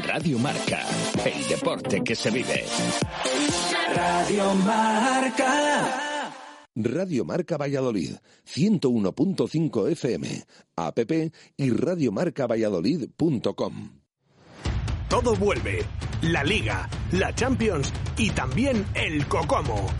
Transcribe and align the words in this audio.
Radio 0.00 0.38
Marca, 0.38 0.80
el 1.24 1.48
deporte 1.48 2.02
que 2.02 2.14
se 2.14 2.30
vive. 2.30 2.64
Radio 3.94 4.54
Marca. 4.54 6.32
Radio 6.74 7.26
Marca 7.26 7.58
Valladolid, 7.58 8.14
101.5 8.46 9.90
FM, 9.90 10.46
app 10.76 10.98
y 11.58 11.70
radiomarcavalladolid.com. 11.70 14.00
Todo 15.10 15.36
vuelve. 15.36 15.84
La 16.22 16.42
Liga, 16.42 16.88
la 17.10 17.34
Champions 17.34 17.92
y 18.16 18.30
también 18.30 18.86
el 18.94 19.26
Cocomo. 19.26 19.90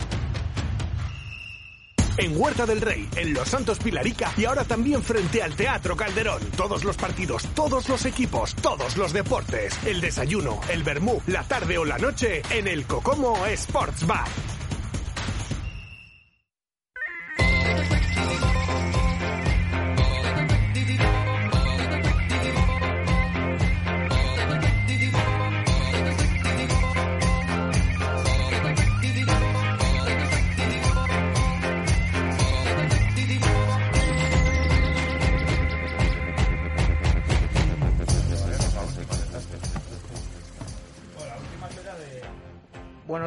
En 2.17 2.39
Huerta 2.39 2.65
del 2.65 2.79
Rey, 2.81 3.09
en 3.15 3.33
Los 3.33 3.49
Santos 3.49 3.79
Pilarica 3.79 4.31
y 4.37 4.45
ahora 4.45 4.63
también 4.63 5.01
frente 5.01 5.41
al 5.41 5.55
Teatro 5.55 5.95
Calderón. 5.97 6.41
Todos 6.55 6.83
los 6.83 6.95
partidos, 6.95 7.43
todos 7.55 7.89
los 7.89 8.05
equipos, 8.05 8.53
todos 8.55 8.97
los 8.97 9.13
deportes. 9.13 9.77
El 9.85 9.99
desayuno, 9.99 10.59
el 10.69 10.83
vermú, 10.83 11.21
la 11.27 11.43
tarde 11.43 11.77
o 11.77 11.85
la 11.85 11.97
noche 11.97 12.43
en 12.51 12.67
el 12.67 12.85
Cocomo 12.85 13.45
Sports 13.47 14.05
Bar. 14.05 14.27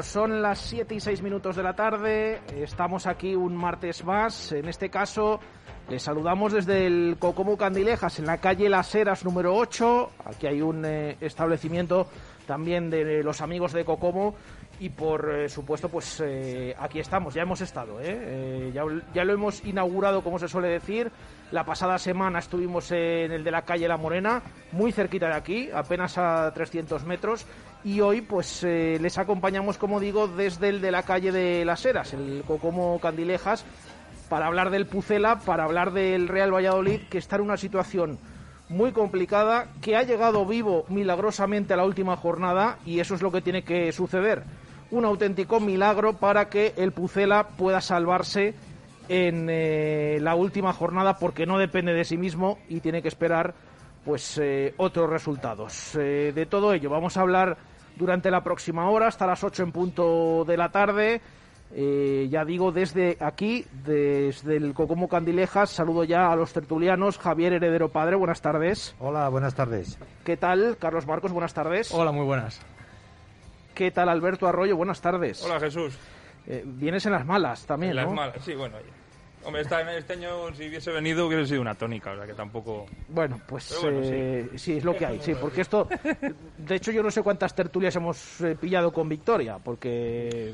Son 0.06 0.40
las 0.40 0.60
7 0.60 0.94
y 0.94 1.00
6 1.00 1.22
minutos 1.22 1.56
de 1.56 1.62
la 1.62 1.74
tarde. 1.74 2.40
Estamos 2.56 3.06
aquí 3.06 3.34
un 3.34 3.56
martes 3.56 4.04
más. 4.04 4.52
En 4.52 4.68
este 4.68 4.88
caso, 4.88 5.40
les 5.88 6.02
saludamos 6.02 6.52
desde 6.52 6.86
el 6.86 7.16
Cocomo 7.18 7.56
Candilejas, 7.56 8.18
en 8.18 8.26
la 8.26 8.38
calle 8.38 8.68
Las 8.68 8.94
Heras 8.94 9.24
número 9.24 9.54
8. 9.54 10.10
Aquí 10.24 10.46
hay 10.46 10.62
un 10.62 10.84
eh, 10.84 11.16
establecimiento 11.20 12.06
también 12.46 12.88
de 12.88 13.22
los 13.22 13.40
amigos 13.40 13.72
de 13.72 13.84
Cocomo. 13.84 14.36
Y 14.78 14.90
por 14.90 15.34
eh, 15.34 15.48
supuesto, 15.48 15.88
pues 15.88 16.22
eh, 16.24 16.74
aquí 16.78 17.00
estamos, 17.00 17.32
ya 17.32 17.42
hemos 17.42 17.62
estado, 17.62 17.98
¿eh? 18.02 18.70
ya, 18.74 18.82
ya 19.14 19.24
lo 19.24 19.32
hemos 19.32 19.64
inaugurado, 19.64 20.22
como 20.22 20.38
se 20.38 20.48
suele 20.48 20.68
decir. 20.68 21.10
La 21.50 21.64
pasada 21.64 21.96
semana 21.96 22.40
estuvimos 22.40 22.90
en 22.90 23.32
el 23.32 23.42
de 23.42 23.50
la 23.50 23.62
calle 23.62 23.88
La 23.88 23.96
Morena, 23.96 24.42
muy 24.72 24.92
cerquita 24.92 25.28
de 25.28 25.34
aquí, 25.34 25.70
apenas 25.72 26.18
a 26.18 26.52
300 26.52 27.04
metros, 27.04 27.46
y 27.86 28.00
hoy 28.00 28.20
pues 28.20 28.64
eh, 28.64 28.98
les 29.00 29.16
acompañamos, 29.16 29.78
como 29.78 30.00
digo, 30.00 30.26
desde 30.26 30.70
el 30.70 30.80
de 30.80 30.90
la 30.90 31.04
calle 31.04 31.30
de 31.30 31.64
Las 31.64 31.86
Heras, 31.86 32.14
el 32.14 32.42
Cocomo 32.44 32.98
Candilejas, 32.98 33.64
para 34.28 34.46
hablar 34.48 34.70
del 34.70 34.86
Pucela, 34.86 35.38
para 35.38 35.62
hablar 35.62 35.92
del 35.92 36.26
Real 36.26 36.52
Valladolid, 36.52 37.02
que 37.08 37.18
está 37.18 37.36
en 37.36 37.42
una 37.42 37.56
situación 37.56 38.18
muy 38.68 38.90
complicada, 38.90 39.68
que 39.80 39.94
ha 39.94 40.02
llegado 40.02 40.44
vivo 40.44 40.84
milagrosamente 40.88 41.74
a 41.74 41.76
la 41.76 41.84
última 41.84 42.16
jornada, 42.16 42.78
y 42.84 42.98
eso 42.98 43.14
es 43.14 43.22
lo 43.22 43.30
que 43.30 43.40
tiene 43.40 43.62
que 43.62 43.92
suceder. 43.92 44.42
Un 44.90 45.04
auténtico 45.04 45.60
milagro 45.60 46.14
para 46.14 46.48
que 46.48 46.74
el 46.76 46.90
Pucela 46.90 47.50
pueda 47.56 47.80
salvarse 47.80 48.54
en 49.08 49.46
eh, 49.48 50.18
la 50.20 50.34
última 50.34 50.72
jornada 50.72 51.20
porque 51.20 51.46
no 51.46 51.56
depende 51.56 51.92
de 51.92 52.04
sí 52.04 52.16
mismo 52.16 52.58
y 52.68 52.80
tiene 52.80 53.00
que 53.00 53.06
esperar 53.06 53.54
pues 54.04 54.38
eh, 54.42 54.74
otros 54.76 55.08
resultados. 55.08 55.92
De 55.94 56.46
todo 56.50 56.72
ello 56.72 56.90
vamos 56.90 57.16
a 57.16 57.20
hablar 57.20 57.56
durante 57.96 58.30
la 58.30 58.42
próxima 58.44 58.88
hora 58.90 59.08
hasta 59.08 59.26
las 59.26 59.42
8 59.42 59.62
en 59.64 59.72
punto 59.72 60.44
de 60.46 60.56
la 60.56 60.70
tarde. 60.70 61.20
ya 61.74 62.44
digo, 62.44 62.70
desde 62.72 63.16
aquí, 63.20 63.66
desde 63.84 64.56
el 64.56 64.72
Cocomo 64.74 65.08
Candilejas, 65.08 65.70
saludo 65.70 66.04
ya 66.04 66.30
a 66.30 66.36
los 66.36 66.52
tertulianos. 66.52 67.18
Javier 67.18 67.54
Heredero 67.54 67.88
Padre, 67.90 68.16
buenas 68.16 68.40
tardes. 68.40 68.94
Hola, 69.00 69.28
buenas 69.28 69.54
tardes. 69.54 69.98
¿Qué 70.24 70.36
tal? 70.36 70.76
Carlos 70.78 71.06
Marcos, 71.06 71.32
buenas 71.32 71.54
tardes. 71.54 71.92
Hola, 71.92 72.12
muy 72.12 72.24
buenas. 72.24 72.60
¿Qué 73.74 73.90
tal 73.90 74.08
Alberto 74.08 74.46
Arroyo? 74.46 74.76
Buenas 74.76 75.00
tardes. 75.00 75.42
Hola 75.44 75.60
Jesús. 75.60 75.98
Eh, 76.46 76.62
vienes 76.64 77.04
en 77.06 77.12
las 77.12 77.26
malas 77.26 77.66
también, 77.66 77.90
En 77.90 77.96
las 77.96 78.06
¿no? 78.06 78.12
malas, 78.14 78.36
sí, 78.44 78.54
bueno. 78.54 78.76
Hombre, 79.46 79.62
esta- 79.62 79.96
este 79.96 80.14
año 80.14 80.52
si 80.54 80.68
hubiese 80.68 80.90
venido 80.90 81.26
hubiese 81.28 81.46
sido 81.46 81.60
una 81.62 81.74
tónica, 81.76 82.10
o 82.12 82.16
sea 82.16 82.26
que 82.26 82.34
tampoco... 82.34 82.86
Bueno, 83.08 83.40
pues 83.46 83.78
bueno, 83.80 84.00
eh, 84.02 84.50
sí. 84.56 84.76
es 84.78 84.84
lo 84.84 84.96
que 84.96 85.06
hay, 85.06 85.20
sí, 85.20 85.34
porque 85.40 85.60
esto, 85.60 85.88
de 86.58 86.74
hecho 86.74 86.90
yo 86.90 87.02
no 87.02 87.10
sé 87.12 87.22
cuántas 87.22 87.54
tertulias 87.54 87.94
hemos 87.94 88.40
eh, 88.40 88.56
pillado 88.60 88.92
con 88.92 89.08
victoria, 89.08 89.58
porque 89.62 90.52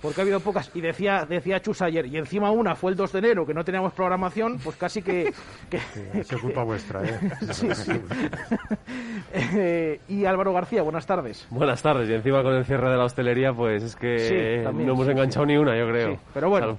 porque 0.00 0.20
ha 0.20 0.24
habido 0.24 0.40
pocas, 0.40 0.68
y 0.74 0.80
decía 0.80 1.24
decía 1.28 1.60
Chus 1.62 1.80
ayer, 1.82 2.06
y 2.06 2.16
encima 2.16 2.50
una 2.50 2.74
fue 2.74 2.90
el 2.90 2.96
2 2.96 3.12
de 3.12 3.18
enero, 3.20 3.46
que 3.46 3.54
no 3.54 3.62
teníamos 3.64 3.92
programación, 3.92 4.58
pues 4.58 4.74
casi 4.76 5.00
que... 5.02 5.32
que- 5.70 5.78
Es 6.18 6.28
culpa 6.40 6.64
vuestra, 6.64 7.04
¿eh? 7.04 7.20
Sí, 7.52 7.68
sí. 7.74 7.92
Eh, 9.34 10.00
y 10.08 10.24
Álvaro 10.24 10.52
García, 10.52 10.82
buenas 10.82 11.06
tardes. 11.06 11.46
Buenas 11.50 11.80
tardes, 11.82 12.08
y 12.08 12.14
encima 12.14 12.42
con 12.42 12.54
el 12.54 12.64
cierre 12.64 12.90
de 12.90 12.96
la 12.96 13.04
hostelería, 13.04 13.52
pues 13.52 13.82
es 13.82 13.96
que 13.96 14.18
Sí, 14.18 14.64
también, 14.64 14.86
no 14.88 14.94
hemos 14.94 15.06
sí, 15.06 15.12
enganchado 15.12 15.46
ni 15.46 15.56
una, 15.56 15.76
yo 15.78 15.88
creo. 15.88 16.12
Sí, 16.14 16.18
pero 16.34 16.48
bueno, 16.50 16.78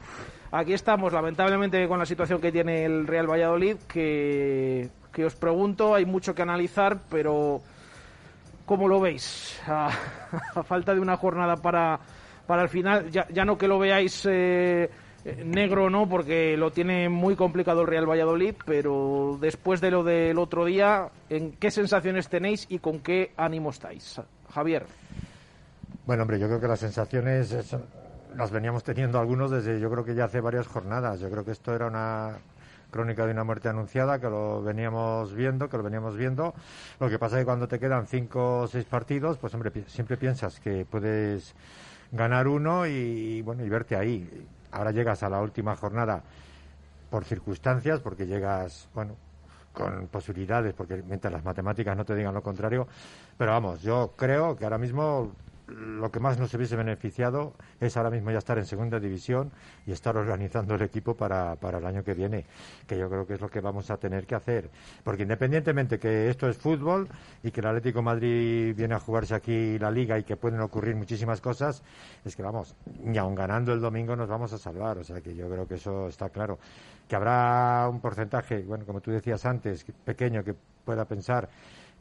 aquí 0.53 0.73
estamos, 0.73 1.11
lamentablemente, 1.11 1.87
con 1.87 1.99
la 1.99 2.05
situación 2.05 2.39
que 2.39 2.51
tiene 2.51 2.85
el 2.85 3.07
Real 3.07 3.29
Valladolid, 3.29 3.77
que, 3.87 4.89
que 5.11 5.25
os 5.25 5.35
pregunto, 5.35 5.95
hay 5.95 6.05
mucho 6.05 6.33
que 6.35 6.41
analizar, 6.43 6.99
pero 7.09 7.61
¿cómo 8.65 8.87
lo 8.87 8.99
veis? 8.99 9.59
A, 9.67 9.89
falta 10.63 10.93
de 10.93 10.99
una 10.99 11.17
jornada 11.17 11.55
para, 11.57 11.99
para 12.47 12.61
el 12.63 12.69
final, 12.69 13.09
ya, 13.09 13.27
ya 13.29 13.43
no 13.45 13.57
que 13.57 13.67
lo 13.67 13.79
veáis 13.79 14.27
eh, 14.29 14.89
negro, 15.43 15.89
¿no? 15.89 16.07
Porque 16.07 16.55
lo 16.57 16.71
tiene 16.71 17.09
muy 17.09 17.35
complicado 17.35 17.81
el 17.81 17.87
Real 17.87 18.09
Valladolid, 18.09 18.55
pero 18.65 19.37
después 19.41 19.81
de 19.81 19.91
lo 19.91 20.03
del 20.03 20.37
otro 20.37 20.65
día, 20.65 21.09
¿en 21.29 21.53
qué 21.53 21.71
sensaciones 21.71 22.29
tenéis 22.29 22.65
y 22.69 22.79
con 22.79 22.99
qué 22.99 23.31
ánimo 23.37 23.71
estáis? 23.71 24.21
Javier. 24.53 24.85
Bueno, 26.05 26.23
hombre, 26.23 26.37
yo 26.37 26.47
creo 26.47 26.59
que 26.59 26.67
las 26.67 26.79
sensaciones 26.79 27.51
es- 27.51 27.75
las 28.35 28.51
veníamos 28.51 28.83
teniendo 28.83 29.19
algunos 29.19 29.51
desde, 29.51 29.79
yo 29.79 29.89
creo 29.89 30.03
que 30.03 30.16
ya 30.16 30.25
hace 30.25 30.41
varias 30.41 30.67
jornadas. 30.67 31.19
Yo 31.19 31.29
creo 31.29 31.45
que 31.45 31.51
esto 31.51 31.73
era 31.73 31.88
una 31.88 32.38
crónica 32.91 33.25
de 33.25 33.31
una 33.31 33.44
muerte 33.44 33.69
anunciada, 33.69 34.19
que 34.19 34.29
lo 34.29 34.61
veníamos 34.61 35.33
viendo, 35.33 35.67
que 35.67 35.77
lo 35.77 35.83
veníamos 35.83 36.16
viendo. 36.16 36.53
Lo 36.99 37.09
que 37.09 37.17
pasa 37.19 37.38
es 37.38 37.41
que 37.41 37.45
cuando 37.45 37.67
te 37.67 37.79
quedan 37.79 38.05
cinco 38.07 38.61
o 38.61 38.67
seis 38.67 38.85
partidos, 38.85 39.38
pues 39.38 39.53
hombre, 39.53 39.71
siempre 39.88 40.16
piensas 40.16 40.59
que 40.59 40.85
puedes 40.85 41.55
ganar 42.11 42.47
uno 42.47 42.85
y, 42.85 43.41
bueno, 43.41 43.66
y 43.66 43.69
verte 43.69 43.95
ahí. 43.95 44.47
Ahora 44.71 44.91
llegas 44.91 45.23
a 45.23 45.29
la 45.29 45.41
última 45.41 45.75
jornada 45.75 46.23
por 47.09 47.25
circunstancias, 47.25 48.00
porque 48.00 48.25
llegas, 48.25 48.88
bueno, 48.94 49.15
con 49.73 50.07
posibilidades, 50.07 50.73
porque 50.73 51.03
mientras 51.03 51.33
las 51.33 51.44
matemáticas 51.44 51.97
no 51.97 52.05
te 52.05 52.15
digan 52.15 52.33
lo 52.33 52.44
contrario, 52.44 52.88
pero 53.38 53.51
vamos, 53.51 53.81
yo 53.81 54.13
creo 54.15 54.56
que 54.56 54.63
ahora 54.63 54.77
mismo 54.77 55.31
lo 55.68 56.12
que 56.12 56.19
más 56.19 56.38
nos 56.38 56.54
hubiese 56.54 56.75
beneficiado 56.75 57.54
es 57.80 57.95
ahora 57.95 58.10
mismo 58.10 58.31
ya 58.31 58.38
estar 58.38 58.57
en 58.57 58.65
segunda 58.65 59.00
división 59.00 59.51
y 59.86 59.92
estar 59.92 60.18
organizando 60.18 60.75
el 60.75 60.81
equipo 60.81 61.15
para, 61.15 61.56
para 61.56 61.77
el 61.77 61.86
año 61.86 62.04
que 62.04 62.13
viene, 62.13 62.45
que 62.86 62.98
yo 62.98 63.10
creo 63.10 63.25
que 63.25 63.36
es 63.36 63.42
lo 63.42 63.50
que 63.50 63.62
vamos 63.62 63.89
a 63.89 63.98
tener 63.98 64.25
que 64.25 64.36
hacer. 64.36 64.69
Porque 65.04 65.24
independientemente 65.24 66.00
que 66.00 66.30
esto 66.30 66.50
es 66.50 66.57
fútbol 66.57 67.07
y 67.44 67.51
que 67.51 67.62
el 67.62 67.68
Atlético 67.68 68.01
Madrid 68.01 68.75
viene 68.75 68.95
a 68.95 69.00
jugarse 69.00 69.36
aquí 69.36 69.80
la 69.80 69.89
liga 69.89 70.19
y 70.19 70.24
que 70.24 70.36
pueden 70.36 70.60
ocurrir 70.60 70.95
muchísimas 70.95 71.39
cosas, 71.39 71.81
es 72.25 72.36
que 72.36 72.44
vamos, 72.44 72.75
ni 73.04 73.18
aun 73.18 73.33
ganando 73.36 73.74
el 73.74 73.80
domingo 73.80 74.16
nos 74.16 74.27
vamos 74.27 74.51
a 74.54 74.57
salvar. 74.57 74.98
O 74.98 75.04
sea 75.04 75.21
que 75.21 75.33
yo 75.36 75.50
creo 75.50 75.68
que 75.68 75.75
eso 75.75 76.07
está 76.07 76.30
claro. 76.30 76.59
Que 77.07 77.16
habrá 77.16 77.88
un 77.89 78.01
porcentaje, 78.01 78.63
bueno, 78.63 78.86
como 78.86 79.00
tú 79.01 79.12
decías 79.12 79.45
antes, 79.45 79.83
que- 79.83 79.94
pequeño, 79.94 80.44
que 80.44 80.56
pueda 80.83 81.06
pensar 81.06 81.50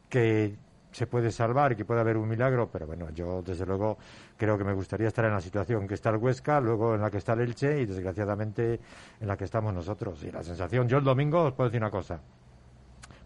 que 0.09 0.55
se 0.93 1.07
puede 1.07 1.33
salvar 1.33 1.73
y 1.73 1.77
que 1.77 1.85
puede 1.85 2.01
haber 2.01 2.17
un 2.17 2.29
milagro, 2.29 2.69
pero 2.71 2.87
bueno, 2.87 3.11
yo 3.11 3.43
desde 3.43 3.67
luego 3.67 3.99
creo 4.37 4.57
que 4.59 4.65
me 4.65 4.75
gustaría 4.75 5.09
estar 5.09 5.25
en 5.25 5.33
la 5.33 5.41
situación 5.41 5.89
que 5.89 5.95
está 5.95 6.11
el 6.11 6.17
Huesca, 6.17 6.61
luego 6.61 6.95
en 6.95 7.01
la 7.01 7.11
que 7.11 7.19
está 7.19 7.33
el 7.33 7.41
Elche 7.41 7.81
y 7.81 7.87
desgraciadamente 7.87 8.79
en 9.21 9.27
la 9.27 9.37
que 9.37 9.45
estamos 9.45 9.75
nosotros. 9.75 10.23
Y 10.23 10.31
la 10.31 10.43
sensación, 10.43 10.87
yo 10.89 10.99
el 10.99 11.05
domingo 11.05 11.43
os 11.43 11.55
puedo 11.55 11.71
decir 11.71 11.81
una 11.81 11.91
cosa. 11.91 12.21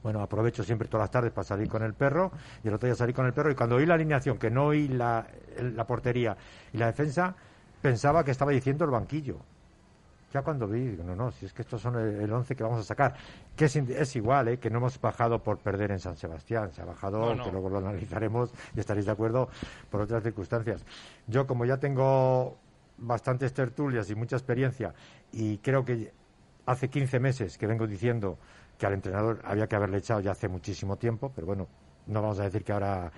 Bueno, 0.03 0.23
aprovecho 0.23 0.63
siempre 0.63 0.87
todas 0.87 1.05
las 1.05 1.11
tardes 1.11 1.33
para 1.33 1.45
salir 1.45 1.69
con 1.69 1.83
el 1.83 1.95
perro 1.95 2.31
y 2.63 2.69
el 2.69 2.75
otro 2.75 2.87
día 2.87 2.95
salí 2.95 3.13
con 3.13 3.27
el 3.27 3.33
perro 3.33 3.51
y 3.51 3.57
cuando 3.57 3.75
oí 3.77 3.87
la 3.87 3.95
alineación, 3.95 4.39
que 4.39 4.51
no 4.51 4.67
oí 4.67 4.87
la, 4.87 5.27
la 5.61 5.85
portería 5.85 6.37
y 6.73 6.79
la 6.79 6.87
defensa, 6.87 7.35
pensaba 7.83 8.23
que 8.23 8.31
estaba 8.31 8.53
diciendo 8.53 8.85
el 8.85 8.93
banquillo. 8.93 9.41
Ya 10.37 10.43
cuando 10.43 10.69
vi, 10.69 10.87
digo, 10.89 11.03
no, 11.03 11.17
no, 11.17 11.31
si 11.31 11.47
es 11.47 11.55
que 11.55 11.63
estos 11.63 11.81
son 11.81 11.97
el, 11.97 12.21
el 12.21 12.31
once 12.31 12.55
que 12.55 12.63
vamos 12.63 12.79
a 12.81 12.83
sacar, 12.83 13.15
que 13.57 13.65
es, 13.65 13.75
es 13.77 14.17
igual, 14.17 14.49
¿eh? 14.49 14.59
que 14.59 14.69
no 14.69 14.77
hemos 14.77 15.01
bajado 15.01 15.43
por 15.43 15.57
perder 15.57 15.93
en 15.93 15.99
San 15.99 16.15
Sebastián, 16.15 16.71
se 16.73 16.83
ha 16.83 16.85
bajado, 16.85 17.21
No, 17.21 17.35
no. 17.37 17.45
que 17.45 17.51
luego 17.53 17.71
lo 17.71 17.79
analizaremos 17.79 18.53
y 18.75 18.81
estaréis 18.81 19.07
de 19.07 19.13
acuerdo 19.13 19.49
por 19.91 20.03
otras 20.03 20.23
circunstancias. 20.23 20.85
Yo, 21.27 21.47
como 21.47 21.65
ya 21.65 21.79
tengo 21.79 22.59
bastantes 22.99 23.55
tertulias 23.55 24.11
y 24.11 24.15
mucha 24.15 24.37
experiencia, 24.37 24.93
y 25.33 25.57
creo 25.57 25.87
que 25.87 26.13
hace 26.67 26.91
15 26.91 27.19
meses 27.19 27.57
que 27.57 27.67
vengo 27.67 27.87
diciendo 27.87 28.37
que 28.77 28.85
al 28.85 28.93
entrenador 28.93 29.41
había 29.43 29.67
que 29.67 29.77
haberle 29.77 29.97
echado 29.97 30.21
ya 30.21 30.33
hace 30.33 30.49
muchísimo 30.49 30.97
tiempo, 30.99 31.33
pero 31.35 31.47
bueno, 31.47 31.67
no 32.09 32.21
vamos 32.21 32.39
a 32.41 32.43
decir 32.43 32.63
que 32.63 32.73
ahora 32.73 33.11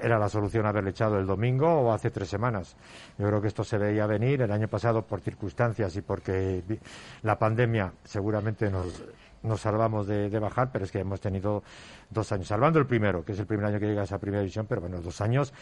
era 0.00 0.18
la 0.18 0.28
solución 0.28 0.66
haberle 0.66 0.90
echado 0.90 1.18
el 1.18 1.26
domingo 1.26 1.68
o 1.68 1.92
hace 1.92 2.10
tres 2.10 2.28
semanas. 2.28 2.76
Yo 3.18 3.26
creo 3.26 3.40
que 3.40 3.48
esto 3.48 3.64
se 3.64 3.78
veía 3.78 4.06
venir 4.06 4.42
el 4.42 4.52
año 4.52 4.68
pasado 4.68 5.02
por 5.02 5.20
circunstancias 5.20 5.96
y 5.96 6.02
porque 6.02 6.62
la 7.22 7.38
pandemia 7.38 7.92
seguramente 8.04 8.70
nos, 8.70 9.04
nos 9.42 9.60
salvamos 9.60 10.06
de, 10.06 10.30
de 10.30 10.38
bajar, 10.38 10.70
pero 10.72 10.84
es 10.84 10.92
que 10.92 11.00
hemos 11.00 11.20
tenido 11.20 11.62
dos 12.10 12.32
años, 12.32 12.48
salvando 12.48 12.78
el 12.78 12.86
primero, 12.86 13.24
que 13.24 13.32
es 13.32 13.38
el 13.38 13.46
primer 13.46 13.66
año 13.66 13.78
que 13.78 13.86
llegas 13.86 14.12
a 14.12 14.18
primera 14.18 14.40
división, 14.40 14.66
pero 14.68 14.80
bueno, 14.80 15.00
dos 15.00 15.20
años 15.20 15.52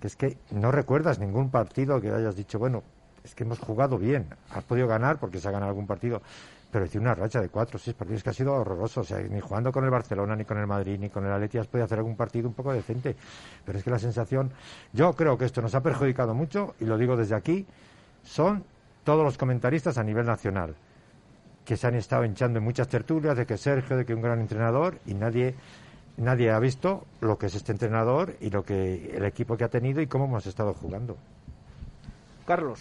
que 0.00 0.06
es 0.06 0.16
que 0.16 0.38
no 0.50 0.72
recuerdas 0.72 1.18
ningún 1.18 1.50
partido 1.50 2.00
que 2.00 2.10
hayas 2.10 2.34
dicho, 2.34 2.58
bueno, 2.58 2.82
es 3.22 3.34
que 3.34 3.44
hemos 3.44 3.58
jugado 3.58 3.98
bien, 3.98 4.34
has 4.50 4.64
podido 4.64 4.88
ganar 4.88 5.18
porque 5.18 5.38
se 5.38 5.48
ha 5.48 5.50
ganado 5.50 5.70
algún 5.70 5.86
partido, 5.86 6.22
pero 6.70 6.86
tiene 6.86 7.06
una 7.06 7.14
racha 7.14 7.40
de 7.40 7.48
cuatro 7.48 7.76
o 7.76 7.78
seis 7.80 7.96
partidos 7.96 8.22
que 8.22 8.30
ha 8.30 8.32
sido 8.32 8.54
horroroso. 8.54 9.00
O 9.00 9.04
sea, 9.04 9.18
ni 9.18 9.40
jugando 9.40 9.72
con 9.72 9.84
el 9.84 9.90
Barcelona, 9.90 10.36
ni 10.36 10.44
con 10.44 10.58
el 10.58 10.66
Madrid, 10.66 10.98
ni 10.98 11.08
con 11.08 11.26
el 11.26 11.32
Atleti 11.32 11.58
has 11.58 11.66
podido 11.66 11.84
hacer 11.84 11.98
algún 11.98 12.16
partido 12.16 12.48
un 12.48 12.54
poco 12.54 12.72
decente. 12.72 13.16
Pero 13.64 13.78
es 13.78 13.84
que 13.84 13.90
la 13.90 13.98
sensación, 13.98 14.50
yo 14.92 15.12
creo 15.14 15.36
que 15.36 15.44
esto 15.44 15.60
nos 15.62 15.74
ha 15.74 15.82
perjudicado 15.82 16.34
mucho, 16.34 16.74
y 16.80 16.84
lo 16.84 16.96
digo 16.96 17.16
desde 17.16 17.34
aquí, 17.34 17.66
son 18.22 18.64
todos 19.04 19.24
los 19.24 19.36
comentaristas 19.36 19.98
a 19.98 20.04
nivel 20.04 20.26
nacional, 20.26 20.74
que 21.64 21.76
se 21.76 21.86
han 21.86 21.94
estado 21.94 22.24
hinchando 22.24 22.58
en 22.58 22.64
muchas 22.64 22.88
tertulias 22.88 23.36
de 23.36 23.46
que 23.46 23.56
Sergio, 23.56 23.96
de 23.96 24.04
que 24.04 24.14
un 24.14 24.22
gran 24.22 24.40
entrenador, 24.40 24.98
y 25.06 25.14
nadie 25.14 25.54
nadie 26.16 26.50
ha 26.50 26.58
visto 26.58 27.06
lo 27.20 27.38
que 27.38 27.46
es 27.46 27.54
este 27.54 27.72
entrenador 27.72 28.36
y 28.40 28.50
lo 28.50 28.62
que 28.62 29.16
el 29.16 29.24
equipo 29.24 29.56
que 29.56 29.64
ha 29.64 29.68
tenido 29.68 30.00
y 30.00 30.06
cómo 30.06 30.26
hemos 30.26 30.46
estado 30.46 30.74
jugando. 30.74 31.16
Carlos. 32.46 32.80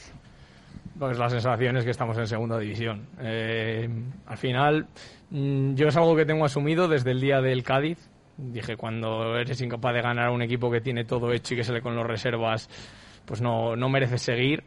Pues 0.97 1.17
la 1.17 1.29
sensación 1.29 1.77
es 1.77 1.85
que 1.85 1.91
estamos 1.91 2.17
en 2.17 2.27
segunda 2.27 2.59
división. 2.59 3.07
Eh, 3.21 3.87
al 4.25 4.37
final, 4.37 4.87
mm, 5.29 5.73
yo 5.75 5.87
es 5.87 5.95
algo 5.95 6.13
que 6.15 6.25
tengo 6.25 6.43
asumido 6.43 6.89
desde 6.89 7.11
el 7.11 7.21
día 7.21 7.39
del 7.41 7.63
Cádiz. 7.63 8.09
Dije, 8.35 8.75
cuando 8.75 9.37
eres 9.37 9.61
incapaz 9.61 9.93
de 9.93 10.01
ganar 10.01 10.27
a 10.27 10.31
un 10.31 10.41
equipo 10.41 10.69
que 10.69 10.81
tiene 10.81 11.05
todo 11.05 11.31
hecho 11.31 11.53
y 11.53 11.57
que 11.57 11.63
sale 11.63 11.81
con 11.81 11.95
los 11.95 12.05
reservas, 12.05 12.69
pues 13.25 13.41
no, 13.41 13.77
no 13.77 13.87
mereces 13.87 14.21
seguir 14.21 14.63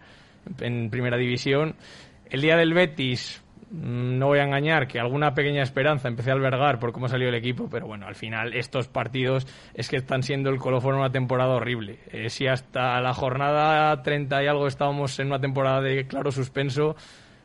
en 0.61 0.89
primera 0.89 1.19
división. 1.19 1.75
El 2.31 2.41
día 2.41 2.57
del 2.57 2.73
Betis, 2.73 3.42
no 3.73 4.27
voy 4.27 4.39
a 4.39 4.45
engañar, 4.45 4.87
que 4.87 5.01
alguna 5.01 5.35
pequeña 5.35 5.63
esperanza 5.63 6.09
empecé 6.09 6.31
a 6.31 6.35
albergar 6.35 6.79
por 6.79 6.93
cómo 6.93 7.09
salió 7.09 7.29
el 7.29 7.35
equipo, 7.35 7.69
pero 7.71 7.87
bueno, 7.87 8.07
al 8.07 8.15
final 8.15 8.53
estos 8.55 8.89
partidos 8.89 9.47
es 9.75 9.89
que 9.89 9.97
están 9.97 10.23
siendo 10.23 10.51
el 10.51 10.59
colofón 10.59 10.97
una 10.97 11.11
temporada 11.11 11.55
horrible. 11.55 12.01
Eh, 12.11 12.29
si 12.29 12.47
hasta 12.47 13.01
la 13.01 13.15
jornada 13.15 14.03
30 14.03 14.43
y 14.43 14.47
algo 14.47 14.67
estábamos 14.67 15.19
en 15.19 15.29
una 15.29 15.41
temporada 15.41 15.81
de 15.81 16.07
claro 16.07 16.31
suspenso, 16.31 16.97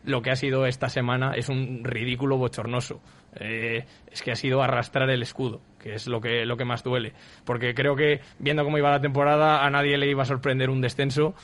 lo 0.03 0.21
que 0.21 0.31
ha 0.31 0.35
sido 0.35 0.65
esta 0.65 0.89
semana 0.89 1.31
es 1.33 1.47
un 1.47 1.83
ridículo 1.83 2.37
bochornoso. 2.37 3.01
Eh, 3.39 3.85
es 4.11 4.21
que 4.21 4.31
ha 4.31 4.35
sido 4.35 4.61
arrastrar 4.61 5.09
el 5.09 5.21
escudo, 5.21 5.61
que 5.79 5.93
es 5.93 6.07
lo 6.07 6.19
que, 6.19 6.45
lo 6.45 6.57
que 6.57 6.65
más 6.65 6.83
duele. 6.83 7.13
Porque 7.45 7.73
creo 7.73 7.95
que, 7.95 8.21
viendo 8.39 8.63
cómo 8.63 8.77
iba 8.77 8.89
la 8.89 9.01
temporada, 9.01 9.65
a 9.65 9.69
nadie 9.69 9.97
le 9.97 10.09
iba 10.09 10.23
a 10.23 10.25
sorprender 10.25 10.69
un 10.69 10.81
descenso, 10.81 11.35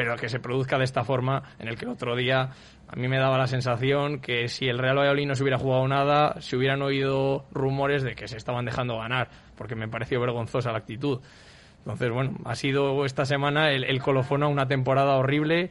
pero 0.00 0.16
que 0.16 0.30
se 0.30 0.40
produzca 0.40 0.78
de 0.78 0.84
esta 0.84 1.04
forma, 1.04 1.42
en 1.58 1.68
el 1.68 1.76
que 1.76 1.84
el 1.84 1.90
otro 1.90 2.16
día 2.16 2.48
a 2.88 2.96
mí 2.96 3.06
me 3.06 3.18
daba 3.18 3.36
la 3.36 3.46
sensación 3.46 4.18
que 4.20 4.48
si 4.48 4.66
el 4.66 4.78
Real 4.78 4.96
Valladolid 4.96 5.26
no 5.26 5.34
se 5.34 5.42
hubiera 5.42 5.58
jugado 5.58 5.86
nada, 5.86 6.40
se 6.40 6.56
hubieran 6.56 6.80
oído 6.80 7.44
rumores 7.52 8.02
de 8.02 8.14
que 8.14 8.26
se 8.26 8.38
estaban 8.38 8.64
dejando 8.64 8.96
ganar, 8.96 9.28
porque 9.58 9.74
me 9.74 9.88
pareció 9.88 10.18
vergonzosa 10.18 10.72
la 10.72 10.78
actitud. 10.78 11.20
Entonces, 11.80 12.10
bueno, 12.10 12.38
ha 12.46 12.54
sido 12.54 13.04
esta 13.04 13.26
semana 13.26 13.72
el, 13.72 13.84
el 13.84 14.00
colofón 14.00 14.42
a 14.42 14.48
una 14.48 14.66
temporada 14.66 15.16
horrible 15.16 15.68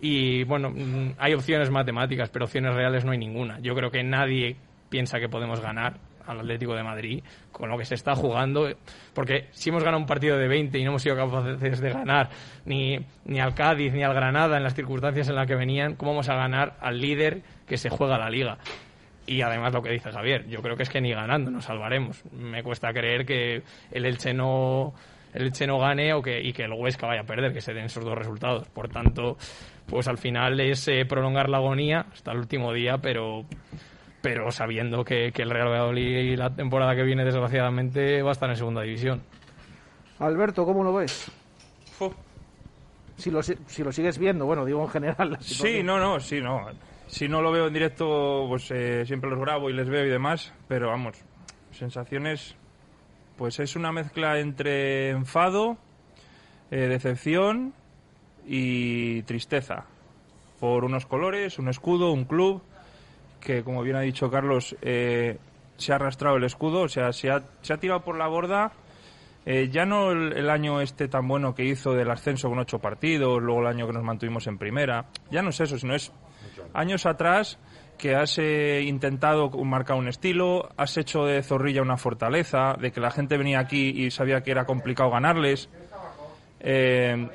y, 0.00 0.42
bueno, 0.42 0.70
mm, 0.70 1.12
hay 1.16 1.34
opciones 1.34 1.70
matemáticas, 1.70 2.30
pero 2.30 2.46
opciones 2.46 2.74
reales 2.74 3.04
no 3.04 3.12
hay 3.12 3.18
ninguna. 3.18 3.60
Yo 3.60 3.76
creo 3.76 3.92
que 3.92 4.02
nadie 4.02 4.56
piensa 4.88 5.20
que 5.20 5.28
podemos 5.28 5.60
ganar 5.60 6.00
al 6.28 6.40
Atlético 6.40 6.74
de 6.74 6.82
Madrid 6.82 7.22
con 7.50 7.68
lo 7.68 7.78
que 7.78 7.84
se 7.84 7.94
está 7.94 8.14
jugando, 8.14 8.68
porque 9.14 9.48
si 9.50 9.70
hemos 9.70 9.82
ganado 9.82 10.00
un 10.00 10.06
partido 10.06 10.36
de 10.36 10.46
20 10.46 10.78
y 10.78 10.84
no 10.84 10.90
hemos 10.90 11.02
sido 11.02 11.16
capaces 11.16 11.80
de 11.80 11.90
ganar 11.90 12.28
ni, 12.64 12.98
ni 13.24 13.40
al 13.40 13.54
Cádiz 13.54 13.92
ni 13.92 14.02
al 14.02 14.14
Granada 14.14 14.56
en 14.56 14.62
las 14.62 14.74
circunstancias 14.74 15.28
en 15.28 15.34
las 15.34 15.46
que 15.46 15.56
venían, 15.56 15.94
¿cómo 15.94 16.12
vamos 16.12 16.28
a 16.28 16.36
ganar 16.36 16.76
al 16.80 17.00
líder 17.00 17.42
que 17.66 17.76
se 17.76 17.88
juega 17.88 18.18
la 18.18 18.30
liga? 18.30 18.58
Y 19.26 19.42
además 19.42 19.74
lo 19.74 19.82
que 19.82 19.90
dice 19.90 20.10
Javier, 20.10 20.46
yo 20.48 20.62
creo 20.62 20.74
que 20.76 20.84
es 20.84 20.88
que 20.88 21.02
ni 21.02 21.12
ganando 21.12 21.50
nos 21.50 21.66
salvaremos. 21.66 22.24
Me 22.32 22.62
cuesta 22.62 22.92
creer 22.94 23.26
que 23.26 23.62
el 23.90 24.06
Elche 24.06 24.32
no, 24.32 24.94
el 25.34 25.42
Elche 25.42 25.66
no 25.66 25.78
gane 25.78 26.14
o 26.14 26.22
que, 26.22 26.40
y 26.40 26.54
que 26.54 26.64
el 26.64 26.72
Huesca 26.72 27.06
vaya 27.06 27.20
a 27.20 27.24
perder, 27.24 27.52
que 27.52 27.60
se 27.60 27.74
den 27.74 27.84
esos 27.84 28.04
dos 28.04 28.16
resultados. 28.16 28.68
Por 28.68 28.88
tanto, 28.88 29.36
pues 29.86 30.08
al 30.08 30.16
final 30.16 30.58
es 30.60 30.88
eh, 30.88 31.04
prolongar 31.04 31.50
la 31.50 31.58
agonía 31.58 32.06
hasta 32.10 32.32
el 32.32 32.38
último 32.38 32.72
día, 32.72 32.96
pero 32.98 33.44
pero 34.20 34.50
sabiendo 34.50 35.04
que, 35.04 35.32
que 35.32 35.42
el 35.42 35.50
Real 35.50 35.68
Valladolid 35.68 36.36
la 36.36 36.54
temporada 36.54 36.94
que 36.94 37.02
viene 37.02 37.24
desgraciadamente 37.24 38.22
va 38.22 38.30
a 38.30 38.32
estar 38.32 38.50
en 38.50 38.56
segunda 38.56 38.82
división. 38.82 39.22
Alberto, 40.18 40.64
¿cómo 40.64 40.82
lo 40.82 40.92
ves? 40.92 41.30
Si 43.16 43.30
lo, 43.30 43.42
si 43.42 43.56
si 43.66 43.82
lo 43.82 43.90
sigues 43.90 44.18
viendo, 44.18 44.46
bueno, 44.46 44.64
digo 44.64 44.82
en 44.82 44.88
general. 44.88 45.30
la 45.32 45.40
Sí, 45.40 45.82
no, 45.82 45.98
no, 45.98 46.20
sí, 46.20 46.40
no. 46.40 46.66
Si 47.08 47.26
no 47.28 47.40
lo 47.40 47.50
veo 47.50 47.66
en 47.66 47.72
directo, 47.72 48.46
pues 48.48 48.70
eh, 48.70 49.04
siempre 49.06 49.30
los 49.30 49.40
grabo 49.40 49.70
y 49.70 49.72
les 49.72 49.88
veo 49.88 50.04
y 50.04 50.10
demás, 50.10 50.52
pero 50.68 50.88
vamos, 50.88 51.16
sensaciones, 51.72 52.54
pues 53.36 53.58
es 53.60 53.76
una 53.76 53.92
mezcla 53.92 54.38
entre 54.38 55.10
enfado, 55.10 55.78
eh, 56.70 56.86
decepción 56.86 57.72
y 58.46 59.22
tristeza 59.22 59.86
por 60.60 60.84
unos 60.84 61.06
colores, 61.06 61.58
un 61.58 61.68
escudo, 61.68 62.12
un 62.12 62.24
club 62.24 62.62
que, 63.40 63.62
como 63.62 63.82
bien 63.82 63.96
ha 63.96 64.00
dicho 64.00 64.30
Carlos, 64.30 64.76
eh, 64.82 65.38
se 65.76 65.92
ha 65.92 65.96
arrastrado 65.96 66.36
el 66.36 66.44
escudo, 66.44 66.82
o 66.82 66.88
sea, 66.88 67.12
se 67.12 67.30
ha, 67.30 67.42
se 67.62 67.72
ha 67.72 67.76
tirado 67.78 68.00
por 68.00 68.16
la 68.16 68.26
borda. 68.26 68.72
Eh, 69.46 69.70
ya 69.70 69.86
no 69.86 70.10
el, 70.12 70.50
año 70.50 70.82
este 70.82 71.08
tan 71.08 71.26
bueno 71.26 71.54
que 71.54 71.64
hizo 71.64 71.94
del 71.94 72.10
ascenso 72.10 72.50
con 72.50 72.58
ocho 72.58 72.80
partidos, 72.80 73.40
luego 73.40 73.62
el 73.62 73.68
año 73.68 73.86
que 73.86 73.94
nos 73.94 74.02
mantuvimos 74.02 74.46
en 74.46 74.58
primera, 74.58 75.06
ya 75.30 75.40
no 75.40 75.48
es 75.50 75.60
eso, 75.60 75.78
sino 75.78 75.94
es 75.94 76.12
años 76.74 77.06
atrás 77.06 77.58
que 77.96 78.14
has 78.14 78.38
eh, 78.38 78.82
intentado 78.82 79.48
marcar 79.64 79.96
un 79.96 80.08
estilo, 80.08 80.68
has 80.76 80.98
hecho 80.98 81.24
de 81.24 81.42
Zorrilla 81.42 81.80
una 81.80 81.96
fortaleza, 81.96 82.74
de 82.78 82.92
que 82.92 83.00
la 83.00 83.10
gente 83.10 83.38
venía 83.38 83.58
aquí 83.58 83.88
y 83.88 84.10
sabía 84.10 84.42
que 84.42 84.50
era 84.50 84.66
complicado 84.66 85.10
ganarles. 85.10 85.70
Eh, 86.60 87.26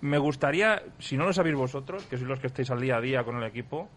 me 0.00 0.18
gustaría, 0.18 0.82
si 0.98 1.16
no 1.16 1.24
lo 1.24 1.32
sabéis 1.32 1.56
vosotros, 1.56 2.04
que 2.04 2.16
sois 2.16 2.28
los 2.28 2.38
que 2.38 2.46
estáis 2.46 2.70
al 2.70 2.80
día 2.80 2.96
a 2.96 3.00
día 3.00 3.24
con 3.24 3.36
el 3.36 3.44
equipo, 3.44 3.88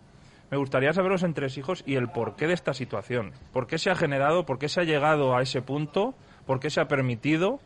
me 0.51 0.57
gustaría 0.57 0.93
saber 0.93 1.11
los 1.11 1.23
entresijos 1.23 1.83
y 1.85 1.95
el 1.95 2.09
porqué 2.09 2.47
de 2.47 2.53
esta 2.53 2.73
situación. 2.73 3.33
¿Por 3.53 3.67
qué 3.67 3.77
se 3.77 3.91
ha 3.91 3.95
generado? 3.95 4.45
¿Por 4.45 4.57
qué 4.57 4.67
se 4.67 4.81
ha 4.81 4.83
llegado 4.83 5.35
a 5.35 5.41
ese 5.41 5.61
punto? 5.61 6.15
¿Por 6.45 6.59
qué 6.59 6.69
se 6.69 6.81
ha 6.81 6.87
permitido? 6.87 7.59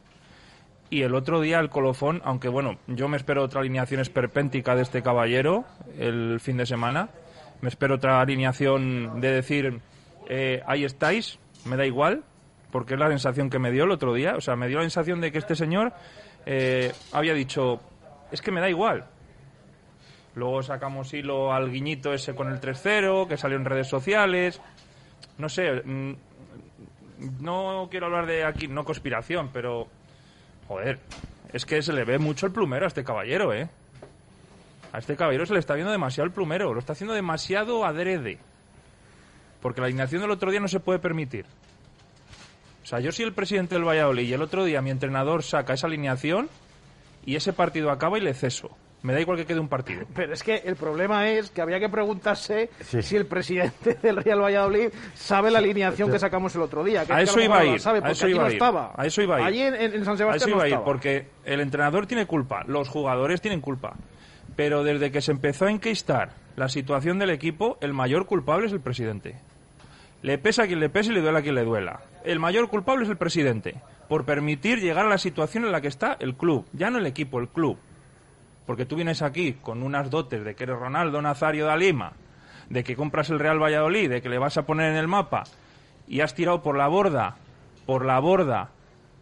Y 0.90 1.02
el 1.04 1.16
otro 1.16 1.40
día 1.40 1.60
el 1.60 1.70
colofón, 1.70 2.22
aunque 2.25 2.50
bueno, 2.50 2.78
yo 2.88 3.08
me 3.08 3.18
espero 3.18 3.44
otra 3.44 3.62
alineación 3.62 4.02
esperpéntica 4.02 4.75
de 4.75 4.82
este 4.82 5.02
caballero 5.02 5.66
el 5.98 6.40
fin 6.40 6.58
de 6.58 6.66
semana. 6.66 7.10
Me 7.62 7.70
espero 7.70 7.96
otra 7.96 8.20
alineación 8.20 9.22
de 9.22 9.32
decir, 9.32 9.80
eh, 10.28 10.62
ahí 10.68 10.84
estáis, 10.84 11.40
me 11.66 11.78
da 11.78 11.86
igual, 11.86 12.24
porque 12.72 12.96
es 12.96 13.00
la 13.00 13.08
sensación 13.08 13.50
que 13.50 13.60
me 13.60 13.72
dio 13.72 13.86
el 13.86 13.92
otro 13.92 14.13
día. 14.13 14.36
O 14.36 14.42
sea, 14.42 14.56
me 14.58 14.68
dio 14.68 14.78
la 14.78 14.84
sensación 14.84 15.22
de 15.22 15.32
que 15.32 15.38
este 15.38 15.56
señor 15.56 15.94
eh, 16.46 16.92
había 17.13 17.34
dicho, 17.34 17.80
es 18.32 18.42
que 18.42 18.52
me 18.52 18.60
da 18.60 18.70
igual. 18.70 19.06
Luego 20.36 20.63
sacamos 20.63 21.13
hilo 21.13 21.54
al 21.54 21.72
guiñito 21.72 22.13
ese 22.13 22.34
con 22.34 22.52
el 22.52 22.60
3-0, 22.60 23.28
que 23.28 23.38
salió 23.38 23.58
en 23.58 23.66
redes 23.66 23.88
sociales. 23.88 24.62
No 25.38 25.50
sé, 25.50 25.82
mm, 25.84 26.13
no 27.40 27.88
quiero 27.92 28.08
hablar 28.08 28.25
de 28.25 28.44
aquí, 28.44 28.68
no 28.68 28.84
conspiración, 28.84 29.50
pero 29.54 29.88
Joder, 30.68 31.00
es 31.52 31.66
que 31.66 31.82
se 31.82 31.94
le 31.94 32.04
ve 32.04 32.20
mucho 32.20 32.46
el 32.46 32.52
plumero 32.52 32.86
a 32.86 32.88
este 32.88 33.04
caballero, 33.04 33.54
¿eh? 33.54 33.70
A 34.92 35.00
este 35.00 35.16
caballero 35.16 35.46
se 35.46 35.54
le 35.54 35.60
está 35.60 35.74
viendo 35.74 35.92
demasiado 35.92 36.25
el 36.25 36.34
plumero, 36.34 36.74
lo 36.74 36.80
está 36.80 36.94
haciendo 36.94 37.13
demasiado 37.13 37.86
adrede. 37.86 38.38
Porque 39.62 39.82
la 39.82 39.88
alineación 39.88 40.22
del 40.22 40.32
otro 40.32 40.52
día 40.52 40.60
no 40.60 40.68
se 40.68 40.80
puede 40.80 41.00
permitir. 41.00 41.46
O 42.84 42.86
sea, 42.86 43.00
yo 43.00 43.12
soy 43.12 43.25
el 43.25 43.34
presidente 43.34 43.75
del 43.75 43.88
Valladolid 43.88 44.28
y 44.28 44.34
el 44.34 44.42
otro 44.42 44.66
día 44.66 44.82
mi 44.82 44.90
entrenador 44.90 45.42
saca 45.42 45.74
esa 45.74 45.88
alineación 45.88 46.50
y 47.25 47.36
ese 47.36 47.54
partido 47.54 47.92
acaba 47.92 48.18
y 48.18 48.22
le 48.22 48.34
ceso. 48.34 48.75
Me 49.04 49.14
da 49.14 49.20
igual 49.20 49.38
que 49.38 49.46
quede 49.46 49.60
un 49.60 49.68
partido. 49.68 50.06
Pero 50.16 50.34
es 50.34 50.42
que 50.44 50.56
el 50.66 50.76
problema 50.78 51.30
es 51.30 51.52
que 51.52 51.62
había 51.62 51.78
que 51.80 51.90
preguntarse 51.90 52.70
Sí. 52.82 53.02
si 53.02 53.16
el 53.18 53.26
presidente 53.26 53.96
del 54.02 54.16
Real 54.18 54.42
Valladolid 54.42 54.90
sabe 55.14 55.52
la 55.52 55.60
alineación 55.60 56.10
que 56.10 56.18
sacamos 56.20 56.56
el 56.56 56.62
otro 56.62 56.84
día. 56.86 57.06
que 57.06 57.12
A 57.14 57.22
eso 57.22 57.40
iba 57.42 57.60
a 57.60 57.64
no 57.66 57.74
ir. 57.74 57.80
sabe, 57.82 58.00
a 58.02 58.10
eso 58.12 58.26
aquí 58.26 58.32
iba 58.34 58.42
no 58.44 58.48
a 58.48 58.50
ir. 58.50 58.54
estaba. 58.56 58.94
A 58.96 59.06
eso 59.06 59.22
iba 59.22 59.36
a 59.36 59.40
ir. 59.42 59.46
Allí 59.46 59.62
en, 59.62 59.76
en- 59.76 60.06
San 60.06 60.14
A 60.16 60.18
Sebastián 60.18 60.36
eso 60.36 60.48
no 60.50 60.56
iba 60.56 60.64
a 60.64 60.80
ir, 60.80 60.86
porque 60.86 61.28
el 61.44 61.60
entrenador 61.60 62.08
tiene 62.08 62.26
culpa, 62.26 62.64
los 62.66 62.88
jugadores 62.90 63.42
tienen 63.42 63.60
culpa. 63.62 63.94
Pero 64.56 64.84
desde 64.84 65.12
que 65.12 65.22
se 65.22 65.32
empezó 65.32 65.66
a 65.66 65.72
enquistar 65.72 66.30
la 66.56 66.70
situación 66.70 67.20
del 67.20 67.32
equipo, 67.32 67.78
el 67.82 67.94
mayor 67.94 68.26
culpable 68.26 68.68
es 68.68 68.72
el 68.74 68.80
presidente. 68.82 69.36
Le 70.22 70.38
pesa 70.38 70.64
a 70.64 70.68
quien 70.68 70.80
le 70.80 70.88
pese 70.90 71.12
y 71.12 71.16
le 71.16 71.22
duela 71.22 71.40
a 71.40 71.42
quien 71.42 71.56
le 71.56 71.66
duela. 71.66 72.00
El 72.24 72.40
mayor 72.40 72.70
culpable 72.70 73.04
es 73.04 73.10
el 73.10 73.18
presidente, 73.18 73.76
por 74.08 74.24
permitir 74.24 74.80
llegar 74.80 75.06
a 75.06 75.10
la 75.10 75.18
situación 75.18 75.66
en 75.66 75.74
la 75.74 75.82
que 75.82 75.90
está 75.90 76.16
el 76.22 76.36
club. 76.36 76.66
Ya 76.72 76.90
no 76.90 77.00
el 77.00 77.06
equipo, 77.08 77.40
el 77.40 77.50
club. 77.50 77.78
Porque 78.65 78.86
tú 78.86 78.96
vienes 78.96 79.22
aquí 79.22 79.53
con 79.53 79.84
unas 79.84 80.10
dotes 80.10 80.43
de 80.43 80.55
que 80.55 80.63
eres 80.63 80.77
Ronaldo 80.77 81.22
Nazario 81.22 81.65
da 81.65 81.75
Lima, 81.75 82.13
de 82.70 82.84
que 82.84 82.96
compras 82.96 83.29
el 83.29 83.39
Real 83.39 83.62
Valladolid, 83.62 84.10
de 84.10 84.22
que 84.22 84.29
le 84.29 84.38
vas 84.38 84.58
a 84.58 84.65
poner 84.65 84.91
en 84.91 84.98
el 84.98 85.08
mapa, 85.08 85.43
y 86.08 86.22
has 86.22 86.34
tirado 86.34 86.62
por 86.62 86.77
la 86.77 86.88
borda, 86.88 87.36
por 87.86 88.05
la 88.05 88.20
borda, 88.20 88.70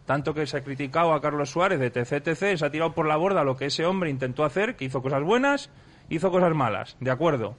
tanto 0.06 0.34
que 0.34 0.46
se 0.46 0.58
ha 0.58 0.64
criticado 0.64 1.12
a 1.12 1.20
Carlos 1.20 1.50
Suárez 1.50 1.80
de 1.80 1.90
TCTC, 1.90 2.56
se 2.56 2.64
ha 2.64 2.70
tirado 2.70 2.92
por 2.92 3.06
la 3.06 3.16
borda 3.16 3.44
lo 3.44 3.56
que 3.56 3.66
ese 3.66 3.84
hombre 3.84 4.10
intentó 4.10 4.44
hacer, 4.44 4.76
que 4.76 4.84
hizo 4.84 5.02
cosas 5.02 5.22
buenas, 5.22 5.70
hizo 6.08 6.30
cosas 6.30 6.54
malas, 6.54 6.96
de 7.00 7.10
acuerdo. 7.10 7.56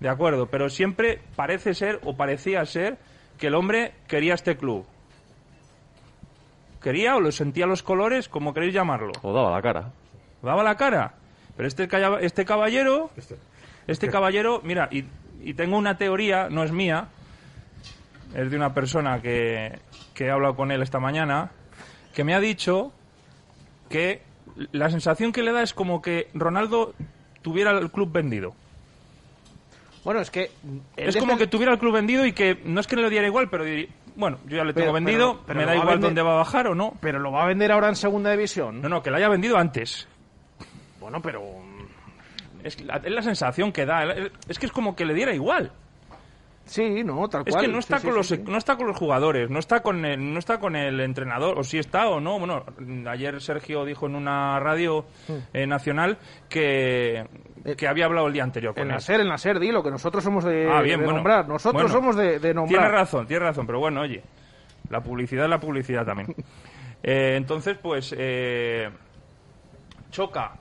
De 0.00 0.08
acuerdo, 0.08 0.46
pero 0.46 0.68
siempre 0.68 1.20
parece 1.36 1.74
ser 1.74 2.00
o 2.04 2.16
parecía 2.16 2.64
ser 2.66 2.98
que 3.38 3.48
el 3.48 3.54
hombre 3.54 3.94
quería 4.08 4.34
este 4.34 4.56
club. 4.56 4.84
Quería 6.82 7.14
o 7.14 7.20
lo 7.20 7.30
sentía 7.30 7.66
los 7.66 7.84
colores, 7.84 8.28
como 8.28 8.52
queréis 8.52 8.74
llamarlo. 8.74 9.12
O 9.22 9.32
daba 9.32 9.52
la 9.52 9.62
cara. 9.62 9.92
Daba 10.42 10.62
la 10.62 10.76
cara. 10.76 11.14
Pero 11.56 11.68
este, 11.68 11.86
calla- 11.88 12.18
este 12.20 12.44
caballero, 12.44 13.10
este 13.86 14.08
caballero, 14.08 14.60
mira, 14.64 14.88
y, 14.90 15.04
y 15.42 15.54
tengo 15.54 15.76
una 15.76 15.96
teoría, 15.98 16.48
no 16.48 16.62
es 16.64 16.72
mía, 16.72 17.08
es 18.34 18.50
de 18.50 18.56
una 18.56 18.72
persona 18.72 19.20
que, 19.20 19.78
que 20.14 20.26
he 20.26 20.30
hablado 20.30 20.56
con 20.56 20.70
él 20.72 20.82
esta 20.82 20.98
mañana, 20.98 21.50
que 22.14 22.24
me 22.24 22.34
ha 22.34 22.40
dicho 22.40 22.92
que 23.90 24.22
la 24.72 24.88
sensación 24.90 25.32
que 25.32 25.42
le 25.42 25.52
da 25.52 25.62
es 25.62 25.74
como 25.74 26.00
que 26.00 26.28
Ronaldo 26.34 26.94
tuviera 27.42 27.72
el 27.72 27.90
club 27.90 28.10
vendido. 28.12 28.54
Bueno, 30.04 30.20
es 30.20 30.30
que... 30.30 30.50
Es 30.96 31.16
como 31.16 31.36
que 31.36 31.46
tuviera 31.46 31.72
el 31.72 31.78
club 31.78 31.92
vendido 31.92 32.26
y 32.26 32.32
que 32.32 32.60
no 32.64 32.80
es 32.80 32.86
que 32.86 32.96
le 32.96 33.08
diera 33.08 33.26
igual, 33.26 33.48
pero 33.50 33.64
diría, 33.64 33.88
bueno, 34.16 34.38
yo 34.46 34.56
ya 34.56 34.64
le 34.64 34.72
tengo 34.72 34.86
Pero- 34.86 34.92
vendido, 34.94 35.32
pero- 35.34 35.46
pero 35.46 35.60
me 35.60 35.66
da 35.66 35.74
igual 35.76 35.88
vender- 35.98 36.00
dónde 36.08 36.22
va 36.22 36.32
a 36.32 36.36
bajar 36.38 36.66
o 36.66 36.74
no. 36.74 36.94
Pero 37.00 37.18
lo 37.20 37.30
va 37.30 37.44
a 37.44 37.46
vender 37.46 37.70
ahora 37.70 37.88
en 37.88 37.96
segunda 37.96 38.30
división. 38.32 38.80
No, 38.82 38.88
no, 38.88 39.02
que 39.02 39.10
lo 39.10 39.16
haya 39.18 39.28
vendido 39.28 39.56
antes. 39.58 40.08
Bueno, 41.02 41.20
pero... 41.20 41.42
Es 42.64 42.80
la, 42.80 42.96
es 42.96 43.10
la 43.10 43.22
sensación 43.22 43.72
que 43.72 43.84
da. 43.84 44.04
Es 44.48 44.58
que 44.58 44.66
es 44.66 44.72
como 44.72 44.94
que 44.94 45.04
le 45.04 45.14
diera 45.14 45.34
igual. 45.34 45.72
Sí, 46.64 47.02
no, 47.02 47.28
tal 47.28 47.42
Es 47.44 47.52
cual. 47.52 47.66
que 47.66 47.72
no 47.72 47.80
está 47.80 47.98
Sí, 47.98 48.04
con 48.04 48.12
sí, 48.12 48.16
los 48.18 48.26
sí, 48.28 48.36
sí. 48.36 48.42
no 48.46 48.56
está 48.56 48.76
con 48.76 48.86
los 48.86 48.96
jugadores, 48.96 49.50
no 49.50 49.58
está 49.58 49.82
con 49.82 50.04
el, 50.04 50.32
no 50.32 50.38
está 50.38 50.60
con 50.60 50.76
el 50.76 51.00
entrenador, 51.00 51.58
o 51.58 51.64
si 51.64 51.78
está 51.78 52.08
o 52.08 52.20
no. 52.20 52.38
Bueno, 52.38 52.64
ayer 53.10 53.40
Sergio 53.40 53.84
dijo 53.84 54.06
en 54.06 54.14
una 54.14 54.60
radio 54.60 55.04
eh, 55.52 55.66
nacional 55.66 56.18
que, 56.48 57.26
que 57.76 57.88
había 57.88 58.04
hablado 58.04 58.28
el 58.28 58.32
día 58.32 58.44
anterior 58.44 58.74
con 58.74 58.84
En 58.84 58.90
él. 58.90 58.94
la 58.94 59.00
SER, 59.00 59.20
en 59.22 59.28
la 59.28 59.38
SER, 59.38 59.58
dilo, 59.58 59.82
que 59.82 59.90
nosotros 59.90 60.22
somos 60.22 60.44
de, 60.44 60.70
Ah, 60.70 60.82
bien, 60.82 61.00
de 61.00 61.04
bueno. 61.06 61.16
nombrar. 61.18 61.48
Nosotros 61.48 61.82
Bueno, 61.82 61.88
somos 61.88 62.14
de, 62.14 62.38
de 62.38 62.54
nombrar. 62.54 62.80
Tiene 62.80 62.96
razón, 62.96 63.26
tiene 63.26 63.44
razón, 63.44 63.66
pero 63.66 63.80
bueno, 63.80 64.02
oye, 64.02 64.22
la 64.88 65.00
publicidad 65.02 65.46
es 65.46 65.50
la 65.50 65.58
publicidad 65.60 66.06
también. 66.06 66.32
Eh, 67.04 67.34
entonces, 67.36 67.76
pues, 67.82 68.14
eh, 68.16 68.88
choca, 70.12 70.52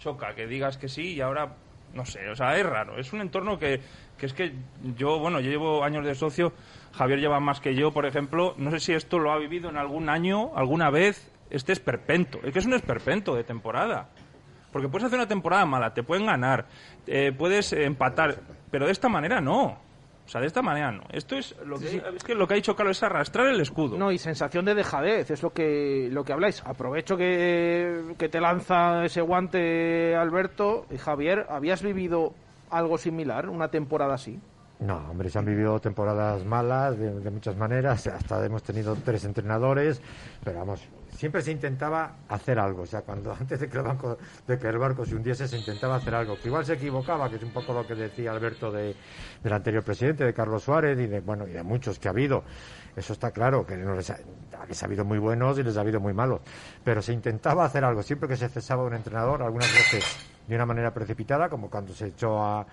choca 0.00 0.34
que 0.34 0.46
digas 0.46 0.78
que 0.78 0.88
sí 0.88 1.14
y 1.14 1.20
ahora, 1.20 1.54
no 1.94 2.04
sé, 2.04 2.28
o 2.28 2.34
sea, 2.34 2.56
es 2.56 2.66
raro. 2.66 2.98
Es 2.98 3.12
un 3.12 3.20
entorno 3.20 3.58
que, 3.58 3.80
que 4.18 4.26
es 4.26 4.32
que 4.32 4.52
yo, 4.96 5.18
bueno, 5.18 5.38
yo 5.40 5.50
llevo 5.50 5.84
años 5.84 6.04
de 6.04 6.14
socio, 6.14 6.52
Javier 6.92 7.20
lleva 7.20 7.38
más 7.38 7.60
que 7.60 7.74
yo, 7.74 7.92
por 7.92 8.06
ejemplo, 8.06 8.54
no 8.56 8.70
sé 8.70 8.80
si 8.80 8.92
esto 8.92 9.18
lo 9.18 9.30
ha 9.30 9.38
vivido 9.38 9.70
en 9.70 9.76
algún 9.76 10.08
año, 10.08 10.50
alguna 10.56 10.90
vez, 10.90 11.30
este 11.50 11.72
esperpento. 11.72 12.40
Es 12.42 12.52
que 12.52 12.58
es 12.58 12.66
un 12.66 12.74
esperpento 12.74 13.34
de 13.36 13.44
temporada. 13.44 14.08
Porque 14.72 14.88
puedes 14.88 15.06
hacer 15.06 15.18
una 15.18 15.28
temporada 15.28 15.66
mala, 15.66 15.94
te 15.94 16.02
pueden 16.02 16.26
ganar, 16.26 16.66
eh, 17.06 17.32
puedes 17.36 17.72
empatar, 17.72 18.40
pero 18.70 18.86
de 18.86 18.92
esta 18.92 19.08
manera 19.08 19.40
no. 19.40 19.78
O 20.30 20.32
sea, 20.32 20.40
de 20.40 20.46
esta 20.46 20.62
manera 20.62 20.92
no. 20.92 21.02
Esto 21.10 21.34
es 21.34 21.56
lo 21.66 21.76
que, 21.76 22.00
es 22.14 22.22
que 22.22 22.36
lo 22.36 22.46
que 22.46 22.54
ha 22.54 22.56
dicho 22.56 22.76
Carlos 22.76 22.98
es 22.98 23.02
arrastrar 23.02 23.48
el 23.48 23.60
escudo. 23.60 23.98
No, 23.98 24.12
y 24.12 24.18
sensación 24.18 24.64
de 24.64 24.76
dejadez, 24.76 25.28
es 25.28 25.42
lo 25.42 25.50
que, 25.50 26.08
lo 26.08 26.22
que 26.22 26.32
habláis. 26.32 26.62
Aprovecho 26.64 27.16
que, 27.16 28.14
que 28.16 28.28
te 28.28 28.40
lanza 28.40 29.04
ese 29.04 29.22
guante 29.22 30.14
Alberto. 30.14 30.86
Y 30.88 30.98
Javier, 30.98 31.46
¿habías 31.48 31.82
vivido 31.82 32.32
algo 32.70 32.96
similar, 32.96 33.48
una 33.48 33.72
temporada 33.72 34.14
así? 34.14 34.38
No, 34.78 34.98
hombre, 35.10 35.30
se 35.30 35.40
han 35.40 35.46
vivido 35.46 35.80
temporadas 35.80 36.44
malas 36.44 36.96
de, 36.96 37.12
de 37.12 37.30
muchas 37.32 37.56
maneras, 37.56 38.06
hasta 38.06 38.46
hemos 38.46 38.62
tenido 38.62 38.94
tres 39.04 39.24
entrenadores, 39.24 40.00
pero 40.44 40.60
vamos, 40.60 40.88
siempre 41.16 41.42
se 41.42 41.52
intentaba 41.52 42.16
hacer 42.28 42.58
algo, 42.58 42.82
o 42.82 42.86
sea, 42.86 43.02
cuando 43.02 43.32
antes 43.40 43.60
de 43.60 43.68
que 43.68 43.78
el, 43.78 43.84
banco, 43.84 44.18
de 44.46 44.58
que 44.58 44.68
el 44.68 44.78
barco 44.78 45.04
se 45.04 45.14
hundiese 45.14 45.48
se 45.48 45.58
intentaba 45.58 45.96
hacer 45.96 46.14
algo, 46.14 46.36
que 46.40 46.48
igual 46.48 46.64
se 46.64 46.74
equivocaba, 46.74 47.28
que 47.28 47.36
es 47.36 47.42
un 47.42 47.52
poco 47.52 47.72
lo 47.72 47.86
que 47.86 47.94
decía 47.94 48.32
Alberto 48.32 48.70
de, 48.70 48.94
del 49.42 49.52
anterior 49.52 49.82
presidente, 49.82 50.24
de 50.24 50.32
Carlos 50.34 50.62
Suárez 50.62 50.98
y 50.98 51.06
de, 51.06 51.20
bueno, 51.20 51.46
y 51.46 51.52
de 51.52 51.62
muchos 51.62 51.98
que 51.98 52.08
ha 52.08 52.10
habido. 52.10 52.44
Eso 52.96 53.12
está 53.12 53.30
claro, 53.30 53.64
que 53.64 53.76
no 53.76 53.94
les 53.94 54.10
ha, 54.10 54.18
les 54.68 54.82
ha 54.82 54.86
habido 54.86 55.04
muy 55.04 55.18
buenos 55.18 55.58
y 55.58 55.62
les 55.62 55.76
ha 55.76 55.80
habido 55.80 56.00
muy 56.00 56.12
malos, 56.12 56.40
pero 56.82 57.00
se 57.00 57.12
intentaba 57.12 57.64
hacer 57.64 57.84
algo, 57.84 58.02
siempre 58.02 58.28
que 58.28 58.36
se 58.36 58.48
cesaba 58.48 58.84
un 58.84 58.94
entrenador, 58.94 59.42
algunas 59.42 59.72
veces 59.72 60.04
de 60.48 60.54
una 60.56 60.66
manera 60.66 60.92
precipitada, 60.92 61.48
como 61.48 61.70
cuando 61.70 61.92
se 61.92 62.08
echó 62.08 62.42
a 62.42 62.66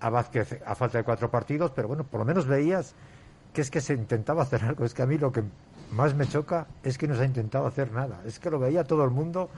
a 0.00 0.10
Vázquez 0.10 0.60
a 0.64 0.74
falta 0.74 0.98
de 0.98 1.04
cuatro 1.04 1.30
partidos, 1.30 1.72
pero 1.72 1.88
bueno, 1.88 2.04
por 2.04 2.20
lo 2.20 2.24
menos 2.24 2.46
veías 2.46 2.94
que 3.52 3.62
es 3.62 3.70
que 3.70 3.80
se 3.80 3.94
intentaba 3.94 4.42
hacer 4.42 4.64
algo. 4.64 4.84
Es 4.84 4.94
que 4.94 5.02
a 5.02 5.06
mí 5.06 5.18
lo 5.18 5.32
que 5.32 5.42
más 5.92 6.14
me 6.14 6.26
choca 6.26 6.66
es 6.82 6.98
que 6.98 7.08
no 7.08 7.14
se 7.14 7.22
ha 7.22 7.26
intentado 7.26 7.66
hacer 7.66 7.92
nada. 7.92 8.20
Es 8.26 8.38
que 8.38 8.50
lo 8.50 8.58
veía 8.58 8.84
todo 8.84 9.04
el 9.04 9.10
mundo 9.10 9.50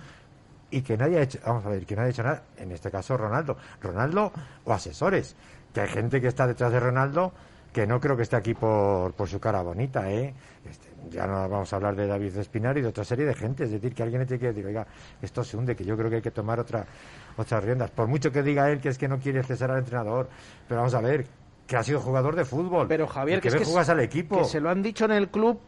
y 0.70 0.82
que 0.82 0.96
nadie 0.96 1.18
ha 1.18 1.22
hecho, 1.22 1.38
vamos 1.44 1.66
a 1.66 1.70
ver, 1.70 1.84
que 1.86 1.96
nadie 1.96 2.08
ha 2.08 2.10
hecho 2.10 2.22
nada. 2.22 2.42
En 2.56 2.72
este 2.72 2.90
caso 2.90 3.16
Ronaldo. 3.16 3.56
Ronaldo 3.80 4.32
o 4.64 4.72
asesores. 4.72 5.36
Que 5.74 5.82
hay 5.82 5.88
gente 5.88 6.20
que 6.20 6.28
está 6.28 6.46
detrás 6.46 6.72
de 6.72 6.80
Ronaldo 6.80 7.32
que 7.72 7.86
no 7.86 8.00
creo 8.00 8.16
que 8.16 8.22
esté 8.22 8.36
aquí 8.36 8.54
por, 8.54 9.12
por 9.12 9.28
su 9.28 9.38
cara 9.38 9.62
bonita, 9.62 10.10
¿eh? 10.10 10.34
Este, 10.68 10.88
ya 11.08 11.26
no 11.26 11.48
vamos 11.48 11.72
a 11.72 11.76
hablar 11.76 11.94
de 11.94 12.06
David 12.06 12.36
Espinar 12.36 12.76
y 12.76 12.82
de 12.82 12.88
otra 12.88 13.04
serie 13.04 13.24
de 13.24 13.34
gente. 13.34 13.64
Es 13.64 13.70
decir, 13.70 13.94
que 13.94 14.02
alguien 14.02 14.26
tiene 14.26 14.40
que 14.40 14.48
decir, 14.48 14.66
oiga, 14.66 14.86
esto 15.22 15.44
se 15.44 15.56
hunde, 15.56 15.76
que 15.76 15.84
yo 15.84 15.96
creo 15.96 16.10
que 16.10 16.16
hay 16.16 16.22
que 16.22 16.32
tomar 16.32 16.58
otra, 16.58 16.84
otras 17.36 17.62
riendas. 17.62 17.90
Por 17.90 18.08
mucho 18.08 18.32
que 18.32 18.42
diga 18.42 18.70
él 18.70 18.80
que 18.80 18.88
es 18.88 18.98
que 18.98 19.08
no 19.08 19.18
quiere 19.18 19.42
cesar 19.42 19.70
al 19.70 19.78
entrenador. 19.78 20.28
Pero 20.66 20.80
vamos 20.80 20.94
a 20.94 21.00
ver, 21.00 21.26
que 21.66 21.76
ha 21.76 21.82
sido 21.82 22.00
jugador 22.00 22.34
de 22.34 22.44
fútbol. 22.44 22.88
Pero 22.88 23.06
Javier, 23.06 23.40
que, 23.40 23.48
que, 23.48 23.56
es 23.56 23.62
que, 23.62 23.64
jugas 23.64 23.88
al 23.88 24.00
equipo. 24.00 24.38
que 24.38 24.44
se 24.44 24.60
lo 24.60 24.68
han 24.70 24.82
dicho 24.82 25.04
en 25.04 25.12
el 25.12 25.28
club 25.28 25.60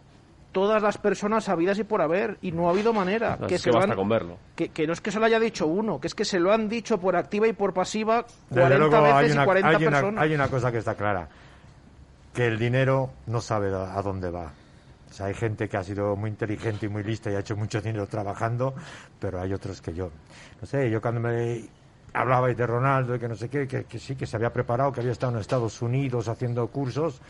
todas 0.52 0.82
las 0.82 0.99
personas 0.99 1.49
habidas 1.49 1.78
y 1.78 1.85
por 1.85 2.02
haber 2.02 2.37
y 2.42 2.52
no 2.52 2.68
ha 2.68 2.71
habido 2.71 2.92
manera 2.92 3.38
que 3.40 3.47
que 3.47 3.59
se 3.59 3.71
basta 3.71 3.92
han- 3.92 3.97
con 3.97 4.09
verlo. 4.09 4.37
que, 4.54 4.68
que 4.68 4.87
no 4.87 4.92
es 4.92 5.00
que 5.00 5.11
se 5.11 5.18
lo 5.18 5.25
haya 5.26 5.40
dicho 5.40 5.66
uno 5.66 5.99
que 6.00 6.06
es 6.06 6.14
que 6.14 6.25
se 6.25 6.38
lo 6.38 6.52
han 6.52 6.68
dicho 6.68 6.99
por 6.99 7.16
activa 7.16 7.49
y 7.49 7.52
por 7.54 7.73
pasiva 7.75 8.25
Desde 8.50 8.61
40 8.62 8.78
luego, 8.78 9.02
veces 9.02 9.14
hay 9.16 9.28
y 9.28 9.32
una, 9.32 9.44
40 9.44 9.68
hay, 9.68 9.75
una, 9.76 9.90
personas 9.90 10.23
hay 10.23 10.35
una 10.35 10.49
cosa 10.49 10.71
que 10.71 10.78
está 10.78 10.94
clara, 10.94 11.28
que 12.35 12.47
el 12.47 12.59
dinero 12.59 13.11
no 13.26 13.40
sabe 13.40 13.75
a 13.75 13.99
a 13.99 14.02
dónde 14.02 14.30
va. 14.30 14.52
O 15.11 15.14
sea, 15.14 15.26
hay 15.26 15.35
gente 15.35 15.68
que 15.68 15.76
ha 15.76 15.85
sido 15.85 16.16
muy 16.16 16.30
inteligente 16.30 16.87
y 16.87 16.88
muy 16.88 17.02
lista 17.02 17.30
y 17.30 17.35
ha 17.35 17.40
hecho 17.40 17.54
mucho 17.56 17.82
dinero 17.82 18.06
trabajando, 18.06 18.75
pero 19.21 19.40
hay 19.42 19.52
otros 19.52 19.82
que 19.82 19.92
yo. 19.92 20.11
No 20.61 20.66
sé, 20.66 20.88
yo 20.90 21.02
cuando 21.02 21.21
me 21.21 21.64
hablabais 22.14 22.56
de 22.56 22.66
Ronaldo 22.66 23.14
y 23.14 23.18
que 23.18 23.28
no 23.28 23.35
sé 23.37 23.50
qué, 23.50 23.68
que, 23.68 23.85
que 23.85 23.99
sí, 23.99 24.16
que 24.16 24.25
se 24.26 24.37
había 24.37 24.50
preparado, 24.52 24.90
que 24.90 25.00
había 25.00 25.12
estado 25.12 25.32
en 25.35 25.38
Estados 25.40 25.82
Unidos 25.82 26.28
haciendo 26.28 26.66
cursos. 26.68 27.21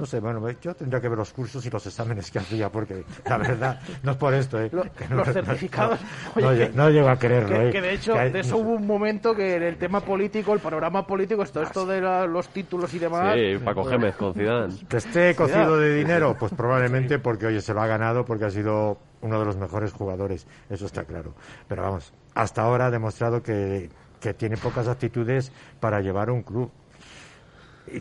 No 0.00 0.06
sé, 0.06 0.18
bueno, 0.18 0.48
yo 0.62 0.74
tendría 0.74 0.98
que 0.98 1.08
ver 1.10 1.18
los 1.18 1.30
cursos 1.34 1.64
y 1.66 1.68
los 1.70 1.86
exámenes 1.86 2.30
que 2.30 2.38
hacía, 2.38 2.70
porque 2.70 3.04
la 3.28 3.36
verdad, 3.36 3.80
no 4.02 4.12
es 4.12 4.16
por 4.16 4.32
esto, 4.32 4.58
¿eh? 4.58 4.70
Lo- 4.72 4.82
Que 4.84 5.06
no- 5.08 5.16
los 5.16 5.28
certificados 5.28 6.00
No, 6.36 6.48
oye, 6.48 6.70
lle- 6.70 6.72
no 6.74 6.88
llego 6.88 7.08
a 7.10 7.16
creerlo, 7.18 7.48
que, 7.58 7.68
¿eh? 7.68 7.70
que 7.70 7.80
de 7.82 7.92
hecho 7.92 8.14
Que 8.14 8.18
hay- 8.18 8.32
de 8.32 8.40
eso 8.40 8.56
hubo 8.56 8.70
un 8.72 8.86
momento 8.86 9.34
que 9.34 9.56
en 9.56 9.62
el 9.62 9.76
tema 9.76 10.00
político 10.00 10.54
el 10.54 10.60
panorama 10.60 11.06
político 11.06 11.42
esto 11.42 11.60
esto 11.62 11.84
de 11.84 12.00
la- 12.00 12.26
los 12.26 12.48
títulos 12.48 12.94
y 12.94 12.98
demás 12.98 13.34
Sí, 13.36 13.58
Paco 13.62 13.84
Gémez 13.84 14.16
con 14.16 14.32
Zidane. 14.32 14.74
Que 14.88 14.96
esté 14.96 15.34
cocido 15.36 15.76
de 15.78 15.94
dinero, 15.96 16.34
pues 16.38 16.52
probablemente 16.54 17.18
porque, 17.18 17.46
oye, 17.48 17.60
se 17.60 17.74
lo 17.74 17.82
ha 17.82 17.86
ganado 17.86 18.24
porque 18.24 18.46
ha 18.46 18.50
sido 18.50 18.96
uno 19.20 19.38
de 19.38 19.44
los 19.44 19.58
mejores 19.58 19.92
jugadores, 19.92 20.46
eso 20.70 20.86
está 20.86 21.04
claro. 21.04 21.34
Pero 21.68 21.82
vamos, 21.82 22.14
hasta 22.34 22.62
ahora 22.62 22.86
ha 22.86 22.90
demostrado 22.90 23.42
que, 23.42 23.90
que 24.18 24.32
tiene 24.32 24.56
pocas 24.56 24.88
actitudes 24.88 25.52
para 25.78 26.00
llevar 26.00 26.30
un 26.30 26.42
club. 26.42 26.70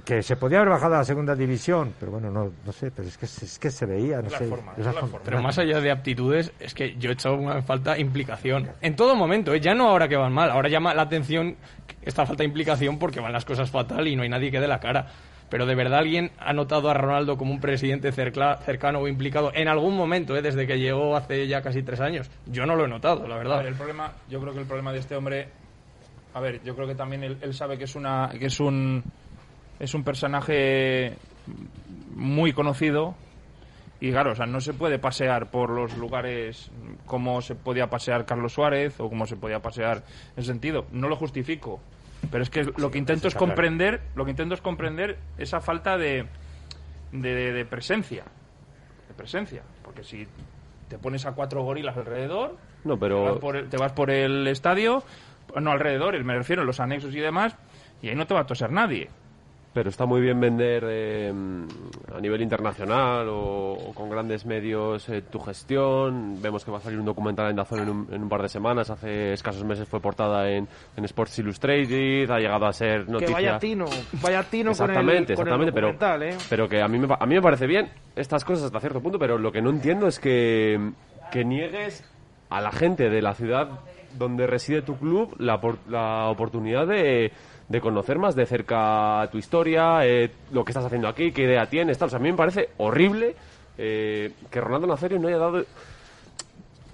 Que 0.05 0.21
se 0.21 0.35
podía 0.35 0.57
haber 0.59 0.69
bajado 0.69 0.95
a 0.95 0.97
la 0.99 1.03
segunda 1.03 1.35
división, 1.35 1.93
pero 1.99 2.11
bueno, 2.11 2.29
no, 2.29 2.51
no 2.65 2.71
sé, 2.71 2.91
pero 2.91 3.07
es 3.07 3.17
que, 3.17 3.25
es 3.25 3.57
que 3.59 3.71
se 3.71 3.85
veía, 3.85 4.17
no 4.21 4.27
Es 4.27 4.33
la 4.33 4.37
sé. 4.39 4.47
forma, 4.47 4.73
la 4.77 4.83
forma. 4.93 5.01
forma. 5.07 5.19
Pero 5.25 5.41
más 5.41 5.57
allá 5.57 5.81
de 5.81 5.89
aptitudes, 5.91 6.51
es 6.59 6.73
que 6.73 6.95
yo 6.97 7.09
he 7.09 7.13
echado 7.13 7.35
una 7.35 7.61
falta 7.63 7.97
implicación. 7.97 8.69
En 8.81 8.95
todo 8.95 9.15
momento, 9.15 9.53
¿eh? 9.53 9.59
ya 9.59 9.73
no 9.73 9.89
ahora 9.89 10.07
que 10.07 10.15
van 10.15 10.31
mal. 10.33 10.51
Ahora 10.51 10.69
llama 10.69 10.93
la 10.93 11.01
atención 11.03 11.55
esta 12.03 12.25
falta 12.25 12.43
de 12.43 12.47
implicación 12.47 12.99
porque 12.99 13.19
van 13.19 13.33
las 13.33 13.45
cosas 13.45 13.69
fatal 13.71 14.07
y 14.07 14.15
no 14.15 14.23
hay 14.23 14.29
nadie 14.29 14.51
que 14.51 14.59
dé 14.59 14.67
la 14.67 14.79
cara. 14.79 15.07
pero 15.49 15.65
de 15.65 15.73
verdad 15.73 15.97
alguien 15.99 16.29
ha 16.37 16.53
notado 16.53 16.91
a 16.91 16.93
Ronaldo 16.93 17.35
como 17.35 17.51
un 17.51 17.59
presidente 17.59 18.11
cercla- 18.13 18.59
cercano 18.59 18.99
o 18.99 19.07
implicado 19.07 19.51
en 19.55 19.67
algún 19.67 19.97
momento, 19.97 20.37
¿eh? 20.37 20.43
desde 20.43 20.67
que 20.67 20.77
llegó 20.77 21.15
hace 21.17 21.47
ya 21.47 21.63
casi 21.63 21.81
tres 21.81 21.99
años. 21.99 22.29
Yo 22.45 22.67
no 22.67 22.75
lo 22.75 22.85
he 22.85 22.87
notado, 22.87 23.27
la 23.27 23.33
A 23.33 23.37
verdad. 23.39 23.57
ver, 23.57 23.65
el 23.69 23.73
problema, 23.73 24.11
yo 24.29 24.39
creo 24.39 24.53
que 24.53 24.59
el 24.59 24.67
problema 24.67 24.93
de 24.93 24.99
este 24.99 25.15
hombre, 25.15 25.47
a 26.35 26.39
ver, 26.39 26.61
yo 26.63 26.75
creo 26.75 26.87
que 26.87 26.93
también 26.93 27.23
él, 27.23 27.37
él 27.41 27.55
sabe 27.55 27.79
que 27.79 27.85
es 27.85 27.95
una, 27.95 28.29
que 28.37 28.45
es 28.45 28.59
un, 28.59 29.03
es 29.79 29.93
un 29.93 30.03
personaje 30.03 31.15
muy 32.15 32.53
conocido 32.53 33.15
y 34.01 34.11
claro, 34.11 34.31
o 34.31 34.35
sea, 34.35 34.45
no 34.45 34.61
se 34.61 34.73
puede 34.73 34.97
pasear 34.97 35.51
por 35.51 35.69
los 35.69 35.97
lugares 35.97 36.71
como 37.05 37.41
se 37.41 37.55
podía 37.55 37.89
pasear 37.89 38.25
Carlos 38.25 38.53
Suárez 38.53 38.99
o 38.99 39.09
como 39.09 39.25
se 39.25 39.35
podía 39.35 39.59
pasear 39.59 39.97
en 39.97 40.39
ese 40.41 40.47
sentido. 40.47 40.85
No 40.91 41.09
lo 41.09 41.17
justifico, 41.17 41.81
pero 42.31 42.43
es 42.43 42.49
que 42.49 42.63
lo 42.77 42.91
que 42.91 42.97
intento 42.97 43.27
es 43.27 43.35
comprender, 43.35 44.01
lo 44.15 44.23
que 44.23 44.31
intento 44.31 44.53
es 44.53 44.61
comprender 44.61 45.17
esa 45.37 45.59
falta 45.59 45.97
de, 45.97 46.27
de, 47.11 47.65
presencia, 47.65 48.23
de 49.07 49.13
presencia, 49.15 49.63
porque 49.83 50.03
si 50.03 50.25
te 50.87 50.97
pones 50.97 51.25
a 51.25 51.33
cuatro 51.33 51.63
gorilas 51.63 51.97
alrededor, 51.97 52.57
No, 52.85 52.97
te 52.97 52.99
vas 52.99 52.99
pero 52.99 53.39
por 53.39 53.57
el, 53.57 53.69
te 53.69 53.77
vas 53.77 53.91
por 53.91 54.11
el 54.11 54.47
estadio, 54.47 55.03
no 55.59 55.71
alrededor, 55.71 56.21
me 56.23 56.35
refiero, 56.35 56.63
los 56.63 56.79
anexos 56.79 57.13
y 57.15 57.19
demás, 57.19 57.55
y 58.01 58.07
ahí 58.09 58.15
no 58.15 58.27
te 58.27 58.33
va 58.33 58.41
a 58.41 58.45
toser 58.45 58.71
nadie. 58.71 59.09
Pero 59.73 59.89
está 59.89 60.05
muy 60.05 60.19
bien 60.21 60.39
vender 60.39 60.83
eh, 60.87 61.31
a 61.31 62.19
nivel 62.19 62.41
internacional 62.41 63.27
o, 63.29 63.73
o 63.73 63.93
con 63.93 64.09
grandes 64.09 64.45
medios 64.45 65.07
eh, 65.09 65.21
tu 65.21 65.39
gestión. 65.39 66.41
Vemos 66.41 66.65
que 66.65 66.71
va 66.71 66.77
a 66.77 66.81
salir 66.81 66.99
un 66.99 67.05
documental 67.05 67.49
en 67.49 67.55
Dazón 67.55 67.79
en 67.81 67.89
un, 67.89 68.07
en 68.11 68.23
un 68.23 68.29
par 68.29 68.41
de 68.41 68.49
semanas. 68.49 68.89
Hace 68.89 69.33
escasos 69.33 69.63
meses 69.63 69.87
fue 69.87 69.99
portada 69.99 70.49
en, 70.49 70.67
en 70.95 71.05
Sports 71.05 71.39
Illustrated. 71.39 72.29
Ha 72.31 72.39
llegado 72.39 72.65
a 72.65 72.73
ser 72.73 73.07
noticia. 73.07 73.27
Que 73.27 73.33
vaya 73.33 73.59
tino, 73.59 73.85
vaya 74.21 74.43
tino 74.43 74.71
con 74.71 74.89
el, 74.89 74.89
Exactamente, 74.89 75.33
el 75.33 75.39
exactamente, 75.39 75.71
pero, 75.71 75.87
documental, 75.87 76.23
¿eh? 76.23 76.37
pero 76.49 76.67
que 76.67 76.81
a 76.81 76.87
mí, 76.87 76.97
me, 76.97 77.07
a 77.17 77.25
mí 77.25 77.35
me 77.35 77.41
parece 77.41 77.67
bien 77.67 77.89
estas 78.15 78.43
cosas 78.43 78.65
hasta 78.65 78.79
cierto 78.79 79.01
punto, 79.01 79.19
pero 79.19 79.37
lo 79.37 79.51
que 79.51 79.61
no 79.61 79.69
entiendo 79.69 80.07
es 80.07 80.19
que, 80.19 80.91
que 81.31 81.45
niegues 81.45 82.03
a 82.49 82.61
la 82.61 82.71
gente 82.71 83.09
de 83.09 83.21
la 83.21 83.33
ciudad 83.33 83.79
donde 84.17 84.47
reside 84.47 84.81
tu 84.81 84.97
club 84.97 85.35
la, 85.37 85.59
la 85.87 86.29
oportunidad 86.29 86.87
de, 86.87 87.31
de 87.69 87.81
conocer 87.81 88.17
más 88.17 88.35
de 88.35 88.45
cerca 88.45 89.29
tu 89.31 89.37
historia, 89.37 90.05
eh, 90.05 90.31
lo 90.51 90.65
que 90.65 90.71
estás 90.71 90.85
haciendo 90.85 91.07
aquí, 91.07 91.31
qué 91.31 91.43
idea 91.43 91.67
tienes, 91.67 91.97
tal. 91.97 92.07
O 92.07 92.09
sea, 92.09 92.19
a 92.19 92.21
mí 92.21 92.31
me 92.31 92.37
parece 92.37 92.69
horrible 92.77 93.35
eh, 93.77 94.33
que 94.49 94.59
Ronaldo 94.59 94.87
Nazario 94.87 95.19
no 95.19 95.27
haya 95.27 95.37
dado 95.37 95.63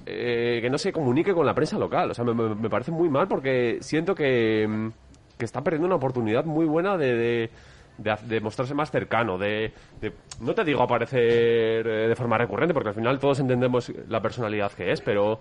eh, 0.05 0.59
que 0.61 0.69
no 0.69 0.77
se 0.77 0.91
comunique 0.91 1.33
con 1.33 1.45
la 1.45 1.53
prensa 1.55 1.79
local. 1.79 2.11
O 2.11 2.13
sea, 2.13 2.25
me, 2.25 2.69
parece 2.69 2.91
muy 2.91 3.09
mal 3.09 3.27
porque 3.27 3.77
siento 3.79 4.13
que, 4.13 4.91
que 5.37 5.45
está 5.45 5.61
perdiendo 5.61 5.87
una 5.87 5.95
oportunidad 5.95 6.43
muy 6.43 6.65
buena 6.65 6.97
de, 6.97 7.15
de, 7.15 7.49
de 7.97 8.15
de 8.23 8.39
mostrarse 8.41 8.73
más 8.73 8.91
cercano. 8.91 9.37
De, 9.37 9.71
de- 10.01 10.13
no 10.41 10.53
te 10.53 10.63
digo 10.63 10.81
aparecer 10.83 11.87
eh, 11.87 12.07
de 12.07 12.15
forma 12.15 12.37
recurrente 12.37 12.73
porque 12.73 12.89
al 12.89 12.95
final 12.95 13.19
todos 13.19 13.39
entendemos 13.39 13.91
la 14.07 14.21
personalidad 14.21 14.71
que 14.71 14.91
es, 14.91 15.01
pero 15.01 15.39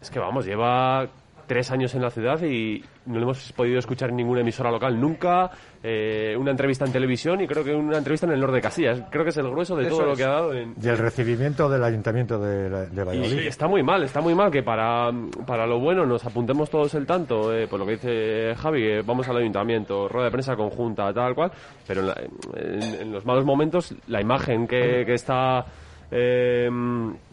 es 0.00 0.10
que 0.10 0.18
vamos, 0.18 0.46
lleva 0.46 1.08
tres 1.50 1.72
años 1.72 1.92
en 1.96 2.02
la 2.02 2.10
ciudad 2.10 2.40
y 2.44 2.80
no 3.06 3.16
lo 3.16 3.22
hemos 3.22 3.50
podido 3.54 3.80
escuchar 3.80 4.10
en 4.10 4.16
ninguna 4.16 4.42
emisora 4.42 4.70
local 4.70 5.00
nunca. 5.00 5.50
eh, 5.82 6.36
una 6.38 6.50
entrevista 6.52 6.84
en 6.84 6.92
televisión 6.92 7.40
y 7.40 7.46
creo 7.48 7.64
que 7.64 7.74
una 7.74 7.96
entrevista 7.98 8.26
en 8.26 8.32
el 8.32 8.40
norte 8.40 8.56
de 8.56 8.60
Casillas. 8.62 9.02
Creo 9.10 9.24
que 9.24 9.30
es 9.30 9.36
el 9.38 9.48
grueso 9.50 9.74
de 9.76 9.86
Eso 9.86 9.96
todo 9.96 10.06
lo 10.08 10.12
es. 10.12 10.18
que 10.18 10.24
ha 10.24 10.28
dado 10.28 10.52
en, 10.52 10.74
Y 10.80 10.86
el 10.88 10.98
recibimiento 10.98 11.68
del 11.70 11.82
ayuntamiento 11.82 12.38
de, 12.38 12.68
la- 12.70 12.84
de 12.86 13.02
y 13.02 13.04
Valladolid. 13.04 13.46
está 13.46 13.66
muy 13.66 13.82
mal, 13.82 14.02
está 14.04 14.20
muy 14.20 14.34
mal 14.34 14.50
que 14.50 14.62
para, 14.62 15.10
para 15.46 15.66
lo 15.66 15.80
bueno 15.80 16.04
nos 16.06 16.24
apuntemos 16.26 16.68
todos 16.70 16.94
el 16.94 17.06
tanto, 17.06 17.52
eh, 17.52 17.66
por 17.66 17.80
lo 17.80 17.86
que 17.86 17.92
dice 17.92 18.54
Javi, 18.56 18.82
eh, 18.84 19.02
vamos 19.04 19.26
al 19.30 19.38
ayuntamiento, 19.38 20.06
rueda 20.06 20.26
de 20.26 20.30
prensa 20.32 20.54
conjunta, 20.54 21.12
tal 21.14 21.34
cual, 21.34 21.50
pero 21.88 22.02
en, 22.02 22.06
la- 22.06 22.20
en- 22.56 23.00
en 23.00 23.12
los 23.12 23.24
malos 23.24 23.44
momentos 23.46 23.92
la 24.06 24.20
imagen 24.20 24.68
que, 24.68 25.04
que 25.06 25.14
está... 25.14 25.64
eh, 26.10 26.68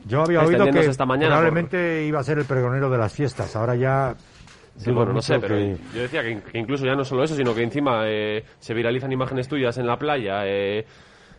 Yo 0.05 0.21
había 0.21 0.41
oído 0.41 0.65
que 0.65 0.79
esta 0.79 1.05
mañana 1.05 1.35
por- 1.35 1.43
probablemente 1.43 2.05
iba 2.05 2.19
a 2.19 2.23
ser 2.23 2.39
el 2.39 2.45
pregonero 2.45 2.89
de 2.89 2.97
las 2.97 3.11
fiestas. 3.13 3.55
Ahora 3.55 3.75
ya. 3.75 4.15
Sí, 4.77 4.91
bueno, 4.91 5.11
no 5.13 5.21
sé, 5.23 5.39
pero 5.39 5.55
que- 5.55 5.77
yo 5.95 6.01
decía 6.03 6.21
que, 6.21 6.39
que 6.51 6.59
incluso 6.59 6.85
ya 6.85 6.93
no 6.95 7.03
solo 7.03 7.23
eso, 7.23 7.35
sino 7.35 7.55
que 7.55 7.63
encima 7.63 8.03
eh, 8.05 8.43
se 8.59 8.73
viralizan 8.75 9.11
imágenes 9.11 9.47
tuyas 9.47 9.75
en 9.79 9.87
la 9.87 9.97
playa, 9.97 10.41
eh, 10.45 10.85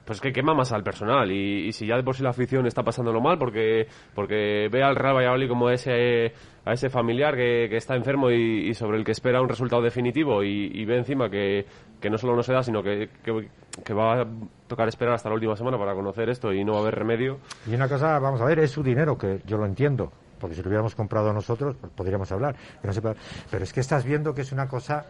pues 0.09 0.23
que 0.23 0.33
quema 0.33 0.55
más 0.55 0.73
al 0.73 0.83
personal. 0.83 1.31
Y, 1.31 1.71
si 1.71 1.87
ya 1.87 1.97
de 1.97 2.03
por 2.03 2.17
sí 2.17 2.23
la 2.23 2.31
afición 2.31 2.67
está 2.67 2.83
pasándolo 2.83 3.21
mal, 3.21 3.37
porque 3.39 3.87
porque 4.15 4.67
ve 4.73 4.83
al 4.83 4.97
Real 4.97 5.17
Valladolid 5.17 5.49
como 5.51 5.69
ese 5.69 6.33
a 6.65 6.73
ese 6.73 6.89
familiar 6.89 7.37
que, 7.37 7.77
está 7.77 7.95
enfermo 7.95 8.31
y, 8.31 8.73
sobre 8.73 8.97
el 8.97 9.05
que 9.05 9.13
espera 9.13 9.43
un 9.43 9.51
resultado 9.51 9.83
definitivo 9.83 10.43
y, 10.43 10.83
ve 10.87 10.97
encima 10.97 11.29
que, 11.29 11.67
que 12.01 12.09
no 12.09 12.17
solo 12.17 12.35
no 12.35 12.43
se 12.43 12.55
da, 12.55 12.63
sino 12.63 12.83
que, 12.83 13.11
que, 13.23 13.93
va 13.93 14.23
a 14.23 14.27
tocar 14.67 14.89
esperar 14.89 15.13
hasta 15.13 15.29
la 15.29 15.35
última 15.35 15.55
semana 15.57 15.77
para 15.77 15.93
conocer 15.93 16.31
esto 16.31 16.55
y 16.55 16.65
no 16.65 16.73
va 16.73 16.79
a 16.79 16.83
haber 16.83 16.95
remedio. 16.95 17.41
Y 17.67 17.75
una 17.75 17.87
cosa, 17.87 18.19
vamos 18.19 18.41
a 18.41 18.47
ver, 18.47 18.61
es 18.61 18.71
su 18.71 18.83
dinero, 18.83 19.19
que 19.19 19.43
yo 19.45 19.59
lo 19.59 19.67
entiendo, 19.67 20.11
porque 20.41 20.57
si 20.57 20.63
lo 20.63 20.69
hubiéramos 20.69 20.95
comprado 20.95 21.35
nosotros, 21.35 21.77
pues 21.79 21.93
podríamos 21.93 22.33
hablar. 22.33 22.57
no 22.83 22.93
puede- 22.93 23.17
Pero 23.51 23.63
es 23.63 23.75
que 23.75 23.81
estás 23.81 24.07
viendo 24.07 24.33
que 24.33 24.41
es 24.41 24.53
una 24.53 24.69
cosa 24.69 25.05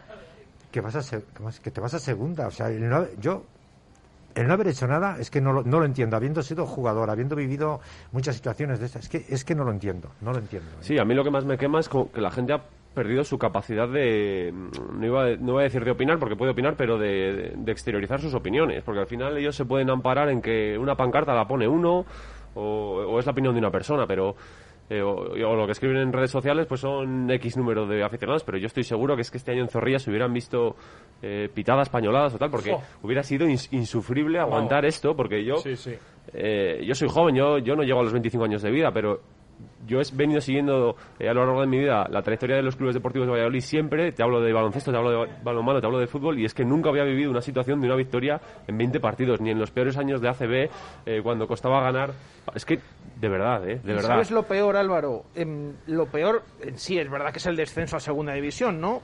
que 0.69 0.81
vas 0.81 0.95
a 1.13 1.21
que 1.63 1.71
te 1.71 1.79
vas 1.79 1.93
a 1.93 1.99
segunda. 1.99 2.47
O 2.47 2.51
sea, 2.51 2.69
yo, 3.17 3.43
el 4.39 4.47
no 4.47 4.53
haber 4.53 4.67
hecho 4.67 4.87
nada, 4.87 5.17
es 5.19 5.29
que 5.29 5.41
no 5.41 5.53
lo, 5.53 5.63
no 5.63 5.79
lo 5.79 5.85
entiendo. 5.85 6.15
Habiendo 6.15 6.41
sido 6.41 6.65
jugador, 6.65 7.09
habiendo 7.09 7.35
vivido 7.35 7.79
muchas 8.11 8.35
situaciones 8.35 8.79
de 8.79 8.85
estas, 8.87 9.03
es 9.03 9.09
que, 9.09 9.25
es 9.33 9.43
que 9.45 9.55
no 9.55 9.63
lo 9.63 9.71
entiendo, 9.71 10.09
no 10.21 10.31
lo 10.31 10.39
entiendo. 10.39 10.69
Sí, 10.81 10.97
a 10.97 11.05
mí 11.05 11.13
lo 11.13 11.23
que 11.23 11.31
más 11.31 11.45
me 11.45 11.57
quema 11.57 11.79
es 11.79 11.89
que 11.89 12.21
la 12.21 12.31
gente 12.31 12.53
ha 12.53 12.61
perdido 12.93 13.23
su 13.23 13.37
capacidad 13.37 13.87
de, 13.87 14.53
no 14.93 15.05
iba, 15.05 15.23
a- 15.25 15.35
no 15.37 15.53
voy 15.53 15.61
a 15.61 15.63
decir 15.65 15.85
de 15.85 15.91
opinar, 15.91 16.17
porque 16.19 16.35
puede 16.35 16.51
opinar, 16.51 16.75
pero 16.75 16.97
de, 16.97 17.53
de 17.55 17.71
exteriorizar 17.71 18.19
sus 18.19 18.33
opiniones, 18.33 18.83
porque 18.83 19.01
al 19.01 19.07
final 19.07 19.37
ellos 19.37 19.55
se 19.55 19.65
pueden 19.65 19.89
amparar 19.89 20.29
en 20.29 20.41
que 20.41 20.77
una 20.77 20.95
pancarta 20.95 21.33
la 21.33 21.47
pone 21.47 21.67
uno 21.67 22.05
o, 22.55 22.61
o 23.07 23.19
es 23.19 23.25
la 23.25 23.31
opinión 23.31 23.53
de 23.53 23.59
una 23.59 23.71
persona, 23.71 24.05
pero... 24.07 24.35
eh, 24.89 25.01
o, 25.01 25.11
o 25.11 25.55
lo 25.55 25.65
que 25.65 25.71
escriben 25.73 25.97
en 25.97 26.11
redes 26.13 26.31
sociales 26.31 26.65
pues 26.67 26.81
son 26.81 27.29
X 27.31 27.57
número 27.57 27.85
de 27.85 28.03
aficionados, 28.03 28.43
pero 28.43 28.57
yo 28.57 28.67
estoy 28.67 28.83
seguro 28.83 29.15
que 29.15 29.21
es 29.21 29.31
que 29.31 29.37
este 29.37 29.51
año 29.51 29.61
en 29.61 29.69
Zorrilla 29.69 29.99
se 29.99 30.09
hubieran 30.09 30.33
visto 30.33 30.75
eh, 31.21 31.49
pitadas, 31.53 31.89
pañoladas 31.89 32.33
o 32.35 32.37
tal, 32.37 32.49
porque 32.49 32.71
hubiera 33.03 33.23
sido 33.23 33.45
ins- 33.47 33.67
insufrible 33.71 34.39
aguantar 34.39 34.85
esto, 34.85 35.15
porque 35.15 35.43
yo 35.45 35.57
Sí, 35.57 35.75
sí. 35.75 35.93
eh, 36.33 36.81
yo 36.85 36.95
soy 36.95 37.07
joven, 37.09 37.35
yo, 37.35 37.57
yo 37.59 37.75
no 37.75 37.83
llego 37.83 37.99
a 37.99 38.03
los 38.03 38.13
25 38.13 38.45
años 38.45 38.61
de 38.61 38.71
vida, 38.71 38.91
pero 38.91 39.21
yo 39.87 39.99
he 39.99 40.03
venido 40.13 40.39
siguiendo 40.41 40.95
eh, 41.19 41.29
a 41.29 41.33
lo 41.33 41.45
largo 41.45 41.61
de 41.61 41.67
mi 41.67 41.79
vida 41.79 42.05
la 42.09 42.21
trayectoria 42.21 42.55
de 42.57 42.61
los 42.63 42.75
clubes 42.75 42.93
deportivos 42.95 43.27
de 43.27 43.31
Valladolid 43.33 43.61
siempre. 43.61 44.11
Te 44.11 44.21
hablo 44.23 44.41
de 44.41 44.53
baloncesto, 44.53 44.91
te 44.91 44.97
hablo 44.97 45.09
de 45.11 45.17
ba- 45.17 45.37
balonmano, 45.43 45.79
te 45.79 45.85
hablo 45.87 45.99
de 45.99 46.07
fútbol 46.07 46.37
y 46.39 46.45
es 46.45 46.53
que 46.53 46.63
nunca 46.65 46.89
había 46.89 47.03
vivido 47.03 47.31
una 47.31 47.41
situación 47.41 47.79
de 47.81 47.87
una 47.87 47.95
victoria 47.95 48.39
en 48.67 48.77
20 48.77 48.99
partidos, 48.99 49.41
ni 49.41 49.49
en 49.51 49.59
los 49.59 49.71
peores 49.71 49.97
años 49.97 50.21
de 50.21 50.29
ACB, 50.29 50.69
eh, 51.05 51.21
cuando 51.23 51.47
costaba 51.47 51.81
ganar. 51.81 52.11
Es 52.53 52.65
que, 52.65 52.79
de 53.19 53.29
verdad, 53.29 53.63
¿eh? 53.69 53.79
De 53.83 53.91
¿Y 53.91 53.95
verdad. 53.95 54.09
¿Sabes 54.09 54.31
lo 54.31 54.43
peor, 54.43 54.75
Álvaro? 54.75 55.23
Em, 55.35 55.73
lo 55.87 56.05
peor, 56.07 56.43
en 56.61 56.77
sí, 56.77 56.97
es 56.97 57.09
verdad 57.09 57.31
que 57.31 57.39
es 57.39 57.45
el 57.45 57.55
descenso 57.55 57.97
a 57.97 57.99
segunda 57.99 58.33
división, 58.33 58.79
¿no? 58.81 59.01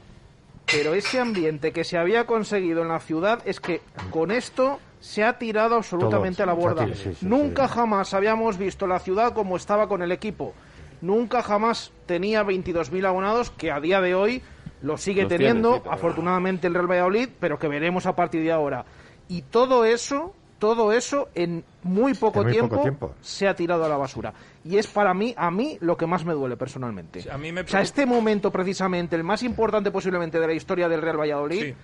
Pero 0.71 0.93
ese 0.93 1.19
ambiente 1.19 1.71
que 1.71 1.83
se 1.83 1.97
había 1.97 2.25
conseguido 2.25 2.81
en 2.81 2.87
la 2.89 2.99
ciudad 2.99 3.39
es 3.45 3.59
que 3.59 3.81
con 4.11 4.31
esto 4.31 4.79
se 4.99 5.23
ha 5.23 5.37
tirado 5.37 5.75
absolutamente 5.75 6.37
Todos, 6.43 6.43
a 6.43 6.45
la 6.47 6.53
borda. 6.53 6.87
sí, 6.87 6.93
sí, 6.95 7.15
sí, 7.19 7.25
Nunca 7.25 7.67
sí. 7.67 7.73
jamás 7.75 8.13
habíamos 8.13 8.57
visto 8.57 8.87
la 8.87 8.99
ciudad 8.99 9.33
como 9.33 9.57
estaba 9.57 9.87
con 9.87 10.01
el 10.01 10.11
equipo. 10.11 10.53
Nunca 11.01 11.43
jamás 11.43 11.91
tenía 12.07 12.43
22.000 12.43 13.05
abonados, 13.05 13.51
que 13.51 13.71
a 13.71 13.79
día 13.79 14.01
de 14.01 14.15
hoy 14.15 14.41
lo 14.81 14.97
sigue 14.97 15.23
Los 15.23 15.29
teniendo, 15.29 15.83
afortunadamente 15.89 16.65
el 16.67 16.73
Real 16.73 16.87
Valladolid, 16.89 17.29
pero 17.39 17.59
que 17.59 17.67
veremos 17.67 18.05
a 18.07 18.15
partir 18.15 18.41
de 18.43 18.51
ahora. 18.51 18.85
Y 19.27 19.43
todo 19.43 19.85
eso, 19.85 20.33
todo 20.57 20.91
eso 20.93 21.29
en 21.35 21.63
muy 21.83 22.13
poco, 22.15 22.39
En 22.39 22.45
muy 22.45 22.53
tiempo, 22.53 22.69
poco 22.69 22.81
tiempo. 22.81 23.13
se 23.21 23.47
ha 23.47 23.55
tirado 23.55 23.85
a 23.85 23.89
la 23.89 23.97
basura. 23.97 24.33
Y 24.67 24.77
es 24.77 24.87
para 24.87 25.13
mí, 25.13 25.33
a 25.37 25.51
mí, 25.51 25.77
lo 25.79 25.95
que 25.95 26.07
más 26.07 26.25
me 26.25 26.33
duele 26.33 26.57
personalmente. 26.57 27.21
Sí, 27.21 27.29
a 27.29 27.37
mí 27.37 27.51
me 27.51 27.61
O 27.61 27.67
sea, 27.67 27.81
este 27.81 28.05
momento 28.07 28.51
precisamente, 28.51 29.15
el 29.15 29.23
más 29.23 29.43
importante 29.43 29.91
posiblemente 29.91 30.39
de 30.39 30.47
la 30.47 30.53
historia 30.53 30.89
del 30.89 31.01
Real 31.03 31.19
Valladolid, 31.19 31.61
Sí. 31.61 31.75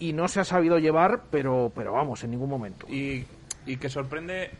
y 0.00 0.12
no 0.12 0.26
se 0.26 0.40
ha 0.40 0.44
sabido 0.44 0.78
llevar, 0.80 1.22
pero, 1.30 1.70
pero 1.74 1.92
vamos, 1.92 2.24
en 2.24 2.32
ningún 2.32 2.50
momento. 2.50 2.86
y, 2.88 3.24
y 3.66 3.76
que 3.76 3.88
sorprende, 3.88 4.50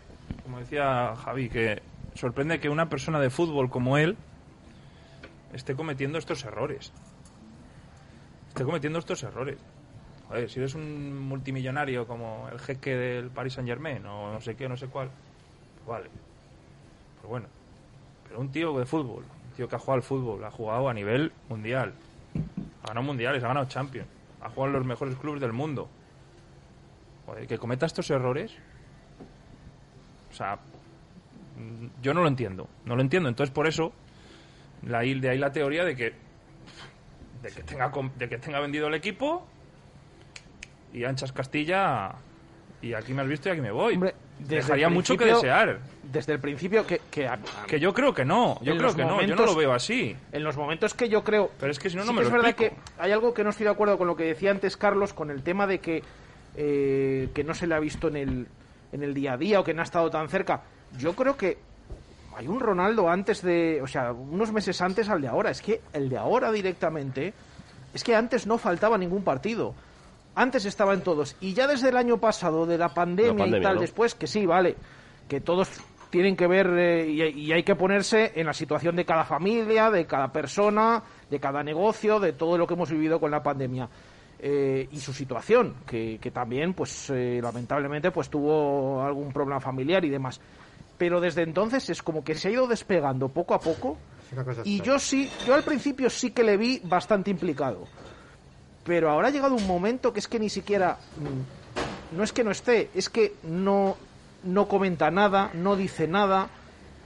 como 0.44 0.60
decía 0.60 1.16
Javi, 1.16 1.48
que 1.48 1.82
sorprende 2.14 2.60
que 2.60 2.68
una 2.68 2.88
persona 2.88 3.18
de 3.18 3.28
fútbol 3.30 3.70
como 3.70 3.98
él 3.98 4.16
esté 5.52 5.74
cometiendo 5.74 6.18
estos 6.18 6.44
errores. 6.44 6.92
Esté 8.50 8.64
cometiendo 8.64 8.98
estos 9.00 9.22
errores. 9.24 9.58
Joder, 10.28 10.48
si 10.50 10.58
eres 10.60 10.74
un 10.74 11.18
multimillonario 11.26 12.06
como 12.06 12.48
el 12.52 12.58
jeque 12.60 12.94
del 12.94 13.30
Paris 13.30 13.54
Saint 13.54 13.68
Germain 13.68 14.04
o 14.06 14.32
no 14.32 14.40
sé 14.40 14.54
qué, 14.56 14.68
no 14.68 14.76
sé 14.76 14.86
cuál, 14.88 15.10
vale. 15.86 16.08
Bueno, 17.28 17.46
pero 18.26 18.40
un 18.40 18.50
tío 18.50 18.78
de 18.78 18.86
fútbol, 18.86 19.24
un 19.24 19.56
tío 19.56 19.68
que 19.68 19.76
ha 19.76 19.78
jugado 19.78 19.96
al 19.96 20.02
fútbol, 20.02 20.42
ha 20.44 20.50
jugado 20.50 20.88
a 20.88 20.94
nivel 20.94 21.30
mundial, 21.50 21.92
ha 22.82 22.88
ganado 22.88 23.06
mundiales, 23.06 23.44
ha 23.44 23.48
ganado 23.48 23.66
Champions, 23.68 24.08
ha 24.40 24.48
jugado 24.48 24.68
en 24.68 24.72
los 24.78 24.86
mejores 24.86 25.14
clubes 25.16 25.40
del 25.40 25.52
mundo. 25.52 25.88
Joder, 27.26 27.46
que 27.46 27.58
cometa 27.58 27.84
estos 27.84 28.08
errores. 28.10 28.56
O 30.30 30.34
sea, 30.34 30.56
mm, 30.56 32.02
yo 32.02 32.14
no 32.14 32.22
lo 32.22 32.28
entiendo. 32.28 32.66
No 32.86 32.96
lo 32.96 33.02
entiendo. 33.02 33.28
Entonces, 33.28 33.52
por 33.52 33.66
eso, 33.66 33.92
la, 34.86 35.00
de 35.00 35.28
ahí 35.28 35.38
la 35.38 35.52
teoría 35.52 35.84
de 35.84 35.94
que, 35.94 36.14
de 37.42 37.50
que, 37.50 37.62
tenga, 37.62 37.92
de 38.16 38.28
que 38.30 38.38
tenga 38.38 38.60
vendido 38.60 38.88
el 38.88 38.94
equipo 38.94 39.46
y 40.94 41.04
anchas 41.04 41.32
Castilla 41.32 42.14
y 42.82 42.94
aquí 42.94 43.12
me 43.12 43.22
has 43.22 43.28
visto 43.28 43.48
y 43.48 43.52
aquí 43.52 43.60
me 43.60 43.70
voy. 43.72 43.94
Hombre, 43.94 44.14
Dejaría 44.38 44.88
mucho 44.88 45.16
que 45.16 45.24
desear. 45.26 45.80
Desde 46.04 46.32
el 46.34 46.38
principio 46.38 46.86
que... 46.86 47.00
Que, 47.10 47.26
a- 47.26 47.38
Que 47.66 47.80
yo 47.80 47.92
creo 47.92 48.14
que 48.14 48.24
no, 48.24 48.58
yo 48.62 48.76
creo 48.76 48.94
que 48.94 49.04
no, 49.04 49.20
yo 49.20 49.34
no 49.34 49.44
lo 49.46 49.54
veo 49.56 49.72
así. 49.72 50.16
En 50.32 50.44
los 50.44 50.56
momentos 50.56 50.94
que 50.94 51.08
yo 51.08 51.24
creo... 51.24 51.50
Pero 51.58 51.72
es 51.72 51.78
que 51.78 51.90
si 51.90 51.96
no, 51.96 52.02
Sí 52.02 52.08
no 52.08 52.12
me 52.14 52.18
que 52.20 52.22
lo 52.22 52.28
es 52.28 52.42
verdad 52.42 52.54
que 52.54 52.72
hay 52.98 53.12
algo 53.12 53.34
que 53.34 53.42
no 53.44 53.50
estoy 53.50 53.64
de 53.64 53.70
acuerdo 53.72 53.98
con 53.98 54.06
lo 54.06 54.16
que 54.16 54.24
decía 54.24 54.50
antes 54.52 54.76
Carlos, 54.76 55.12
con 55.12 55.30
el 55.30 55.42
tema 55.42 55.66
de 55.66 55.80
que, 55.80 56.02
eh, 56.56 57.28
que 57.34 57.44
no 57.44 57.52
se 57.52 57.66
le 57.66 57.74
ha 57.74 57.80
visto 57.80 58.08
en 58.08 58.16
el, 58.16 58.46
en 58.92 59.02
el 59.02 59.12
día 59.12 59.32
a 59.34 59.36
día 59.36 59.60
o 59.60 59.64
que 59.64 59.74
no 59.74 59.80
ha 59.80 59.84
estado 59.84 60.08
tan 60.08 60.28
cerca. 60.28 60.62
Yo 60.96 61.14
creo 61.14 61.36
que 61.36 61.58
hay 62.36 62.46
un 62.46 62.60
Ronaldo 62.60 63.10
antes 63.10 63.42
de, 63.42 63.80
o 63.82 63.86
sea, 63.88 64.12
unos 64.12 64.52
meses 64.52 64.80
antes 64.80 65.08
al 65.08 65.20
de 65.20 65.28
ahora. 65.28 65.50
Es 65.50 65.60
que 65.60 65.80
el 65.92 66.08
de 66.08 66.16
ahora 66.16 66.52
directamente, 66.52 67.34
es 67.92 68.04
que 68.04 68.14
antes 68.14 68.46
no 68.46 68.56
faltaba 68.56 68.96
ningún 68.96 69.24
partido. 69.24 69.74
Antes 70.38 70.64
estaba 70.66 70.94
en 70.94 71.00
todos. 71.00 71.34
Y 71.40 71.52
ya 71.52 71.66
desde 71.66 71.88
el 71.88 71.96
año 71.96 72.18
pasado, 72.18 72.64
de 72.64 72.78
la 72.78 72.94
pandemia, 72.94 73.32
y 73.32 73.36
pandemia, 73.36 73.68
tal, 73.68 73.74
¿no? 73.74 73.80
después, 73.80 74.14
que 74.14 74.28
sí, 74.28 74.46
vale, 74.46 74.76
que 75.28 75.40
todos 75.40 75.68
tienen 76.10 76.36
que 76.36 76.46
ver 76.46 76.68
eh, 76.78 77.06
y, 77.08 77.22
y 77.46 77.52
hay 77.52 77.64
que 77.64 77.74
ponerse 77.74 78.32
en 78.36 78.46
la 78.46 78.52
situación 78.52 78.94
de 78.94 79.04
cada 79.04 79.24
familia, 79.24 79.90
de 79.90 80.06
cada 80.06 80.32
persona, 80.32 81.02
de 81.28 81.40
cada 81.40 81.64
negocio, 81.64 82.20
de 82.20 82.34
todo 82.34 82.56
lo 82.56 82.68
que 82.68 82.74
hemos 82.74 82.88
vivido 82.90 83.18
con 83.18 83.32
la 83.32 83.42
pandemia. 83.42 83.88
Eh, 84.38 84.88
y 84.92 85.00
su 85.00 85.12
situación, 85.12 85.74
que, 85.84 86.18
que 86.20 86.30
también, 86.30 86.72
pues, 86.72 87.10
eh, 87.10 87.40
lamentablemente, 87.42 88.12
pues 88.12 88.30
tuvo 88.30 89.02
algún 89.02 89.32
problema 89.32 89.58
familiar 89.60 90.04
y 90.04 90.10
demás. 90.10 90.40
Pero 90.96 91.20
desde 91.20 91.42
entonces 91.42 91.90
es 91.90 92.00
como 92.02 92.22
que 92.22 92.36
se 92.36 92.46
ha 92.46 92.50
ido 92.52 92.68
despegando 92.68 93.28
poco 93.28 93.54
a 93.54 93.60
poco. 93.60 93.98
Es 94.24 94.32
una 94.32 94.44
cosa 94.44 94.62
Y 94.64 94.76
extraña. 94.76 94.84
yo 94.84 94.98
sí, 95.00 95.28
yo 95.44 95.54
al 95.54 95.64
principio 95.64 96.08
sí 96.08 96.30
que 96.30 96.44
le 96.44 96.56
vi 96.56 96.80
bastante 96.84 97.30
implicado. 97.30 97.86
Pero 98.84 99.10
ahora 99.10 99.28
ha 99.28 99.30
llegado 99.30 99.54
un 99.54 99.66
momento 99.66 100.12
que 100.12 100.20
es 100.20 100.28
que 100.28 100.38
ni 100.38 100.48
siquiera. 100.48 100.96
mm, 101.16 102.16
No 102.16 102.24
es 102.24 102.32
que 102.32 102.42
no 102.42 102.50
esté, 102.50 102.88
es 102.94 103.08
que 103.10 103.34
no, 103.42 103.96
no 104.44 104.66
comenta 104.66 105.10
nada, 105.10 105.50
no 105.54 105.76
dice 105.76 106.08
nada, 106.08 106.48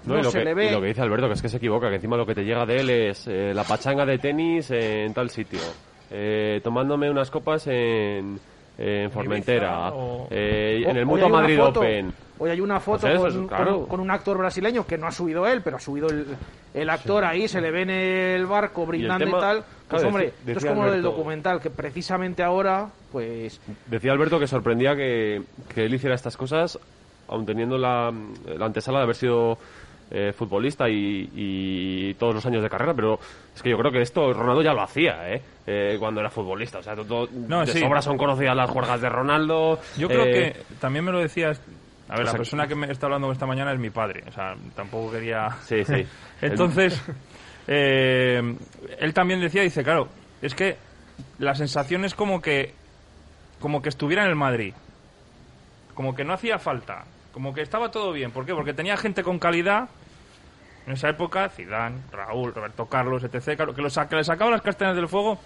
no, 0.06 0.14
No, 0.14 0.20
y, 0.20 0.22
lo 0.22 0.30
se 0.30 0.38
que, 0.38 0.44
le 0.44 0.50
y 0.52 0.54
ve. 0.54 0.70
lo 0.70 0.80
que 0.80 0.86
dice 0.88 1.00
Alberto, 1.00 1.26
que 1.26 1.34
es 1.34 1.42
que 1.42 1.48
se 1.48 1.56
equivoca, 1.56 1.88
que 1.88 1.96
encima 1.96 2.16
lo 2.16 2.24
que 2.26 2.34
te 2.36 2.44
llega 2.44 2.64
de 2.66 2.76
él 2.80 2.90
es 2.90 3.26
eh, 3.26 3.52
la 3.54 3.64
pachanga 3.64 4.06
de 4.06 4.18
tenis 4.18 4.70
en 4.70 5.12
tal 5.12 5.28
sitio, 5.30 5.58
eh, 6.10 6.60
tomándome 6.62 7.10
unas 7.10 7.30
copas 7.32 7.66
en, 7.66 8.38
en 8.78 9.10
Formentera, 9.10 9.92
o- 9.92 10.28
eh, 10.30 10.84
en 10.86 10.96
el 10.96 11.04
una 11.04 11.28
Madrid 11.28 11.58
foto- 11.58 11.80
Open. 11.80 12.12
Hoy 12.42 12.50
hay 12.50 12.60
una 12.60 12.80
foto 12.80 13.02
Pues 13.02 13.12
eso, 13.14 13.38
con, 13.38 13.46
claro. 13.46 13.78
con- 13.80 13.86
con 13.86 14.00
un 14.00 14.10
actor 14.10 14.36
brasileño 14.36 14.84
que 14.84 14.98
no 14.98 15.06
ha 15.06 15.12
subido 15.12 15.46
él, 15.46 15.60
pero 15.62 15.76
ha 15.76 15.80
subido 15.80 16.08
el, 16.08 16.26
el 16.74 16.90
actor 16.90 17.24
ahí, 17.24 17.46
se 17.46 17.60
le 17.60 17.70
ve 17.70 17.82
en 17.82 17.90
el 17.90 18.46
barco 18.46 18.84
brindando 18.84 19.24
y, 19.24 19.28
tema- 19.28 19.40
tal. 19.40 19.56
Pues 19.88 20.02
claro, 20.02 20.08
hombre, 20.08 20.32
esto 20.46 20.58
es 20.58 20.64
como 20.64 20.84
lo 20.84 20.90
del 20.90 21.00
Alberto- 21.00 21.16
documental, 21.16 21.60
que 21.60 21.70
precisamente 21.70 22.42
ahora, 22.42 22.88
pues 23.12 23.60
Decía 23.86 24.10
Alberto 24.10 24.40
que 24.40 24.48
sorprendía 24.48 24.96
que, 24.96 25.42
que 25.72 25.84
él 25.84 25.94
hiciera 25.94 26.16
estas 26.16 26.36
cosas, 26.36 26.78
aun 27.28 27.46
teniendo 27.46 27.78
la, 27.78 28.12
la 28.56 28.66
antesala 28.66 28.98
de 28.98 29.04
haber 29.04 29.14
sido 29.16 29.56
eh, 30.10 30.32
futbolista 30.32 30.88
y, 30.88 31.30
y 31.34 32.14
todos 32.14 32.34
los 32.34 32.44
años 32.44 32.62
de 32.64 32.68
carrera, 32.68 32.92
pero 32.92 33.20
es 33.54 33.62
que 33.62 33.70
yo 33.70 33.78
creo 33.78 33.92
que 33.92 34.02
esto 34.02 34.32
Ronaldo 34.32 34.62
ya 34.62 34.72
lo 34.74 34.82
hacía, 34.82 35.32
¿eh? 35.32 35.40
Eh, 35.66 35.96
cuando 35.98 36.20
era 36.20 36.28
futbolista. 36.28 36.78
O 36.78 36.82
sea, 36.82 36.96
todo, 36.96 37.28
No, 37.32 37.60
de 37.60 37.68
sí. 37.72 37.78
sobra 37.78 38.02
son 38.02 38.18
conocidas 38.18 38.56
las 38.56 38.68
juergas 38.68 39.00
de 39.00 39.08
Ronaldo. 39.08 39.78
Yo 39.96 40.08
creo 40.08 40.24
eh, 40.24 40.32
que 40.54 40.56
también 40.80 41.04
me 41.04 41.12
lo 41.12 41.20
decías. 41.20 41.60
A 42.12 42.16
ver, 42.16 42.24
o 42.24 42.26
sea, 42.26 42.32
la 42.34 42.38
persona 42.38 42.66
que 42.66 42.74
me 42.74 42.92
está 42.92 43.06
hablando 43.06 43.32
esta 43.32 43.46
mañana 43.46 43.72
es 43.72 43.78
mi 43.78 43.88
padre. 43.88 44.22
O 44.28 44.32
sea, 44.32 44.54
tampoco 44.76 45.12
quería. 45.12 45.48
Sí, 45.62 45.82
sí. 45.82 46.06
Entonces, 46.42 47.02
eh, 47.66 48.54
él 48.98 49.14
también 49.14 49.40
decía, 49.40 49.62
dice, 49.62 49.82
claro, 49.82 50.08
es 50.42 50.54
que 50.54 50.76
la 51.38 51.54
sensación 51.54 52.04
es 52.04 52.14
como 52.14 52.42
que, 52.42 52.74
como 53.60 53.80
que 53.80 53.88
estuviera 53.88 54.24
en 54.24 54.28
el 54.28 54.36
Madrid. 54.36 54.74
Como 55.94 56.14
que 56.14 56.22
no 56.22 56.34
hacía 56.34 56.58
falta. 56.58 57.04
Como 57.32 57.54
que 57.54 57.62
estaba 57.62 57.90
todo 57.90 58.12
bien. 58.12 58.30
¿Por 58.30 58.44
qué? 58.44 58.52
Porque 58.52 58.74
tenía 58.74 58.98
gente 58.98 59.22
con 59.22 59.38
calidad. 59.38 59.88
En 60.86 60.92
esa 60.92 61.08
época, 61.08 61.48
Zidane, 61.48 61.96
Raúl, 62.10 62.52
Roberto 62.52 62.84
Carlos, 62.90 63.24
etc. 63.24 63.56
claro, 63.56 63.74
que, 63.74 63.80
los, 63.80 63.96
que 63.96 64.16
le 64.16 64.24
sacaban 64.24 64.52
las 64.52 64.60
castañas 64.60 64.96
del 64.96 65.08
fuego. 65.08 65.38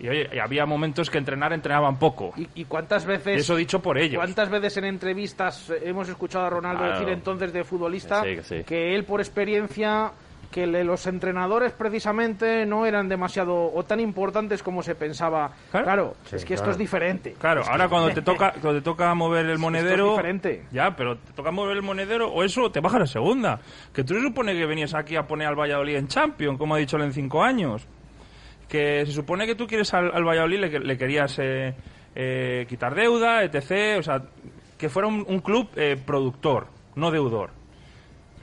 Y 0.00 0.08
oye, 0.08 0.28
y 0.32 0.38
había 0.38 0.64
momentos 0.64 1.10
que 1.10 1.18
entrenar 1.18 1.52
entrenaban 1.52 1.98
poco. 1.98 2.32
¿Y, 2.36 2.48
y 2.54 2.64
cuántas 2.66 3.04
veces... 3.04 3.36
Y 3.36 3.40
eso 3.40 3.56
dicho 3.56 3.80
por 3.82 3.98
ellos. 3.98 4.16
¿Cuántas 4.18 4.48
veces 4.48 4.76
en 4.76 4.84
entrevistas 4.84 5.72
hemos 5.82 6.08
escuchado 6.08 6.46
a 6.46 6.50
Ronaldo 6.50 6.84
Claro. 6.84 6.98
decir 7.00 7.12
entonces 7.12 7.52
de 7.52 7.64
futbolista 7.64 8.22
Que 8.22 8.42
sí, 8.44 8.62
que 8.62 8.64
sí. 8.64 8.94
él 8.94 9.04
por 9.04 9.20
experiencia 9.20 10.12
que 10.52 10.66
le- 10.66 10.82
los 10.84 11.06
entrenadores 11.06 11.72
precisamente 11.72 12.64
no 12.64 12.86
eran 12.86 13.06
demasiado 13.08 13.70
o 13.74 13.84
tan 13.84 14.00
importantes 14.00 14.62
como 14.62 14.82
se 14.82 14.94
pensaba? 14.94 15.50
Claro. 15.70 15.84
Claro, 15.84 16.14
Sí, 16.24 16.36
es 16.36 16.44
que 16.46 16.54
esto 16.54 16.70
es 16.70 16.78
diferente. 16.78 17.34
Claro, 17.38 17.60
Es 17.62 17.66
que- 17.66 17.72
ahora 17.72 17.88
cuando 17.88 18.10
te 18.14 18.22
toca 18.22 18.52
cuando 18.52 18.74
te 18.80 18.84
toca 18.84 19.12
mover 19.14 19.46
el 19.46 19.58
monedero, 19.58 20.06
es 20.12 20.16
diferente. 20.16 20.64
ya, 20.70 20.94
pero 20.96 21.18
te 21.18 21.32
toca 21.32 21.50
mover 21.50 21.76
el 21.76 21.82
monedero 21.82 22.32
o 22.32 22.44
eso 22.44 22.70
te 22.70 22.80
baja 22.80 22.98
la 23.00 23.06
segunda. 23.06 23.58
Que 23.92 24.04
tú 24.04 24.14
se 24.14 24.22
supone 24.22 24.54
que 24.54 24.64
venías 24.64 24.94
aquí 24.94 25.16
a 25.16 25.26
poner 25.26 25.48
al 25.48 25.56
Valladolid 25.58 25.96
en 25.96 26.08
Champions, 26.08 26.56
como 26.56 26.76
ha 26.76 26.78
dicho 26.78 26.96
él 26.96 27.02
en 27.02 27.12
cinco 27.12 27.42
años. 27.42 27.86
Que 28.68 29.04
se 29.06 29.12
supone 29.12 29.46
que 29.46 29.54
tú 29.54 29.66
quieres 29.66 29.92
al, 29.94 30.14
al 30.14 30.24
Valladolid 30.24 30.58
le, 30.60 30.78
le 30.80 30.98
querías 30.98 31.38
eh, 31.38 31.74
eh, 32.14 32.66
quitar 32.68 32.94
deuda, 32.94 33.42
etc. 33.42 33.98
O 33.98 34.02
sea, 34.02 34.22
que 34.76 34.88
fuera 34.88 35.08
un, 35.08 35.40
club 35.40 35.68
eh, 35.76 35.96
productor, 36.04 36.66
no 36.94 37.10
deudor. 37.10 37.50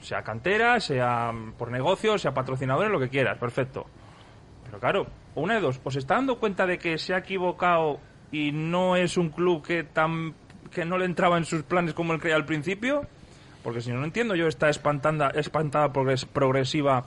Sea 0.00 0.22
cantera, 0.22 0.78
sea 0.80 1.32
por 1.56 1.70
negocio, 1.70 2.18
sea 2.18 2.34
patrocinadores, 2.34 2.90
lo 2.90 3.00
que 3.00 3.08
quieras, 3.08 3.38
perfecto. 3.38 3.86
Pero 4.64 4.78
claro, 4.80 5.06
una 5.34 5.54
de 5.54 5.60
dos, 5.60 5.80
o 5.82 5.90
se 5.90 6.00
está 6.00 6.14
dando 6.14 6.38
cuenta 6.38 6.66
de 6.66 6.78
que 6.78 6.98
se 6.98 7.14
ha 7.14 7.18
equivocado 7.18 8.00
y 8.32 8.50
no 8.52 8.96
es 8.96 9.16
un 9.16 9.30
club 9.30 9.64
que 9.64 9.84
tan 9.84 10.34
que 10.72 10.84
no 10.84 10.98
le 10.98 11.04
entraba 11.04 11.38
en 11.38 11.44
sus 11.44 11.62
planes 11.62 11.94
como 11.94 12.12
él 12.12 12.20
creía 12.20 12.34
al 12.36 12.44
principio, 12.44 13.06
porque 13.62 13.80
si 13.80 13.90
no, 13.90 13.98
no 14.00 14.04
entiendo 14.04 14.34
yo 14.34 14.48
esta 14.48 14.68
espantada, 14.68 15.30
espantada 15.30 15.92
progres- 15.92 16.26
progresiva 16.26 17.04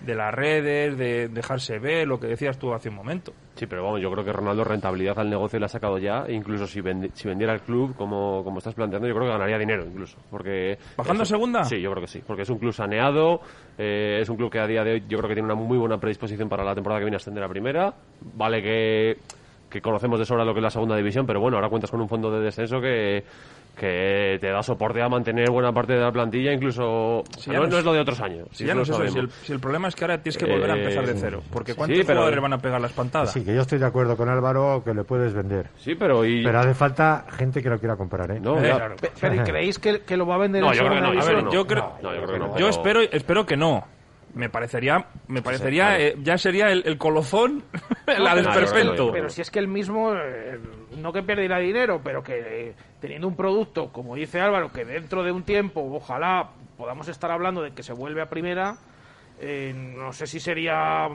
de 0.00 0.14
las 0.14 0.32
redes, 0.34 0.96
de 0.96 1.28
dejarse 1.28 1.78
ver, 1.78 2.08
lo 2.08 2.18
que 2.18 2.26
decías 2.26 2.58
tú 2.58 2.72
hace 2.72 2.88
un 2.88 2.94
momento. 2.94 3.32
Sí, 3.54 3.66
pero 3.66 3.84
vamos, 3.84 4.00
yo 4.00 4.10
creo 4.10 4.24
que 4.24 4.32
Ronaldo 4.32 4.64
rentabilidad 4.64 5.18
al 5.18 5.28
negocio 5.28 5.58
le 5.58 5.66
ha 5.66 5.68
sacado 5.68 5.98
ya, 5.98 6.24
e 6.26 6.32
incluso 6.32 6.66
si, 6.66 6.80
vendi- 6.80 7.10
si 7.12 7.28
vendiera 7.28 7.52
el 7.52 7.60
club, 7.60 7.94
como, 7.96 8.42
como 8.42 8.58
estás 8.58 8.74
planteando, 8.74 9.06
yo 9.06 9.14
creo 9.14 9.26
que 9.26 9.32
ganaría 9.32 9.58
dinero 9.58 9.84
incluso. 9.84 10.16
Porque 10.30 10.78
¿Bajando 10.96 11.22
a 11.22 11.26
segunda? 11.26 11.64
Sí, 11.64 11.80
yo 11.80 11.90
creo 11.90 12.00
que 12.02 12.08
sí, 12.08 12.22
porque 12.26 12.42
es 12.42 12.48
un 12.50 12.58
club 12.58 12.72
saneado, 12.72 13.40
eh, 13.76 14.18
es 14.22 14.28
un 14.30 14.36
club 14.36 14.50
que 14.50 14.58
a 14.60 14.66
día 14.66 14.82
de 14.84 14.92
hoy 14.92 15.04
yo 15.08 15.18
creo 15.18 15.28
que 15.28 15.34
tiene 15.34 15.52
una 15.52 15.54
muy 15.54 15.76
buena 15.76 15.98
predisposición 15.98 16.48
para 16.48 16.64
la 16.64 16.74
temporada 16.74 17.00
que 17.00 17.04
viene 17.04 17.16
a 17.16 17.18
ascender 17.18 17.44
a 17.44 17.48
primera. 17.48 17.92
Vale 18.22 18.62
que, 18.62 19.18
que 19.68 19.82
conocemos 19.82 20.18
de 20.18 20.24
sobra 20.24 20.44
lo 20.44 20.54
que 20.54 20.60
es 20.60 20.64
la 20.64 20.70
segunda 20.70 20.96
división, 20.96 21.26
pero 21.26 21.40
bueno, 21.40 21.58
ahora 21.58 21.68
cuentas 21.68 21.90
con 21.90 22.00
un 22.00 22.08
fondo 22.08 22.30
de 22.30 22.40
descenso 22.40 22.80
que, 22.80 23.22
que 23.76 24.38
te 24.40 24.48
da 24.50 24.62
soporte 24.62 25.00
a 25.02 25.08
mantener 25.08 25.50
buena 25.50 25.72
parte 25.72 25.94
de 25.94 26.00
la 26.00 26.12
plantilla, 26.12 26.52
incluso... 26.52 27.22
Sí, 27.38 27.48
no, 27.50 27.54
ya 27.54 27.60
no 27.60 27.66
no 27.68 27.78
es 27.78 27.84
lo 27.84 27.92
de 27.92 28.00
otros 28.00 28.20
años. 28.20 28.48
Si 28.52 28.64
ya 28.66 28.74
no 28.74 28.82
es 28.82 28.88
eso, 28.90 29.06
si 29.08 29.18
el, 29.18 29.30
si 29.30 29.52
el 29.52 29.60
problema 29.60 29.88
es 29.88 29.94
que 29.94 30.04
ahora 30.04 30.18
tienes 30.22 30.36
que 30.36 30.44
volver 30.46 30.70
a 30.70 30.76
empezar 30.76 31.06
de 31.06 31.12
Eh, 31.12 31.16
cero, 31.18 31.42
porque 31.52 31.72
sí, 31.72 31.78
¿cuántos 31.78 31.98
pero- 32.00 32.18
jugadores 32.20 32.42
van 32.42 32.52
a 32.52 32.58
pegar 32.58 32.80
la 32.80 32.86
espantada? 32.88 33.26
Sí, 33.26 33.44
que 33.44 33.54
yo 33.54 33.62
estoy 33.62 33.78
de 33.78 33.86
acuerdo 33.86 34.16
con 34.16 34.28
Álvaro 34.28 34.82
que 34.84 34.92
le 34.94 35.04
puedes 35.04 35.32
vender. 35.32 35.68
Sí, 35.78 35.94
pero... 35.94 36.24
Y... 36.24 36.42
Pero 36.44 36.58
hace 36.60 36.74
falta 36.74 37.24
gente 37.30 37.62
que 37.62 37.70
lo 37.70 37.78
quiera 37.78 37.96
comprar, 37.96 38.30
¿eh? 38.32 38.40
No, 38.40 38.58
Eh, 38.58 38.62
claro. 38.70 38.96
Pe- 38.96 39.12
Pero 39.20 39.34
¿y 39.34 39.38
creéis 39.38 39.78
que, 39.78 40.00
que 40.02 40.16
lo 40.16 40.26
va 40.26 40.34
a 40.34 40.38
vender 40.38 40.62
No, 40.62 40.72
yo 40.72 40.80
creo 40.80 40.94
que 40.94 41.00
no, 41.00 41.06
yo 41.06 41.08
A 41.08 41.12
división? 41.12 41.34
ver, 41.36 41.44
no. 41.44 41.52
yo 41.52 41.66
creo, 41.66 41.92
No, 42.02 42.14
yo 42.14 42.22
creo 42.22 42.32
que 42.32 42.38
no, 42.38 42.46
yo 42.48 42.52
pero- 42.54 42.68
espero, 42.68 43.00
espero 43.02 43.46
que 43.46 43.56
no. 43.56 43.84
Me 44.34 44.48
parecería, 44.48 45.06
me 45.28 45.42
parecería, 45.42 45.88
claro. 45.88 46.02
eh, 46.02 46.16
ya 46.22 46.38
sería 46.38 46.70
el, 46.70 46.82
el 46.86 46.98
colofón, 46.98 47.64
la 48.06 48.34
del 48.34 48.44
No, 48.44 48.52
perfecto. 48.52 49.06
no. 49.06 49.12
Pero 49.12 49.28
si 49.28 49.40
es 49.40 49.50
que 49.50 49.58
el 49.58 49.68
mismo, 49.68 50.14
eh, 50.14 50.58
no 50.96 51.12
que 51.12 51.22
perderá 51.22 51.58
dinero, 51.58 52.00
pero 52.04 52.22
que 52.22 52.68
eh, 52.68 52.74
teniendo 53.00 53.26
un 53.26 53.36
producto, 53.36 53.88
como 53.92 54.14
dice 54.14 54.40
Álvaro, 54.40 54.70
que 54.72 54.84
dentro 54.84 55.22
de 55.24 55.32
un 55.32 55.42
tiempo, 55.42 55.80
ojalá 55.92 56.50
podamos 56.76 57.08
estar 57.08 57.30
hablando 57.30 57.62
de 57.62 57.72
que 57.72 57.82
se 57.82 57.92
vuelve 57.92 58.22
a 58.22 58.26
primera, 58.26 58.76
eh, 59.40 59.72
no 59.74 60.12
sé 60.12 60.26
si 60.26 60.38
sería 60.38 61.08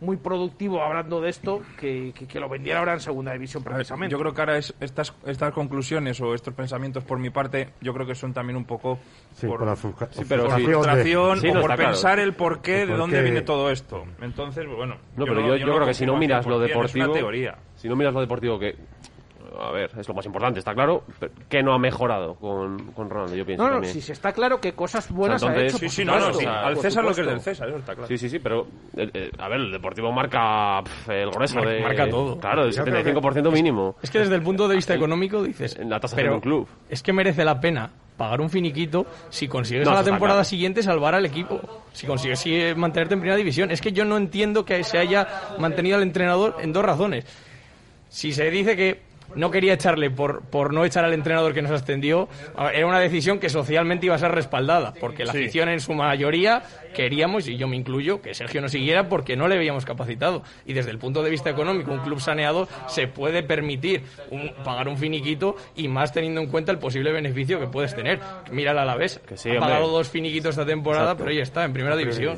muy 0.00 0.16
productivo 0.16 0.82
hablando 0.82 1.20
de 1.20 1.30
esto 1.30 1.62
que, 1.78 2.12
que- 2.12 2.26
que 2.26 2.40
lo 2.40 2.48
vendiera 2.48 2.80
ahora 2.80 2.94
en 2.94 3.00
segunda 3.00 3.32
división 3.32 3.62
ver, 3.62 3.74
precisamente. 3.74 4.10
Yo 4.12 4.18
creo 4.18 4.34
que 4.34 4.40
ahora 4.40 4.58
es, 4.58 4.74
estas, 4.80 5.14
estas 5.26 5.52
conclusiones 5.54 6.20
o 6.20 6.34
estos 6.34 6.52
pensamientos 6.54 7.04
por 7.04 7.18
mi 7.20 7.30
parte, 7.30 7.68
yo 7.80 7.94
creo 7.94 8.04
que 8.06 8.16
son 8.16 8.32
también 8.34 8.56
un 8.56 8.64
poco 8.64 8.98
Sí, 9.36 9.46
por 9.46 9.60
por 9.60 9.76
Sí, 10.10 10.24
pero 10.28 10.50
frustración 10.50 11.40
sí. 11.40 11.48
o 11.50 11.52
por 11.52 11.66
claro. 11.66 11.84
pensar 11.84 12.18
el 12.18 12.32
porqué 12.34 12.82
El 12.82 12.88
de 12.88 12.96
dónde 12.96 13.22
viene 13.22 13.42
todo 13.42 13.70
esto. 13.70 14.04
Entonces, 14.20 14.66
bueno. 14.66 14.96
No, 15.16 15.24
pero 15.24 15.40
yo, 15.40 15.46
lo- 15.48 15.56
yo 15.56 15.66
lo 15.66 15.74
creo 15.76 15.86
que 15.86 15.94
si 15.94 16.04
no 16.04 16.16
miras 16.16 16.44
lo 16.46 16.58
100%, 16.58 16.60
deportivo, 16.68 17.04
Es 17.04 17.08
una 17.10 17.14
teoría. 17.18 17.58
si 17.76 17.88
no 17.88 17.94
miras 17.94 18.12
lo 18.12 18.20
deportivo 18.20 18.58
que 18.58 18.74
a 19.60 19.70
ver, 19.72 19.90
es 19.98 20.06
lo 20.08 20.14
más 20.14 20.24
importante, 20.26 20.58
está 20.58 20.74
claro, 20.74 21.04
pero 21.18 21.32
que 21.48 21.62
no 21.62 21.72
ha 21.74 21.78
mejorado 21.78 22.34
con, 22.34 22.92
con 22.92 23.08
Ronaldo, 23.10 23.34
yo 23.36 23.44
pienso 23.46 23.62
no, 23.62 23.68
no, 23.68 23.74
también. 23.76 23.92
si 23.94 24.00
se 24.00 24.12
está 24.12 24.32
claro 24.32 24.60
que 24.60 24.72
cosas 24.72 25.10
buenas 25.10 25.42
O 25.42 25.46
sea, 25.46 25.56
ha 25.56 25.62
hecho. 25.62 25.78
Sí, 25.78 25.88
sí, 25.88 26.04
no, 26.04 26.18
no, 26.18 26.32
sí. 26.34 26.44
Al 26.46 26.76
César 26.78 27.04
lo 27.04 27.14
que 27.14 27.20
es 27.20 27.26
del 27.26 27.40
César, 27.40 27.68
eso 27.68 27.78
está 27.78 27.94
claro. 27.94 28.08
Sí, 28.08 28.18
sí, 28.18 28.28
sí, 28.28 28.38
pero 28.38 28.66
eh, 28.96 29.10
eh, 29.12 29.30
a 29.38 29.48
ver, 29.48 29.60
el 29.60 29.72
deportivo 29.72 30.10
marca 30.12 30.82
el 31.08 31.30
grueso 31.30 31.56
Mar- 31.56 31.68
de 31.68 31.80
marca 31.80 32.08
todo. 32.08 32.38
Claro, 32.38 32.64
el 32.64 32.72
Yo 32.72 32.84
creo 32.84 33.02
que- 33.02 33.12
75% 33.14 33.50
mínimo. 33.52 33.96
Es 34.02 34.10
que 34.10 34.18
desde 34.20 34.34
el 34.34 34.42
punto 34.42 34.68
de 34.68 34.76
vista 34.76 34.94
económico 34.94 35.42
dices, 35.42 35.76
En 35.76 35.90
la 35.90 36.00
pero 36.00 36.30
de 36.30 36.34
un 36.36 36.40
club. 36.40 36.68
es 36.88 37.02
que 37.02 37.12
merece 37.12 37.44
la 37.44 37.60
pena 37.60 37.90
pagar 38.16 38.40
un 38.40 38.50
finiquito 38.50 39.06
si 39.30 39.48
consigues 39.48 39.84
No, 39.86 39.92
a 39.92 39.94
la 39.96 40.04
temporada 40.04 40.38
claro. 40.40 40.44
siguiente 40.44 40.82
salvar 40.82 41.14
al 41.14 41.24
equipo, 41.26 41.60
si 41.92 42.06
consigues 42.06 42.42
eh, 42.46 42.74
mantenerte 42.76 43.14
en 43.14 43.20
primera 43.20 43.36
división. 43.36 43.70
Es 43.70 43.80
que 43.80 43.90
yo 43.92 44.04
no 44.04 44.16
entiendo 44.16 44.64
que 44.64 44.84
se 44.84 44.98
haya 44.98 45.26
mantenido 45.58 45.96
al 45.96 46.02
entrenador 46.02 46.56
en 46.60 46.72
dos 46.72 46.84
razones. 46.84 47.24
Si 48.08 48.32
se 48.32 48.50
dice 48.50 48.76
que 48.76 49.00
no 49.34 49.50
quería 49.50 49.74
echarle 49.74 50.10
por, 50.10 50.42
por 50.42 50.72
no 50.72 50.84
echar 50.84 51.04
al 51.04 51.12
entrenador 51.14 51.54
que 51.54 51.62
nos 51.62 51.70
ascendió. 51.70 52.28
Era 52.72 52.86
una 52.86 52.98
decisión 53.00 53.38
que 53.38 53.48
socialmente 53.48 54.06
iba 54.06 54.14
a 54.14 54.18
ser 54.18 54.32
respaldada, 54.32 54.94
porque 55.00 55.24
la 55.24 55.32
Sí. 55.32 55.38
afición 55.38 55.68
en 55.68 55.80
su 55.80 55.94
mayoría 55.94 56.62
queríamos, 56.94 57.48
y 57.48 57.56
yo 57.56 57.68
me 57.68 57.76
incluyo, 57.76 58.20
que 58.20 58.34
Sergio 58.34 58.60
no 58.60 58.68
siguiera 58.68 59.08
porque 59.08 59.36
no 59.36 59.48
le 59.48 59.56
veíamos 59.56 59.84
capacitado. 59.84 60.42
Y 60.66 60.72
desde 60.74 60.90
el 60.90 60.98
punto 60.98 61.22
de 61.22 61.30
vista 61.30 61.50
económico, 61.50 61.90
un 61.92 62.00
club 62.00 62.20
saneado 62.20 62.68
se 62.86 63.08
puede 63.08 63.42
permitir 63.42 64.02
un- 64.30 64.52
pagar 64.64 64.88
un 64.88 64.98
finiquito 64.98 65.56
y 65.74 65.88
más 65.88 66.12
teniendo 66.12 66.40
en 66.40 66.48
cuenta 66.48 66.72
el 66.72 66.78
posible 66.78 67.12
beneficio 67.12 67.58
que 67.60 67.66
puedes 67.66 67.94
tener. 67.94 68.20
Mira 68.50 68.72
el 68.72 68.78
Alavés, 68.78 69.20
sí, 69.34 69.48
ha 69.48 69.52
hombre. 69.54 69.68
pagado 69.68 69.88
dos 69.88 70.08
finiquitos 70.08 70.50
esta 70.50 70.66
temporada, 70.66 71.04
Exacto. 71.12 71.24
pero 71.24 71.30
ahí 71.30 71.40
está, 71.40 71.64
en 71.64 71.72
primera 71.72 71.96
división. 71.96 72.36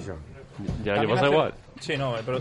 Ya 0.85 0.92
le 0.92 0.98
También 1.00 1.09
pasa 1.11 1.22
hace- 1.26 1.33
igual. 1.35 1.54
Sí, 1.80 1.96
no, 1.96 2.14
pero 2.24 2.38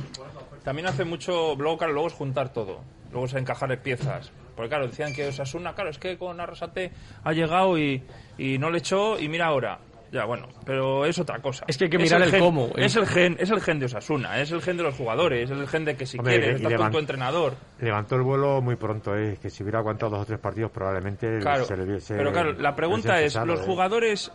también 0.63 0.87
hace 0.87 1.03
mucho. 1.03 1.55
Luego, 1.57 1.77
claro, 1.79 1.93
luego 1.93 2.07
es 2.07 2.13
juntar 2.13 2.53
todo. 2.53 2.81
Luego 3.11 3.25
es 3.25 3.33
encajar 3.33 3.75
piezas. 3.81 4.31
Porque, 4.55 4.69
claro, 4.69 4.87
decían 4.87 5.13
que 5.13 5.27
Osasuna, 5.27 5.73
claro, 5.73 5.89
es 5.89 5.97
que 5.97 6.17
con 6.17 6.39
Arrasate 6.39 6.91
ha 7.23 7.31
llegado 7.33 7.77
y, 7.77 8.03
y 8.37 8.57
no 8.57 8.69
le 8.69 8.79
echó 8.79 9.19
y 9.19 9.27
mira 9.27 9.47
ahora. 9.47 9.79
Ya, 10.11 10.25
bueno, 10.25 10.47
pero 10.63 11.05
es 11.05 11.17
otra 11.17 11.39
cosa. 11.39 11.65
Es 11.67 11.75
que 11.75 11.85
hay 11.85 11.89
que 11.89 11.97
mirar 11.97 12.21
el 12.21 12.29
gen- 12.29 12.39
cómo. 12.39 12.69
Es 12.75 12.95
el 12.95 13.07
gen, 13.07 13.35
es 13.39 13.49
el 13.49 13.59
gen 13.61 13.79
de 13.79 13.87
Osasuna, 13.87 14.39
es 14.39 14.51
el 14.51 14.61
gen 14.61 14.77
de 14.77 14.83
los 14.83 14.93
jugadores, 14.95 15.49
es 15.49 15.57
el 15.57 15.67
gen 15.67 15.85
de 15.85 15.95
que 15.95 16.05
si 16.05 16.19
Hombre, 16.19 16.37
quieres 16.39 16.61
estás 16.61 16.73
con 16.75 16.91
tu 16.91 16.99
entrenador. 16.99 17.55
Levantó 17.79 18.15
el 18.17 18.21
vuelo 18.21 18.61
muy 18.61 18.75
pronto, 18.75 19.17
¿eh? 19.17 19.39
que 19.41 19.49
si 19.49 19.63
hubiera 19.63 19.79
aguantado 19.79 20.11
dos 20.11 20.21
o 20.21 20.25
tres 20.25 20.37
partidos 20.39 20.69
probablemente 20.69 21.39
Claro, 21.39 21.65
se 21.65 21.75
le 21.75 21.83
hubiese... 21.85 22.13
pero 22.15 22.31
claro, 22.31 22.51
la 22.53 22.75
pregunta 22.75 23.19
es, 23.21 23.35
¿los 23.37 23.59
¿eh? 23.61 23.63
jugadores 23.65 24.31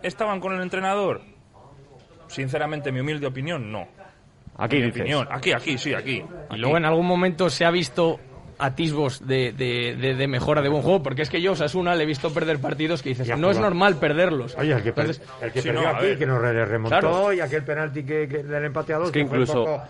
estaban 0.00 0.38
con 0.38 0.54
el 0.54 0.60
entrenador? 0.62 1.20
Sinceramente, 2.28 2.92
mi 2.92 3.00
humilde 3.00 3.26
opinión, 3.26 3.70
no. 3.70 3.86
Aquí 4.58 4.76
mi 4.76 4.82
dices. 4.82 5.00
opinión, 5.00 5.28
aquí, 5.30 5.52
aquí, 5.52 5.76
sí, 5.76 5.92
aquí. 5.92 6.22
Y 6.52 6.56
luego 6.56 6.76
en 6.76 6.84
algún 6.84 7.06
momento 7.06 7.50
se 7.50 7.64
ha 7.64 7.70
visto 7.72 8.18
atisbos 8.58 9.26
de, 9.26 9.52
de, 9.52 9.96
de- 9.96 10.14
de 10.14 10.28
mejora 10.28 10.62
de 10.62 10.68
buen 10.68 10.82
juego, 10.82 11.02
porque 11.02 11.22
es 11.22 11.30
que 11.30 11.40
yo, 11.42 11.52
Osasuna, 11.52 11.94
le 11.94 12.04
he 12.04 12.06
visto 12.06 12.32
perder 12.32 12.58
partidos 12.60 13.02
que 13.02 13.10
dices, 13.10 13.36
no 13.38 13.50
es 13.50 13.58
normal 13.58 13.96
perderlos. 13.96 14.54
Oye, 14.58 14.72
el 14.72 14.82
que, 14.82 14.88
Entonces, 14.90 15.20
el 15.42 15.52
que 15.52 15.62
Sí, 15.62 15.68
perdió 15.68 15.82
no, 15.92 15.96
aquí, 15.96 16.16
que 16.16 16.26
nos 16.26 16.40
re- 16.40 16.64
remontó 16.64 16.98
Claro. 16.98 17.32
y 17.32 17.40
aquel 17.40 17.64
penalti 17.64 18.02
que, 18.04 18.26
que 18.28 18.42
del 18.42 18.64
empate 18.64 18.94
a 18.94 18.98
dos, 18.98 19.06
Es 19.08 19.12
que 19.12 19.26
fue 19.26 19.38
incluso- 19.38 19.60
un 19.64 19.66
poco, 19.66 19.84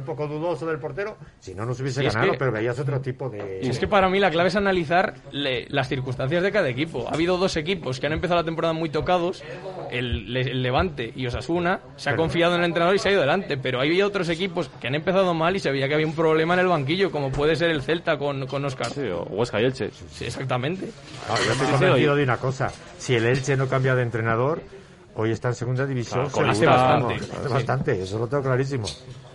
un 0.00 0.04
poco 0.06 0.26
dudoso 0.26 0.66
del 0.66 0.78
portero, 0.78 1.16
si 1.38 1.54
no 1.54 1.64
nos 1.64 1.80
hubiese 1.80 2.02
Y 2.02 2.06
es 2.06 2.14
ganado, 2.14 2.32
que- 2.32 2.38
pero 2.38 2.52
veías 2.52 2.78
otro 2.78 3.00
tipo 3.00 3.30
de... 3.30 3.60
Y 3.62 3.68
es 3.68 3.78
que 3.78 3.86
para 3.86 4.08
mí 4.08 4.18
la 4.18 4.30
clave 4.30 4.48
es 4.48 4.56
analizar 4.56 5.14
le- 5.32 5.66
las 5.68 5.88
circunstancias 5.88 6.42
de 6.42 6.50
cada 6.52 6.68
equipo. 6.68 7.06
Ha 7.08 7.14
habido 7.14 7.36
dos 7.38 7.56
equipos 7.56 8.00
que 8.00 8.06
han 8.06 8.12
empezado 8.12 8.40
la 8.40 8.44
temporada 8.44 8.72
muy 8.74 8.90
tocados, 8.90 9.42
el, 9.90 10.32
Le- 10.32 10.40
el 10.50 10.62
Levante 10.62 11.12
y 11.14 11.26
Osasuna, 11.26 11.80
se 11.96 12.10
ha 12.10 12.16
confiado 12.16 12.54
en 12.54 12.60
el 12.60 12.66
entrenador 12.66 12.94
y 12.96 12.98
se 12.98 13.08
ha 13.08 13.12
ido 13.12 13.20
adelante, 13.20 13.56
pero 13.56 13.80
hay 13.80 14.00
otros 14.02 14.28
equipos 14.28 14.68
que 14.80 14.86
han 14.88 14.94
empezado 14.94 15.34
mal 15.34 15.54
y 15.56 15.58
se 15.60 15.70
veía 15.70 15.88
que 15.88 15.94
había 15.94 16.06
un 16.06 16.14
problema 16.14 16.54
en 16.54 16.60
el 16.60 16.66
banquillo, 16.68 17.10
como 17.10 17.30
puede 17.30 17.56
ser 17.56 17.70
el 17.70 17.82
Celta 17.82 18.18
con, 18.18 18.46
con 18.46 18.64
Oscar. 18.64 18.86
Sí, 18.90 19.02
o 19.08 19.22
Huesca 19.24 19.60
y 19.60 19.64
Elche. 19.64 19.90
Sí, 20.10 20.24
exactamente. 20.24 20.88
Ahora, 21.28 21.42
yo 21.44 21.52
estoy 21.52 21.66
convencido 21.68 22.16
de 22.16 22.22
una 22.24 22.36
cosa, 22.38 22.70
si 22.98 23.14
el 23.14 23.26
Elche 23.26 23.56
no 23.56 23.68
cambia 23.68 23.94
de 23.94 24.02
entrenador, 24.02 24.62
hoy 25.14 25.32
está 25.32 25.48
en 25.48 25.54
segunda 25.54 25.86
división. 25.86 26.20
Claro, 26.20 26.32
con 26.32 26.50
hace 26.50 26.66
bastante, 26.66 27.14
hace 27.14 27.48
sí. 27.48 27.52
bastante, 27.52 28.02
eso 28.02 28.18
lo 28.18 28.26
tengo 28.26 28.42
clarísimo. 28.42 28.86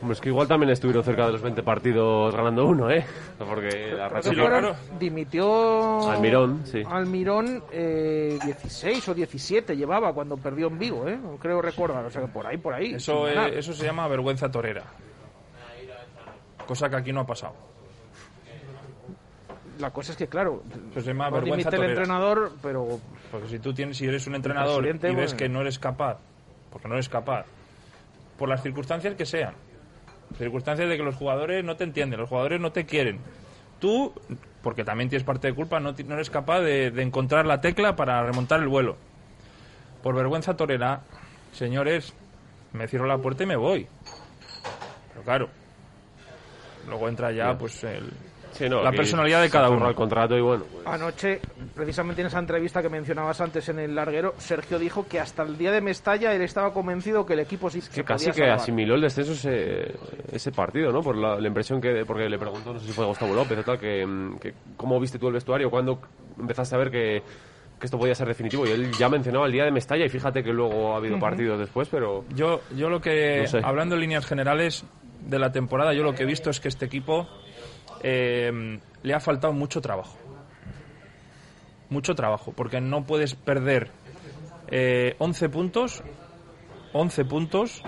Hombre, 0.02 0.14
es 0.14 0.22
que 0.22 0.30
igual 0.30 0.48
también 0.48 0.72
estuvieron 0.72 1.04
cerca 1.04 1.26
de 1.26 1.34
los 1.34 1.42
20 1.42 1.64
partidos 1.64 2.36
ganando 2.36 2.66
uno, 2.66 2.90
¿eh? 2.90 3.06
Porque 3.38 3.94
la 3.94 4.10
racha 4.10 4.32
dimitió 5.00 6.10
Almirón, 6.10 6.62
sí. 6.66 6.84
Almirón 6.86 7.64
eh, 7.72 8.38
16 8.44 9.10
o 9.10 9.14
17 9.14 9.76
llevaba 9.76 10.14
cuando 10.14 10.38
perdió 10.38 10.68
en 10.68 10.80
Vigo, 10.80 11.08
¿eh? 11.08 11.18
No 11.18 11.38
creo 11.38 11.62
recordar, 11.62 12.06
o 12.06 12.10
sea 12.10 12.22
que 12.22 12.28
por 12.28 12.46
ahí, 12.46 12.58
por 12.58 12.74
ahí. 12.74 12.94
Eso, 12.96 13.28
eso 13.28 13.74
se 13.74 13.86
llama 13.86 14.08
vergüenza 14.08 14.50
torera. 14.50 14.84
Cosa 16.68 16.90
que 16.90 16.96
aquí 16.96 17.14
no 17.14 17.22
ha 17.22 17.26
pasado. 17.26 17.75
La 19.80 19.92
cosa 19.92 20.12
es 20.12 20.18
que, 20.18 20.28
claro, 20.28 20.64
no 20.96 21.32
vergüenza 21.32 21.70
el 21.70 21.84
entrenador, 21.84 22.54
pero 22.62 23.00
Porque 23.32 23.48
si 23.48 23.60
tú 23.60 23.74
tienes, 23.74 23.98
si 23.98 24.06
eres 24.06 24.26
un 24.28 24.36
entrenador 24.36 24.86
y 24.86 24.92
ves 24.92 25.14
bueno. 25.14 25.38
que 25.38 25.50
no 25.50 25.62
eres 25.62 25.80
capaz, 25.80 26.18
porque 26.72 26.88
no 26.88 26.94
eres 26.94 27.10
capaz, 27.10 27.46
por 28.38 28.48
las 28.48 28.64
circunstancias 28.64 29.16
que 29.16 29.26
sean, 29.26 29.54
circunstancias 30.38 30.88
de 30.88 30.98
que 30.98 31.04
los 31.04 31.16
jugadores 31.16 31.64
no 31.64 31.76
te 31.76 31.84
entienden, 31.84 32.20
los 32.20 32.30
jugadores 32.30 32.62
no 32.62 32.72
te 32.72 32.86
quieren, 32.86 33.20
tú, 33.80 34.14
porque 34.62 34.84
también 34.84 35.10
tienes 35.10 35.26
parte 35.26 35.48
de 35.48 35.54
culpa, 35.54 35.80
no, 35.80 35.94
no 36.06 36.14
eres 36.16 36.30
capaz 36.30 36.62
de, 36.62 36.92
de 36.92 37.02
encontrar 37.02 37.46
la 37.46 37.60
tecla 37.60 37.96
para 37.96 38.24
remontar 38.24 38.62
el 38.62 38.68
vuelo. 38.68 38.96
Por 40.02 40.16
vergüenza 40.16 40.56
torera, 40.56 41.02
señores, 41.52 42.14
me 42.74 42.88
cierro 42.88 43.08
la 43.08 43.18
puerta 43.18 43.44
y 43.44 43.48
me 43.48 43.56
voy. 43.56 43.88
Pero 45.10 45.24
claro, 45.24 45.50
luego 46.88 47.10
entra 47.10 47.32
ya 47.32 47.58
pues 47.58 47.84
el, 47.84 48.12
Sí, 48.58 48.70
no, 48.70 48.82
la 48.82 48.92
personalidad 48.92 49.42
de 49.42 49.48
se 49.48 49.52
cada 49.52 49.70
uno. 49.70 49.90
el 49.90 49.96
contrato 49.96 50.38
y 50.38 50.42
bueno, 50.42 50.64
pues, 50.72 50.88
anoche, 50.88 51.42
precisamente 51.76 52.22
en 52.22 52.28
esa 52.28 52.40
entrevista 52.40 52.82
que 52.82 52.88
mencionabas 52.90 53.42
antes 53.42 53.68
en 53.70 53.80
el 53.80 53.94
larguero, 53.94 54.34
Sergio 54.38 54.80
dijo 54.80 55.06
que 55.08 55.20
hasta 55.20 55.44
el 55.44 55.58
día 55.58 55.72
de 55.72 55.82
Mestalla 55.82 56.34
él 56.34 56.42
estaba 56.42 56.74
convencido 56.74 57.26
que 57.26 57.34
el 57.34 57.40
equipo 57.40 57.70
sí 57.70 57.82
se 57.82 57.92
que 57.92 58.04
casi 58.04 58.26
podía 58.28 58.34
que 58.34 58.40
salvar. 58.42 58.56
asimiló 58.60 58.96
el 58.96 59.02
descenso 59.02 59.34
ese, 59.34 59.94
ese 60.32 60.52
partido, 60.52 60.92
¿no? 60.92 61.02
Por 61.02 61.18
la, 61.18 61.40
la 61.40 61.48
impresión 61.48 61.82
que... 61.82 62.06
Porque 62.06 62.30
le 62.30 62.38
preguntó, 62.40 62.74
no 62.74 62.80
sé 62.80 62.88
si 62.88 62.94
fue 62.94 63.06
Gustavo 63.06 63.34
López 63.34 63.60
o 63.60 63.64
tal, 63.64 63.78
que, 63.78 64.06
mm, 64.06 64.38
que 64.38 64.54
cómo 64.78 65.00
viste 65.00 65.20
tú 65.20 65.28
el 65.28 65.34
vestuario, 65.34 65.70
cuando 65.70 66.00
empezaste 66.40 66.76
a 66.76 66.78
ver 66.78 66.90
que, 66.92 67.22
que 67.80 67.86
esto 67.86 67.98
podía 68.00 68.16
ser 68.16 68.28
definitivo. 68.28 68.66
Y 68.66 68.72
él 68.72 68.92
ya 68.98 69.10
mencionaba 69.10 69.48
el 69.48 69.52
día 69.52 69.66
de 69.66 69.72
Mestalla 69.72 70.06
y 70.06 70.10
fíjate 70.10 70.44
que 70.44 70.54
luego 70.54 70.94
ha 70.94 70.98
habido 70.98 71.20
partidos 71.20 71.60
después, 71.60 71.90
pero... 71.90 72.24
Yo, 72.34 72.62
yo 72.76 72.90
lo 72.90 73.02
que, 73.02 73.42
No 73.42 73.48
sé. 73.48 73.60
hablando 73.64 73.96
en 73.96 74.02
líneas 74.02 74.26
generales 74.26 74.86
de 75.22 75.40
la 75.40 75.52
temporada, 75.52 75.94
yo 75.94 76.04
lo 76.04 76.14
que 76.14 76.24
he 76.24 76.26
visto 76.26 76.50
es 76.50 76.60
que 76.60 76.68
este 76.68 76.86
equipo 76.86 77.28
eh, 78.04 78.80
le 79.04 79.14
ha 79.14 79.20
faltado 79.20 79.54
mucho 79.54 79.82
trabajo. 79.82 80.18
Mucho 81.90 82.16
trabajo, 82.16 82.52
porque 82.56 82.82
no 82.82 83.04
puedes 83.04 83.36
perder 83.36 83.90
eh, 84.70 85.16
11 85.20 85.50
puntos, 85.50 86.04
11 86.94 87.26
puntos 87.26 87.84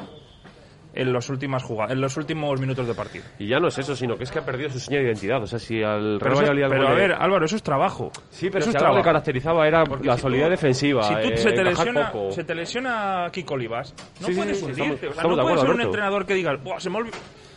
en, 0.93 1.11
los 1.11 1.29
últimas 1.31 1.63
juga- 1.63 1.87
en 1.89 1.99
los 1.99 2.15
últimos 2.15 2.61
minutos 2.61 2.87
de 2.87 2.93
partido. 2.93 3.25
Y 3.39 3.47
ya 3.47 3.59
no 3.59 3.69
es 3.69 3.77
eso, 3.79 3.95
sino 3.95 4.15
que 4.15 4.23
es 4.25 4.31
que 4.31 4.37
ha 4.37 4.45
perdido 4.45 4.69
su 4.69 4.79
señal 4.79 5.01
de 5.01 5.07
identidad. 5.09 5.41
O 5.41 5.47
sea, 5.47 5.57
si 5.57 5.81
al 5.81 6.19
Pero, 6.21 6.41
eso- 6.41 6.51
pero 6.69 6.87
a 6.87 6.93
ver, 6.93 7.11
Álvaro, 7.13 7.45
eso 7.45 7.55
es 7.55 7.63
trabajo. 7.63 8.11
Sí, 8.29 8.49
pero 8.51 8.59
eso 8.59 8.65
si 8.71 8.77
es 8.77 8.83
algo 8.83 8.85
trabajo. 8.93 9.03
caracterizaba 9.03 9.67
era 9.67 9.83
Porque 9.83 10.07
la 10.07 10.15
si 10.15 10.21
solidez 10.21 10.45
tú- 10.45 10.51
defensiva. 10.51 11.03
Si 11.03 11.13
tú 11.15 11.19
eh, 11.29 11.37
se, 11.37 11.51
te 11.53 11.63
lesiona, 11.63 12.11
poco. 12.11 12.31
se 12.31 12.43
te 12.43 12.53
lesiona 12.55 13.29
Kiko 13.31 13.55
Olivas, 13.55 13.95
no 14.21 14.27
Sí, 14.27 14.33
sí, 14.33 14.39
puedes 14.39 14.59
sí, 14.59 14.65
hundirte. 14.65 14.83
estamos- 14.83 14.99
o 14.99 14.99
sea, 15.01 15.09
estamos 15.09 15.37
no 15.37 15.43
de 15.43 15.49
puedes 15.49 15.61
ser 15.61 15.69
un 15.71 15.81
entrenador 15.81 16.25
que 16.27 16.33
diga, 16.35 16.55
"Buah, 16.57 16.79
se, 16.79 16.89
me 16.91 16.99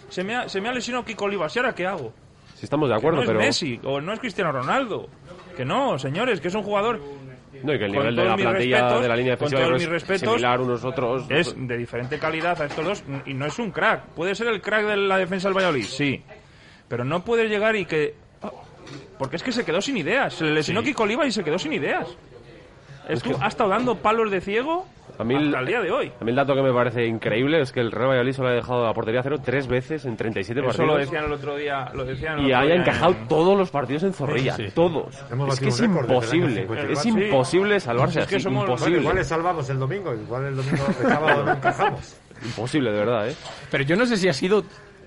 se, 0.09 0.25
me 0.25 0.37
ha, 0.37 0.49
se 0.49 0.61
me 0.63 0.69
ha 0.71 0.73
lesionado 0.73 1.05
Kiko 1.05 1.27
Olivas, 1.27 1.55
¿y 1.55 1.59
ahora 1.59 1.75
qué 1.75 1.87
hago? 1.87 2.15
Si 2.61 2.67
estamos 2.67 2.91
de 2.91 2.95
Que 2.95 2.99
acuerdo, 2.99 3.23
pero... 3.25 3.41
es 3.41 3.47
Messi 3.47 3.81
o 3.85 4.03
no 4.03 4.13
es 4.13 4.21
Cristiano 4.21 4.53
Ronaldo. 4.53 5.09
Que 5.57 5.65
no, 5.65 5.99
señores, 5.99 6.43
que 6.43 6.49
es 6.49 6.55
un 6.55 6.63
jugador 6.63 7.01
No, 7.63 7.73
y 7.73 7.79
que 7.79 7.87
el 7.87 7.93
nivel 7.93 8.15
de 8.15 8.23
la 8.23 8.37
plantilla 8.37 8.77
respetos, 8.77 9.03
de 9.03 9.09
la 9.09 9.17
línea 9.17 9.33
defensiva 9.33 9.77
es 9.77 9.89
respetos, 9.89 10.29
similar 10.29 10.61
unos 10.61 10.85
otros. 10.85 11.25
es 11.31 11.55
de 11.57 11.79
diferente 11.79 12.19
calidad 12.19 12.61
a 12.61 12.67
estos 12.67 12.85
dos 12.85 13.05
y 13.25 13.33
no 13.33 13.47
es 13.47 13.59
un 13.59 13.71
crack. 13.71 14.09
Puede 14.09 14.35
ser 14.35 14.49
el 14.49 14.61
crack 14.61 14.85
de 14.85 14.97
la 14.99 15.17
defensa 15.17 15.49
del 15.49 15.57
Valladolid, 15.57 15.85
sí. 15.85 16.23
Pero 16.87 17.03
no 17.03 17.25
puede 17.25 17.49
llegar 17.49 17.77
y 17.77 17.87
que... 17.87 18.15
Porque 19.19 19.37
es 19.37 19.43
que 19.43 19.53
se 19.53 19.65
quedó 19.65 19.81
sin 19.81 19.97
ideas. 19.97 20.35
Se 20.35 20.45
le 20.45 20.53
lesionó 20.53 20.83
Kiko 20.83 21.05
Oliva 21.05 21.27
y 21.27 21.33
se 21.33 21.43
quedó 21.43 21.59
sin 21.59 21.73
ideas. 21.73 22.15
Estu- 23.13 23.37
Ha 23.41 23.49
estado 23.49 23.71
dando 23.71 23.97
palos 23.97 24.31
de 24.31 24.41
ciego 24.41 24.87
A 25.19 25.25
mí, 25.25 25.35
el, 25.35 25.47
hasta 25.49 25.61
el 25.61 25.67
día 25.67 25.81
de 25.81 25.91
hoy. 25.91 26.13
a 26.21 26.25
mí 26.25 26.31
el 26.31 26.37
dato 26.37 26.55
que 26.55 26.63
me 26.63 26.73
parece 26.73 27.07
increíble 27.07 27.61
es 27.61 27.73
que 27.73 27.81
el 27.81 27.91
Real 27.93 28.09
Valladolid 28.11 28.33
solo 28.33 28.49
ha 28.49 28.53
dejado 28.53 28.85
la 28.87 28.95
portería 28.95 29.21
a 29.21 29.23
cero 29.23 29.37
tres 29.45 29.67
veces 29.67 30.05
en 30.07 30.17
37 30.17 30.61
Eso 30.61 30.67
partidos. 30.69 30.89
lo 30.89 30.97
decían 30.99 31.25
el 31.25 31.33
otro 31.33 31.57
día. 31.57 31.91
Lo 31.95 32.05
decían 32.05 32.39
el 32.39 32.41
y 32.41 32.45
otro 32.47 32.57
haya 32.59 32.67
día 32.75 32.81
encajado 32.83 33.13
en- 33.13 33.29
todos 33.29 33.59
los 33.59 33.71
partidos 33.71 34.03
en 34.05 34.13
Zorrilla, 34.15 34.57
Sí, 34.57 34.67
sí. 34.67 34.73
todos. 34.75 35.15
Hemos 35.31 35.55
Es 35.55 35.61
que 35.61 35.69
es 35.69 35.81
imposible, 35.81 36.47
54. 36.63 36.93
es 36.93 36.99
Sí. 37.01 37.09
imposible 37.11 37.81
salvarse 37.81 38.21
Es 38.21 38.27
que 38.27 38.37
así, 38.37 38.45
somos- 38.45 38.61
Bueno, 38.63 38.73
imposible. 38.75 39.01
igual 39.01 39.17
le 39.17 39.25
salvamos 39.25 39.69
el 39.71 39.79
domingo, 39.79 40.15
igual 40.15 40.47
el 40.47 40.57
domingo, 40.57 40.85
el 41.03 41.09
sábado 41.09 41.45
no 41.45 41.53
encajamos. 41.53 42.17
Imposible, 42.45 42.91
de 42.91 42.99
verdad, 42.99 43.29
¿eh? 43.29 43.35
Pero 43.71 43.85
yo 43.85 43.97
no 43.97 44.07
sé 44.07 44.17
si 44.17 44.29
ha 44.29 44.33
sido 44.33 44.65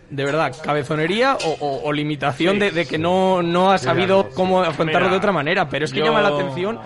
de 0.10 0.24
verdad 0.26 0.54
cabezonería 0.64 1.36
o, 1.44 1.58
o- 1.66 1.82
o 1.86 1.92
limitación 1.94 2.60
de, 2.60 2.70
de 2.70 2.86
que 2.86 3.00
no, 3.00 3.42
no 3.42 3.72
ha 3.72 3.80
sabido 3.80 4.30
cómo 4.36 4.62
afrontarlo 4.62 5.08
Mira, 5.08 5.12
de 5.14 5.18
otra 5.18 5.32
manera. 5.32 5.68
Pero 5.68 5.86
es 5.86 5.92
que 5.92 6.00
yo- 6.00 6.06
llama 6.06 6.22
la 6.22 6.28
atención 6.28 6.80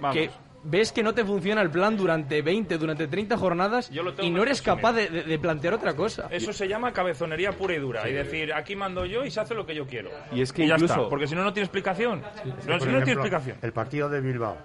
Vamos. 0.00 0.16
que 0.16 0.30
ves 0.64 0.92
que 0.92 1.02
no 1.02 1.12
te 1.14 1.24
funciona 1.24 1.60
el 1.62 1.70
plan 1.70 1.96
durante 1.96 2.40
20, 2.42 2.78
durante 2.78 3.06
30 3.08 3.36
jornadas 3.36 3.90
Yo 3.90 4.02
lo 4.02 4.14
tengo 4.14 4.28
y 4.28 4.30
no 4.30 4.42
eres 4.42 4.62
capaz 4.62 4.92
de, 4.92 5.08
de- 5.08 5.22
de 5.24 5.38
plantear 5.38 5.74
otra 5.74 5.94
cosa. 5.94 6.28
Eso 6.30 6.52
se 6.52 6.68
llama 6.68 6.92
cabezonería 6.92 7.52
pura 7.52 7.74
y 7.74 7.78
dura. 7.78 8.08
Y 8.08 8.12
decir, 8.12 8.52
aquí 8.54 8.76
mando 8.76 9.04
yo 9.06 9.24
y 9.24 9.30
se 9.30 9.40
hace 9.40 9.54
lo 9.54 9.66
que 9.66 9.74
yo 9.74 9.86
quiero. 9.86 10.10
Y 10.32 10.40
es 10.42 10.52
que 10.52 10.66
ya 10.66 10.74
incluso- 10.74 10.94
está, 10.94 11.08
porque 11.08 11.26
si 11.26 11.34
no, 11.34 11.42
no 11.44 11.52
tiene 11.52 11.64
explicación. 11.64 12.20
No, 12.20 12.26
Por 12.54 12.62
si 12.62 12.68
no, 12.68 12.72
no 12.74 12.78
tiene 12.78 12.98
ejemplo, 12.98 13.12
explicación. 13.24 13.58
El 13.62 13.72
partido 13.72 14.08
de 14.08 14.20
Bilbao, 14.20 14.56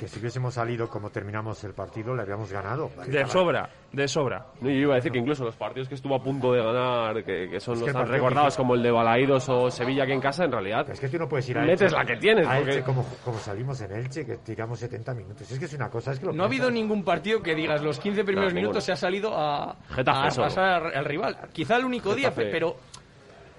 que 0.00 0.08
si 0.08 0.18
hubiésemos 0.18 0.54
salido 0.54 0.88
como 0.88 1.10
terminamos 1.10 1.62
el 1.64 1.74
partido, 1.74 2.14
le 2.16 2.22
habíamos 2.22 2.50
ganado. 2.50 2.90
De 3.06 3.26
sobra, 3.26 3.68
de 3.92 4.08
sobra. 4.08 4.46
No, 4.62 4.70
yo 4.70 4.74
iba 4.76 4.94
a 4.94 4.96
decir 4.96 5.12
que 5.12 5.18
incluso 5.18 5.44
los 5.44 5.54
partidos 5.56 5.90
que 5.90 5.94
estuvo 5.94 6.14
a 6.14 6.22
punto 6.22 6.54
de 6.54 6.64
ganar, 6.64 7.22
que, 7.22 7.50
que 7.50 7.60
son 7.60 7.74
Es 7.74 7.80
que 7.80 7.84
los 7.86 7.92
tan 7.92 8.02
partido 8.04 8.12
recordados 8.16 8.54
que- 8.54 8.62
como 8.62 8.74
el 8.76 8.82
de 8.82 8.90
Balaídos 8.90 9.46
o 9.50 9.70
Sevilla 9.70 10.04
aquí 10.04 10.12
en 10.12 10.20
casa, 10.22 10.44
en 10.46 10.52
realidad. 10.52 10.88
Es 10.88 10.98
que 10.98 11.10
tú 11.10 11.18
no 11.18 11.28
puedes 11.28 11.46
ir 11.50 11.58
a 11.58 11.60
Metes 11.60 11.82
Elche, 11.82 11.96
la 11.96 12.04
que 12.06 12.16
tienes, 12.16 12.46
a 12.48 12.56
porque- 12.56 12.70
Elche 12.70 12.82
como, 12.82 13.04
como 13.22 13.38
salimos 13.38 13.78
en 13.82 13.92
Elche, 13.92 14.24
que 14.24 14.38
tiramos 14.38 14.78
70 14.78 15.12
minutos. 15.12 15.50
Es 15.50 15.58
que 15.58 15.66
es 15.66 15.74
una 15.74 15.90
cosa, 15.90 16.12
es 16.12 16.18
que 16.18 16.24
lo 16.26 16.32
No 16.32 16.44
ha 16.44 16.46
habido 16.46 16.70
ningún 16.70 17.04
partido 17.04 17.42
que 17.42 17.54
digas 17.54 17.82
los 17.82 17.98
15 18.00 18.24
primeros 18.24 18.54
No, 18.54 18.56
minutos 18.56 18.76
ninguno. 18.76 18.80
se 18.80 18.92
ha 18.92 18.96
salido 18.96 19.36
a, 19.36 19.76
Getafe 19.90 20.28
a 20.40 20.42
pasar 20.44 20.96
al 20.96 21.04
rival. 21.04 21.36
Quizá 21.52 21.76
el 21.76 21.84
único 21.84 22.14
día, 22.14 22.30
Getafe. 22.30 22.50
pero 22.50 22.76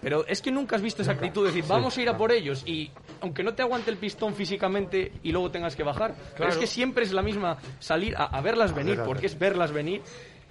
Pero 0.01 0.25
es 0.25 0.41
que 0.41 0.49
nunca 0.51 0.75
has 0.75 0.82
visto 0.82 1.04
esa 1.04 1.12
actitud 1.12 1.43
de 1.45 1.49
decir, 1.54 1.63
vamos 1.67 1.95
a 1.95 2.01
ir 2.01 2.10
a 2.10 2.17
por 2.17 2.32
ellos 2.32 2.63
y 2.65 2.89
aunque 3.21 3.43
no 3.43 3.53
te 3.53 3.62
aguante 3.62 3.89
el 3.91 3.97
pistón 3.97 4.34
físicamente 4.34 5.12
y 5.23 5.31
luego 5.31 5.49
tengas 5.51 5.75
que 5.75 5.84
bajar, 5.84 6.13
pero 6.38 6.49
es 6.49 6.57
que 6.57 6.67
siempre 6.67 7.03
es 7.03 7.13
la 7.13 7.21
misma 7.21 7.57
salir 7.79 8.15
a, 8.17 8.25
a 8.25 8.41
verlas 8.41 8.73
venir, 8.75 8.99
porque 9.05 9.27
es 9.27 9.38
verlas 9.39 9.71
venir 9.71 10.01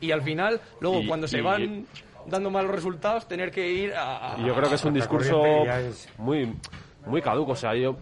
y 0.00 0.12
al 0.12 0.22
final, 0.22 0.60
luego 0.80 1.00
Y- 1.00 1.06
cuando 1.06 1.26
se 1.28 1.38
y- 1.38 1.42
van 1.42 1.86
dando 2.26 2.50
malos 2.50 2.70
resultados, 2.70 3.26
tener 3.26 3.50
que 3.50 3.70
ir 3.70 3.92
a... 3.94 4.34
a- 4.34 4.38
Y 4.38 4.46
yo 4.46 4.54
creo 4.54 4.68
que 4.68 4.74
es 4.76 4.84
un 4.84 4.94
discurso 4.94 5.44
es- 5.66 6.08
muy, 6.18 6.54
muy 7.06 7.20
caduco. 7.22 7.52
O 7.52 7.56
sea, 7.56 7.74
yo, 7.74 7.96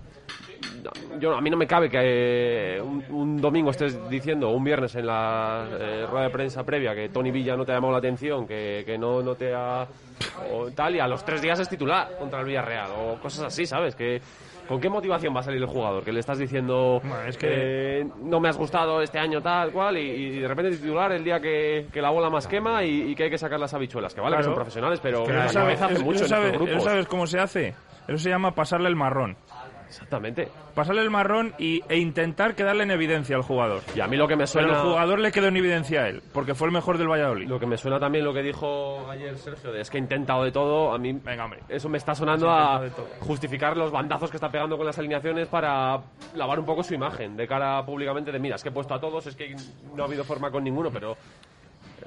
yo 1.21 1.35
a 1.37 1.41
mí 1.41 1.51
no 1.51 1.57
me 1.57 1.67
cabe 1.67 1.89
que 1.89 2.81
un, 2.83 3.05
un 3.11 3.41
domingo 3.41 3.71
estés 3.71 4.09
diciendo, 4.09 4.49
o 4.51 4.53
un 4.53 4.65
viernes 4.65 4.95
en 4.97 5.07
la 5.07 5.67
eh, 5.71 6.07
rueda 6.09 6.25
de 6.27 6.31
prensa 6.31 6.65
previa, 6.65 6.95
que 6.95 7.09
Tony 7.09 7.31
Villa 7.31 7.57
no 7.57 7.65
te 7.65 7.73
ha 7.73 7.77
llamado 7.77 7.93
la 7.93 7.99
atención, 7.99 8.47
que, 8.47 8.83
que 8.85 8.99
no, 8.99 9.23
no 9.23 9.35
te 9.35 9.55
ha. 9.55 9.87
o 10.53 10.71
tal, 10.73 10.97
y 10.97 11.01
a 11.01 11.07
los 11.07 11.25
tres 11.25 11.41
días 11.41 11.59
es 11.61 11.69
titular 11.69 12.17
contra 12.19 12.41
el 12.41 12.47
Villarreal, 12.47 12.91
o 12.99 13.21
cosas 13.21 13.45
así, 13.47 13.67
¿sabes? 13.67 13.95
Que. 13.95 14.21
¿Con 14.69 14.81
qué 14.81 14.89
motivación 14.91 15.35
va 15.35 15.41
a 15.41 15.43
salir 15.43 15.61
el 15.63 15.67
jugador? 15.67 16.05
Que 16.05 16.13
le 16.13 16.21
estás 16.21 16.39
diciendo 16.39 17.01
Bueno, 17.03 17.23
es 17.27 17.37
que- 17.39 18.01
eh, 18.01 18.07
no 18.23 18.39
me 18.39 18.49
has 18.49 18.57
gustado 18.59 19.01
este 19.03 19.19
año 19.19 19.41
tal 19.41 19.73
cual 19.73 19.97
y, 19.97 20.01
y 20.03 20.39
de 20.41 20.47
repente 20.49 20.77
titular 20.77 21.11
el 21.13 21.25
día 21.25 21.41
que, 21.41 21.87
que 21.93 22.03
la 22.03 22.11
bola 22.11 22.29
más 22.31 22.47
quema 22.47 22.85
y, 22.85 23.11
y 23.11 23.15
que 23.15 23.25
hay 23.25 23.31
que 23.31 23.39
sacar 23.39 23.59
las 23.59 23.73
habichuelas. 23.75 24.15
Que 24.15 24.21
vale, 24.21 24.37
que 24.37 24.43
son 24.45 24.55
profesionales, 24.55 25.01
pero 25.03 25.25
Pero 25.25 25.39
la 25.39 25.49
sabe- 25.49 25.75
cabeza 25.75 25.87
hace 25.87 26.05
mucho 26.05 26.25
eso 26.25 26.81
¿Sabes 26.81 27.07
cómo 27.07 27.27
se 27.27 27.39
hace? 27.41 27.75
Eso 28.07 28.19
se 28.19 28.31
llama 28.31 28.53
pasarle 28.55 28.89
el 28.89 28.97
marrón. 28.97 29.37
Exactamente. 29.89 30.49
Pasarle 30.75 31.03
el 31.03 31.11
marrón 31.11 31.55
y, 31.59 31.83
e 31.89 31.97
intentar 31.97 32.55
quedarle 32.55 32.85
en 32.85 32.91
evidencia 32.91 33.37
al 33.37 33.43
jugador. 33.43 33.83
Y 33.97 34.01
a 34.01 34.07
mí 34.07 34.17
lo 34.17 34.29
que 34.29 34.37
me 34.37 34.45
Pero 34.45 34.47
suena... 34.47 34.73
el 34.75 34.83
jugador 34.83 35.19
le 35.19 35.33
quedó 35.33 35.49
en 35.49 35.57
evidencia 35.57 36.03
a 36.03 36.09
él, 36.09 36.23
porque 36.33 36.55
fue 36.55 36.69
el 36.69 36.73
mejor 36.73 36.99
del 36.99 37.09
Valladolid. 37.09 37.49
Lo 37.49 37.59
que 37.59 37.67
me 37.67 37.77
suena 37.77 37.99
también 37.99 38.25
lo 38.25 38.33
que 38.33 38.43
dijo 38.43 39.09
ayer 39.11 39.37
Sergio, 39.39 39.73
de 39.73 39.81
es 39.81 39.91
que 39.91 39.97
he 39.99 40.01
intentado 40.01 40.45
de 40.45 40.53
todo, 40.53 40.93
a 40.93 40.99
mí 40.99 41.13
Venga, 41.13 41.45
hombre. 41.45 41.61
eso 41.69 41.89
me 41.89 41.99
está 41.99 42.15
sonando 42.15 42.51
a 42.51 42.83
justificar 43.21 43.77
los 43.77 43.91
bandazos 43.91 44.31
que 44.31 44.37
está 44.37 44.51
pegando 44.51 44.77
con 44.77 44.87
las 44.87 44.99
alineaciones 44.99 45.49
para 45.49 46.01
lavar 46.35 46.61
un 46.61 46.67
poco 46.67 46.83
su 46.83 46.95
imagen 46.95 47.37
de 47.37 47.49
cara 47.49 47.85
públicamente 47.85 48.31
de 48.31 48.39
mira, 48.39 48.57
es 48.57 48.63
que 48.63 48.69
he 48.69 48.73
puesto 48.73 48.95
a 48.95 49.01
todos, 49.01 49.27
es 49.27 49.35
que 49.35 49.57
no 49.95 50.03
ha 50.03 50.07
habido 50.07 50.25
forma 50.25 50.51
con 50.51 50.63
ninguno, 50.65 50.91
pero... 50.91 51.17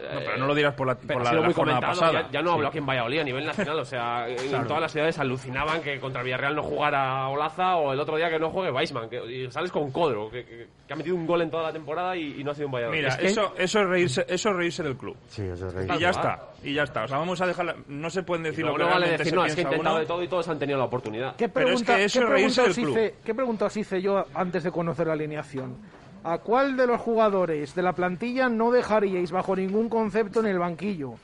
No, 0.01 0.19
pero 0.19 0.37
no 0.37 0.47
lo 0.47 0.55
dirás 0.55 0.73
por 0.73 0.87
la, 0.87 0.95
por 0.95 1.23
la, 1.23 1.33
la 1.33 1.41
muy 1.41 1.53
jornada 1.53 1.79
pasada. 1.79 2.23
ya, 2.23 2.31
ya 2.31 2.41
no 2.41 2.53
hablo 2.53 2.67
aquí 2.69 2.79
en 2.79 2.85
Valladolid 2.85 3.19
a 3.19 3.23
nivel 3.23 3.45
nacional, 3.45 3.79
o 3.79 3.85
sea, 3.85 4.27
en 4.29 4.67
todas 4.67 4.81
las 4.81 4.91
ciudades 4.91 5.19
alucinaban 5.19 5.81
que 5.81 5.99
contra 5.99 6.23
Villarreal 6.23 6.55
no 6.55 6.63
jugara 6.63 7.27
Olaza 7.27 7.75
o 7.77 7.93
el 7.93 7.99
otro 7.99 8.17
día 8.17 8.29
que 8.29 8.39
no 8.39 8.49
juegue 8.49 8.71
Weisman, 8.71 9.09
que 9.09 9.23
y 9.31 9.51
sales 9.51 9.71
con 9.71 9.91
Codro, 9.91 10.29
que, 10.31 10.43
que- 10.45 10.67
que 10.87 10.93
ha 10.93 10.97
metido 10.97 11.15
un 11.15 11.25
gol 11.25 11.41
en 11.41 11.49
toda 11.49 11.63
la 11.63 11.71
temporada 11.71 12.17
y, 12.17 12.41
y 12.41 12.43
no 12.43 12.51
ha 12.51 12.53
sido 12.53 12.67
un 12.67 12.73
Valladolid. 12.73 12.97
Mira, 12.99 13.13
Es 13.15 13.31
eso, 13.31 13.53
eso, 13.57 13.79
es 13.81 13.87
reírse, 13.87 14.25
eso 14.27 14.49
es 14.49 14.55
reírse 14.55 14.83
del 14.83 14.97
club. 14.97 15.15
Sí, 15.29 15.41
eso 15.43 15.67
es 15.67 15.73
rey. 15.73 15.87
Y 15.95 15.99
ya 15.99 16.09
está, 16.09 16.39
y 16.63 16.73
ya 16.73 16.83
está. 16.83 17.03
O 17.03 17.07
sea, 17.07 17.17
vamos 17.17 17.39
a 17.39 17.45
dejar... 17.47 17.75
No 17.87 18.09
se 18.09 18.23
pueden 18.23 18.43
decir 18.43 18.65
lo 18.65 18.73
que 18.73 18.79
no 18.79 18.85
vale 18.85 18.97
realmente 19.07 19.17
decir, 19.19 19.29
se 19.31 19.35
no, 19.37 19.45
es 19.45 19.55
que 19.55 19.61
he 19.61 19.63
intentado 19.63 19.91
uno. 19.95 19.99
de 20.01 20.05
todo 20.05 20.23
y 20.23 20.27
todos 20.27 20.47
han 20.49 20.59
tenido 20.59 20.77
la 20.79 20.85
oportunidad. 20.85 21.35
¿Qué 21.37 21.47
Pero 21.47 21.67
es 21.69 21.83
pregunta, 21.83 21.95
que 21.95 22.03
eso 22.03 22.19
¿qué 22.19 22.25
es 22.25 22.29
reírse 22.31 22.61
pregunta 22.61 22.69
os 22.71 22.75
del 22.75 22.85
club. 22.85 22.97
hice, 22.97 23.15
¿Qué 23.23 23.35
pregunta 23.35 23.65
os 23.65 23.77
hice 23.77 24.01
yo 24.01 24.25
antes 24.33 24.63
de 24.63 24.71
conocer 24.71 25.07
la 25.07 25.13
alineación? 25.13 25.77
¿A 26.23 26.37
cuál 26.37 26.77
de 26.77 26.85
los 26.85 27.01
jugadores 27.01 27.73
de 27.73 27.81
la 27.81 27.93
plantilla 27.93 28.47
no 28.47 28.71
dejaríais 28.71 29.31
bajo 29.31 29.55
ningún 29.55 29.89
concepto 29.89 30.39
en 30.41 30.47
el 30.47 30.59
banquillo? 30.59 31.15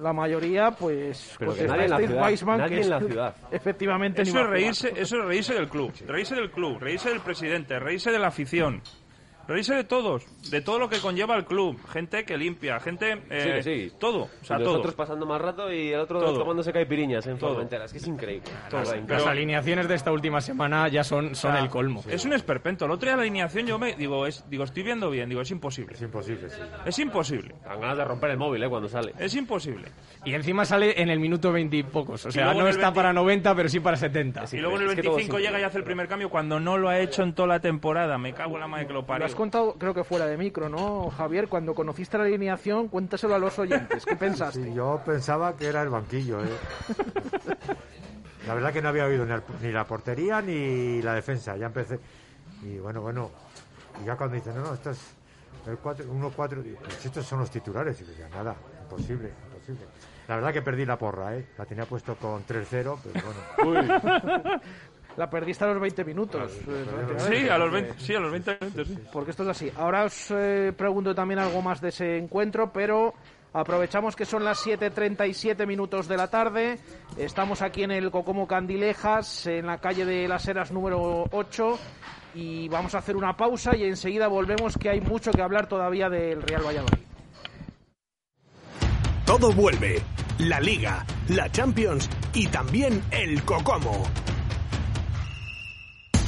La 0.00 0.12
mayoría, 0.12 0.70
pues, 0.70 1.34
Pero 1.38 1.50
pues 1.50 1.62
que 1.62 1.68
nadie 1.68 1.84
en 1.84 1.90
la 1.90 1.98
ciudad, 1.98 2.56
nadie 2.56 2.76
que 2.76 2.82
en 2.82 2.90
la 2.90 3.00
ciudad. 3.00 3.36
Efectivamente, 3.50 4.22
Eso 4.22 4.40
es, 4.40 4.46
reírse, 4.46 4.92
eso 4.96 5.16
es 5.18 5.24
reírse 5.24 5.54
del 5.54 5.68
club, 5.68 5.92
reírse 6.06 6.36
del 6.36 6.50
club, 6.50 6.78
reírse 6.78 7.08
del 7.08 7.20
presidente, 7.20 7.78
reírse 7.80 8.12
de 8.12 8.18
la 8.20 8.28
afición, 8.28 8.82
reírse 9.48 9.74
de 9.74 9.84
todos, 9.84 10.24
de 10.50 10.60
todo 10.60 10.78
lo 10.78 10.88
que 10.88 10.98
conlleva 10.98 11.36
el 11.36 11.44
club, 11.44 11.78
gente 11.88 12.24
que 12.24 12.36
limpia, 12.38 12.78
gente... 12.80 13.22
eh, 13.30 13.42
Sí, 13.42 13.48
que 13.50 13.62
sí. 13.90 13.92
Todo, 13.98 14.22
o 14.40 14.44
sea, 14.44 14.56
Y 14.58 14.62
todo. 14.62 14.72
nosotros 14.72 14.94
pasando 14.94 15.26
más 15.26 15.40
rato 15.40 15.72
y 15.72 15.92
el 15.92 16.00
otro 16.00 16.20
Todo. 16.20 16.38
tomándose 16.38 16.72
caipiriñas 16.72 17.26
en 17.26 17.38
Todo. 17.38 17.50
Formentera. 17.50 17.84
Es 17.84 17.92
que 17.92 17.98
es 17.98 18.06
increíble. 18.06 18.48
Todo. 18.68 18.80
Las 18.80 18.90
Pero- 19.06 19.26
alineaciones 19.28 19.88
de 19.88 19.94
esta 19.94 20.12
última 20.12 20.40
semana 20.40 20.88
ya 20.88 21.02
son, 21.04 21.34
son 21.34 21.56
el 21.56 21.68
colmo. 21.68 22.02
Es 22.08 22.24
un 22.24 22.32
esperpento. 22.32 22.84
El 22.84 22.90
otro 22.92 23.06
día 23.08 23.16
la 23.16 23.22
alineación 23.22 23.66
yo 23.66 23.78
me 23.78 23.94
digo, 23.94 24.26
es, 24.26 24.44
digo, 24.48 24.64
estoy 24.64 24.82
viendo 24.82 25.10
bien, 25.10 25.28
digo, 25.28 25.40
es 25.40 25.50
imposible. 25.50 25.94
Es 25.94 26.02
imposible, 26.02 26.48
sí. 26.50 26.60
Es 26.86 26.98
imposible. 26.98 27.54
Dan 27.64 27.80
ganas 27.80 27.96
de 27.98 28.04
romper 28.04 28.30
el 28.30 28.36
móvil, 28.38 28.62
¿eh? 28.62 28.68
Cuando 28.68 28.88
sale. 28.88 29.12
Es 29.18 29.34
imposible. 29.34 29.88
Y 30.24 30.34
encima 30.34 30.64
sale 30.64 31.00
en 31.00 31.08
el 31.10 31.18
minuto 31.18 31.50
20 31.52 31.76
y 31.76 31.82
pocos. 31.82 32.26
O 32.26 32.30
sea, 32.30 32.54
no 32.54 32.68
está 32.68 32.86
20 32.90 32.94
para 32.96 33.12
90, 33.12 33.54
pero 33.54 33.68
sí 33.68 33.80
para 33.80 33.96
70. 33.96 34.44
y 34.52 34.56
luego 34.58 34.76
en 34.76 34.82
el 34.82 34.88
es 34.90 34.96
que 34.96 35.02
todo 35.02 35.16
25 35.16 35.38
es 35.38 35.44
llega 35.44 35.60
y 35.60 35.62
hace 35.64 35.78
el 35.78 35.84
primer 35.84 36.08
cambio 36.08 36.30
cuando 36.30 36.60
no 36.60 36.76
lo 36.78 36.88
ha 36.88 36.98
hecho 36.98 37.22
en 37.22 37.32
toda 37.34 37.48
la 37.48 37.60
temporada. 37.60 38.18
Me 38.18 38.32
cago 38.32 38.54
en 38.54 38.60
la 38.60 38.66
madre 38.68 38.86
que 38.86 38.92
lo 38.92 39.00
Lo 39.00 39.06
parió. 39.06 39.26
Has 39.30 39.36
contado, 39.36 39.74
creo 39.74 39.94
que 39.94 40.04
fuera 40.04 40.26
de 40.26 40.36
micro, 40.36 40.68
¿no, 40.68 41.10
Javier? 41.10 41.48
Cuando 41.48 41.74
conociste 41.74 42.18
la 42.18 42.24
alineación, 42.24 42.88
cuéntaselo 42.88 43.34
a 43.34 43.38
los 43.38 43.58
oyentes. 43.58 44.04
¿Qué 44.04 44.16
pensaste? 44.16 44.64
Sí, 44.64 44.74
yo 44.74 45.00
pensaba 45.04 45.56
que 45.56 45.66
era 45.66 45.82
el 45.82 45.88
banquillo. 45.88 46.40
¿eh? 46.40 46.48
La 48.46 48.54
verdad 48.54 48.72
que 48.72 48.82
no 48.82 48.88
había 48.88 49.06
oído 49.06 49.26
ni, 49.62 49.72
la 49.72 49.86
portería 49.86 50.42
ni 50.42 51.02
la 51.02 51.14
defensa. 51.14 51.56
Ya 51.56 51.66
empecé. 51.66 52.00
Y 52.62 52.78
bueno, 52.78 53.00
bueno. 53.00 53.30
Y 54.02 54.06
ya 54.06 54.16
cuando 54.16 54.34
dicen, 54.34 54.54
no, 54.54 54.62
no, 54.62 54.74
esto 54.74 54.90
es 54.90 55.14
el 55.66 55.78
1-4. 55.78 56.62
digo, 56.62 56.78
pues 56.82 57.04
estos 57.04 57.26
son 57.26 57.40
los 57.40 57.50
titulares. 57.50 58.00
Y 58.00 58.04
decía, 58.04 58.28
nada, 58.28 58.56
imposible, 58.82 59.32
imposible. 59.46 59.86
La 60.28 60.36
verdad 60.36 60.52
que 60.52 60.62
perdí 60.62 60.86
la 60.86 60.96
porra, 60.96 61.36
¿eh? 61.36 61.46
La 61.58 61.66
tenía 61.66 61.86
puesto 61.86 62.14
con 62.14 62.46
3-0, 62.46 62.98
pero 63.02 63.26
bueno. 63.64 64.60
La 65.20 65.28
perdiste 65.28 65.64
a 65.64 65.66
los 65.66 65.78
20 65.82 66.02
minutos. 66.06 66.50
eh, 66.66 66.86
prácticamente. 66.90 67.36
Sí, 67.42 67.48
a 67.50 67.58
los 67.58 67.70
20, 67.70 67.94
sí, 67.98 68.14
a 68.14 68.20
los 68.20 68.32
20 68.32 68.58
minutos. 68.58 68.88
sí. 68.88 68.98
Porque 69.12 69.32
esto 69.32 69.42
es 69.42 69.50
así. 69.50 69.70
Ahora 69.76 70.04
os 70.04 70.30
eh, 70.30 70.72
pregunto 70.74 71.14
también 71.14 71.40
algo 71.40 71.60
más 71.60 71.78
de 71.82 71.90
ese 71.90 72.16
encuentro, 72.16 72.72
pero 72.72 73.12
aprovechamos 73.52 74.16
que 74.16 74.24
son 74.24 74.44
las 74.44 74.66
7.37 74.66 75.66
minutos 75.66 76.08
de 76.08 76.16
la 76.16 76.28
tarde. 76.28 76.78
Estamos 77.18 77.60
aquí 77.60 77.82
en 77.82 77.90
el 77.90 78.10
Cocomo 78.10 78.48
Candilejas, 78.48 79.46
en 79.46 79.66
la 79.66 79.76
calle 79.76 80.06
de 80.06 80.26
las 80.26 80.48
Heras 80.48 80.72
número 80.72 81.26
8. 81.32 81.78
Y 82.36 82.70
vamos 82.70 82.94
a 82.94 82.98
hacer 83.00 83.14
una 83.14 83.36
pausa 83.36 83.76
y 83.76 83.84
enseguida 83.84 84.26
volvemos, 84.26 84.78
que 84.78 84.88
hay 84.88 85.02
mucho 85.02 85.32
que 85.32 85.42
hablar 85.42 85.66
todavía 85.68 86.08
del 86.08 86.40
Real 86.40 86.62
Valladolid. 86.64 87.04
Todo 89.26 89.52
vuelve. 89.52 90.00
La 90.38 90.60
Liga, 90.60 91.04
la 91.28 91.52
Champions 91.52 92.08
y 92.32 92.46
también 92.46 93.02
el 93.10 93.42
Cocomo. 93.44 94.04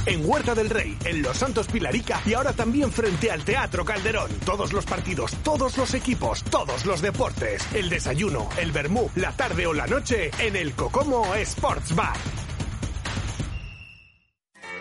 En 0.05 0.29
Huerta 0.29 0.53
del 0.53 0.69
Rey, 0.69 0.97
en 1.05 1.21
Los 1.21 1.37
Santos 1.37 1.67
Pilarica 1.67 2.21
y 2.25 2.33
ahora 2.33 2.51
también 2.51 2.91
frente 2.91 3.31
al 3.31 3.43
Teatro 3.45 3.85
Calderón. 3.85 4.29
Todos 4.45 4.73
los 4.73 4.85
partidos, 4.85 5.31
todos 5.43 5.77
los 5.77 5.93
equipos, 5.93 6.43
todos 6.43 6.85
los 6.85 7.01
deportes. 7.01 7.65
El 7.73 7.89
desayuno, 7.89 8.49
el 8.57 8.71
vermú, 8.71 9.09
la 9.15 9.31
tarde 9.31 9.65
o 9.65 9.73
la 9.73 9.87
noche 9.87 10.31
en 10.39 10.55
el 10.57 10.73
Cocomo 10.73 11.33
Sports 11.35 11.95
Bar. 11.95 12.42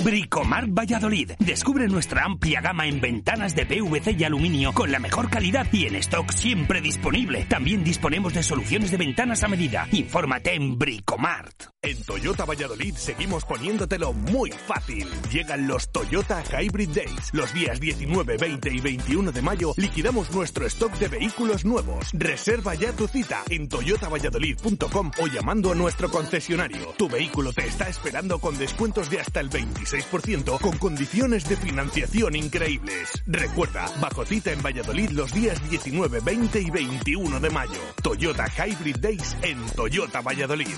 Bricomart 0.03 0.69
Valladolid. 0.71 1.31
Descubre 1.37 1.87
nuestra 1.87 2.23
amplia 2.25 2.59
gama 2.59 2.87
en 2.87 2.99
ventanas 2.99 3.55
de 3.55 3.65
PVC 3.65 4.15
y 4.17 4.23
aluminio 4.23 4.73
con 4.73 4.91
la 4.91 4.99
mejor 4.99 5.29
calidad 5.29 5.67
y 5.71 5.85
en 5.85 5.95
stock 5.97 6.31
siempre 6.31 6.81
disponible. 6.81 7.45
También 7.45 7.83
disponemos 7.83 8.33
de 8.33 8.41
soluciones 8.41 8.89
de 8.89 8.97
ventanas 8.97 9.43
a 9.43 9.47
medida. 9.47 9.87
Infórmate 9.91 10.55
en 10.55 10.79
Bricomart. 10.79 11.65
En 11.83 12.03
Toyota 12.03 12.45
Valladolid 12.45 12.95
seguimos 12.95 13.45
poniéndotelo 13.45 14.13
muy 14.13 14.51
fácil. 14.51 15.07
Llegan 15.31 15.67
los 15.67 15.91
Toyota 15.91 16.43
Hybrid 16.43 16.89
Days. 16.89 17.33
Los 17.33 17.53
días 17.53 17.79
19, 17.79 18.37
20 18.37 18.73
y 18.73 18.79
21 18.79 19.31
de 19.31 19.41
mayo 19.41 19.73
liquidamos 19.77 20.31
nuestro 20.31 20.65
stock 20.67 20.93
de 20.99 21.07
vehículos 21.07 21.65
nuevos. 21.65 22.09
Reserva 22.13 22.75
ya 22.75 22.91
tu 22.93 23.07
cita 23.07 23.43
en 23.49 23.67
toyotavalladolid.com 23.67 25.11
o 25.19 25.27
llamando 25.27 25.71
a 25.71 25.75
nuestro 25.75 26.09
concesionario. 26.09 26.93
Tu 26.97 27.07
vehículo 27.07 27.53
te 27.53 27.65
está 27.65 27.87
esperando 27.87 28.39
con 28.39 28.57
descuentos 28.57 29.09
de 29.09 29.19
hasta 29.19 29.39
el 29.39 29.49
26 29.49 29.90
16% 29.91 30.59
con 30.59 30.77
condiciones 30.77 31.47
de 31.49 31.57
financiación 31.57 32.35
increíbles. 32.35 33.21
Recuerda, 33.25 33.85
bajo 33.99 34.25
cita 34.25 34.51
en 34.51 34.61
Valladolid 34.61 35.09
los 35.09 35.33
días 35.33 35.61
19, 35.69 36.21
20 36.21 36.61
y 36.61 36.69
21 36.69 37.39
de 37.39 37.49
mayo. 37.49 37.81
Toyota 38.01 38.45
Hybrid 38.47 38.97
Days 38.97 39.35
en 39.41 39.65
Toyota 39.75 40.21
Valladolid. 40.21 40.77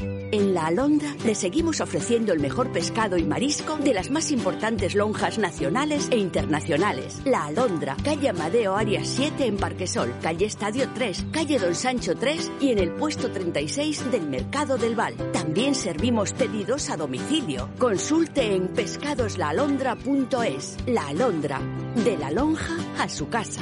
En 0.00 0.54
La 0.54 0.66
Alondra 0.66 1.14
le 1.24 1.34
seguimos 1.34 1.80
ofreciendo 1.80 2.32
el 2.32 2.38
mejor 2.40 2.70
pescado 2.72 3.16
y 3.16 3.24
marisco 3.24 3.76
de 3.76 3.94
las 3.94 4.10
más 4.10 4.30
importantes 4.30 4.94
lonjas 4.94 5.38
nacionales 5.38 6.08
e 6.10 6.18
internacionales. 6.18 7.20
La 7.24 7.46
Alondra, 7.46 7.96
calle 8.02 8.28
Amadeo 8.28 8.76
Arias 8.76 9.08
7 9.08 9.46
en 9.46 9.56
Parquesol, 9.56 10.12
calle 10.22 10.46
Estadio 10.46 10.88
3, 10.94 11.26
calle 11.32 11.58
Don 11.58 11.74
Sancho 11.74 12.14
3 12.16 12.52
y 12.60 12.70
en 12.70 12.78
el 12.78 12.92
puesto 12.92 13.30
36 13.30 14.10
del 14.10 14.26
Mercado 14.28 14.78
del 14.78 14.94
Val. 14.94 15.14
También 15.32 15.74
servimos 15.74 16.32
pedidos 16.32 16.88
a 16.90 16.96
domicilio. 16.96 17.68
Consulte 17.78 18.54
en 18.54 18.68
pescadoslaalondra.es. 18.68 20.76
La 20.86 21.08
Alondra, 21.08 21.60
de 22.04 22.16
la 22.16 22.30
lonja 22.30 22.76
a 22.98 23.08
su 23.08 23.28
casa. 23.28 23.60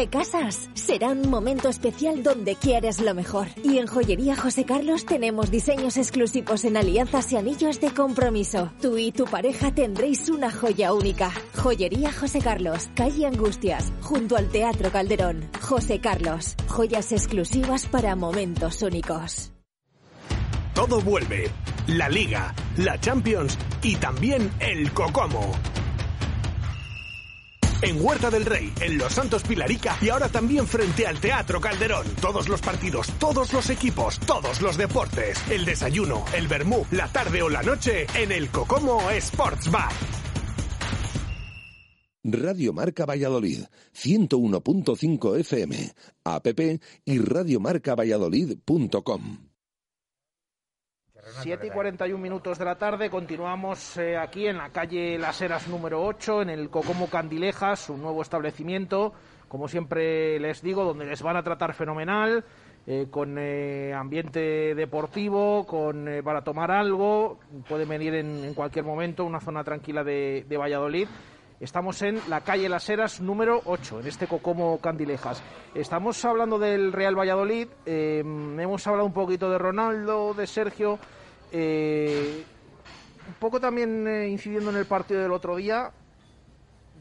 ¿Te 0.00 0.08
casas? 0.08 0.70
Será 0.72 1.08
un 1.08 1.28
momento 1.28 1.68
especial 1.68 2.22
donde 2.22 2.56
quieres 2.56 3.02
lo 3.02 3.14
mejor. 3.14 3.48
Y 3.62 3.76
en 3.76 3.86
Joyería 3.86 4.34
José 4.34 4.64
Carlos 4.64 5.04
tenemos 5.04 5.50
diseños 5.50 5.98
exclusivos 5.98 6.64
en 6.64 6.78
alianzas 6.78 7.30
y 7.32 7.36
anillos 7.36 7.82
de 7.82 7.90
compromiso. 7.92 8.72
Tú 8.80 8.96
y 8.96 9.12
tu 9.12 9.26
pareja 9.26 9.74
tendréis 9.74 10.30
una 10.30 10.50
joya 10.50 10.94
única. 10.94 11.30
Joyería 11.54 12.14
José 12.14 12.38
Carlos, 12.38 12.88
calle 12.94 13.26
Angustias, 13.26 13.92
junto 14.00 14.38
al 14.38 14.48
Teatro 14.48 14.90
Calderón. 14.90 15.46
José 15.60 16.00
Carlos, 16.00 16.56
joyas 16.66 17.12
exclusivas 17.12 17.84
para 17.84 18.16
momentos 18.16 18.80
únicos. 18.80 19.52
Todo 20.74 21.02
vuelve. 21.02 21.50
La 21.88 22.08
Liga, 22.08 22.54
la 22.78 22.98
Champions 22.98 23.58
y 23.82 23.96
también 23.96 24.50
el 24.60 24.92
Cocomo. 24.92 25.52
En 27.82 28.04
Huerta 28.04 28.30
del 28.30 28.44
Rey, 28.44 28.72
en 28.80 28.98
Los 28.98 29.14
Santos 29.14 29.42
Pilarica 29.42 29.96
y 30.00 30.10
ahora 30.10 30.28
también 30.28 30.66
frente 30.66 31.06
al 31.06 31.18
Teatro 31.18 31.60
Calderón. 31.60 32.06
Todos 32.20 32.48
los 32.48 32.60
partidos, 32.60 33.08
todos 33.18 33.52
los 33.52 33.70
equipos, 33.70 34.18
todos 34.20 34.60
los 34.60 34.76
deportes. 34.76 35.38
El 35.50 35.64
desayuno, 35.64 36.24
el 36.34 36.46
vermú, 36.46 36.84
la 36.90 37.08
tarde 37.08 37.42
o 37.42 37.48
la 37.48 37.62
noche 37.62 38.06
en 38.14 38.32
el 38.32 38.50
Cocomo 38.50 39.10
Sports 39.10 39.70
Bar. 39.70 39.92
Radio 42.22 42.74
Marca 42.74 43.06
Valladolid, 43.06 43.62
101.5 43.94 45.40
FM, 45.40 45.94
app 46.24 46.46
y 47.06 47.18
radiomarcavalladolid.com. 47.18 49.49
7 51.30 51.66
y 51.66 51.70
41 51.70 52.20
minutos 52.20 52.58
de 52.58 52.64
la 52.64 52.76
tarde, 52.76 53.08
continuamos 53.08 53.96
eh, 53.96 54.16
aquí 54.16 54.46
en 54.46 54.58
la 54.58 54.70
calle 54.70 55.18
Las 55.18 55.40
Heras 55.40 55.68
número 55.68 56.02
8, 56.02 56.42
en 56.42 56.50
el 56.50 56.70
Cocomo 56.70 57.08
Candilejas, 57.08 57.88
un 57.88 58.02
nuevo 58.02 58.20
establecimiento, 58.20 59.12
como 59.48 59.68
siempre 59.68 60.38
les 60.40 60.60
digo, 60.60 60.84
donde 60.84 61.06
les 61.06 61.22
van 61.22 61.36
a 61.36 61.42
tratar 61.42 61.72
fenomenal, 61.74 62.44
eh, 62.86 63.06
con 63.10 63.36
eh, 63.38 63.94
ambiente 63.94 64.74
deportivo, 64.74 65.66
con 65.66 66.08
para 66.24 66.42
tomar 66.42 66.70
algo, 66.70 67.38
pueden 67.68 67.88
venir 67.88 68.14
en, 68.14 68.52
cualquier 68.54 68.84
momento, 68.84 69.24
una 69.24 69.40
zona 69.40 69.62
tranquila 69.62 70.02
de, 70.02 70.44
de 70.48 70.56
Valladolid. 70.56 71.08
Estamos 71.60 72.00
en 72.00 72.18
la 72.28 72.40
calle 72.40 72.68
Las 72.68 72.88
Heras 72.88 73.20
número 73.20 73.60
8, 73.66 74.00
en 74.00 74.06
este 74.06 74.26
Cocomo 74.26 74.78
Candilejas. 74.78 75.42
Estamos 75.74 76.24
hablando 76.24 76.58
del 76.58 76.90
Real 76.92 77.18
Valladolid, 77.18 77.68
hemos 77.84 78.86
hablado 78.86 79.06
un 79.06 79.12
poquito 79.12 79.50
de 79.50 79.58
Ronaldo, 79.58 80.32
de 80.32 80.46
Sergio, 80.46 80.98
eh, 81.52 82.44
un 83.28 83.34
poco 83.34 83.60
también 83.60 84.06
eh, 84.06 84.28
incidiendo 84.28 84.70
en 84.70 84.76
el 84.76 84.86
partido 84.86 85.20
del 85.20 85.32
otro 85.32 85.56
día, 85.56 85.90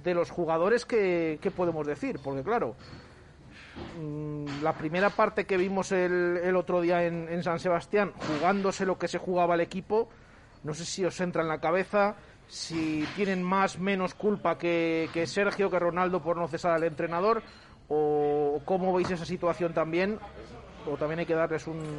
de 0.03 0.13
los 0.13 0.29
jugadores 0.29 0.85
que, 0.85 1.39
podemos 1.55 1.85
decir, 1.85 2.19
porque 2.23 2.43
claro, 2.43 2.75
mm, 3.99 4.63
la 4.63 4.73
primera 4.73 5.09
parte 5.09 5.45
que 5.45 5.57
vimos 5.57 5.91
el, 5.91 6.39
el 6.43 6.55
otro 6.55 6.81
día 6.81 7.05
en, 7.05 7.27
en, 7.29 7.43
San 7.43 7.59
Sebastián, 7.59 8.13
jugándose 8.15 8.85
lo 8.85 8.97
que 8.97 9.07
se 9.07 9.17
jugaba 9.17 9.55
el 9.55 9.61
equipo, 9.61 10.09
no 10.63 10.73
sé 10.73 10.85
si 10.85 11.03
os 11.03 11.19
entra 11.19 11.41
en 11.41 11.49
la 11.49 11.59
cabeza 11.59 12.15
si 12.49 13.07
tienen 13.15 13.43
más 13.43 13.77
menos 13.77 14.15
culpa 14.15 14.57
que, 14.57 15.09
que 15.13 15.27
Sergio, 15.27 15.69
que 15.69 15.79
Ronaldo 15.79 16.21
por 16.21 16.35
no 16.35 16.47
cesar 16.47 16.73
al 16.73 16.83
entrenador, 16.83 17.43
o 17.87 18.61
cómo 18.65 18.93
veis 18.93 19.09
esa 19.11 19.25
situación 19.25 19.73
también, 19.73 20.19
o 20.91 20.97
también 20.97 21.19
hay 21.19 21.25
que 21.25 21.35
darles 21.35 21.67
un, 21.67 21.97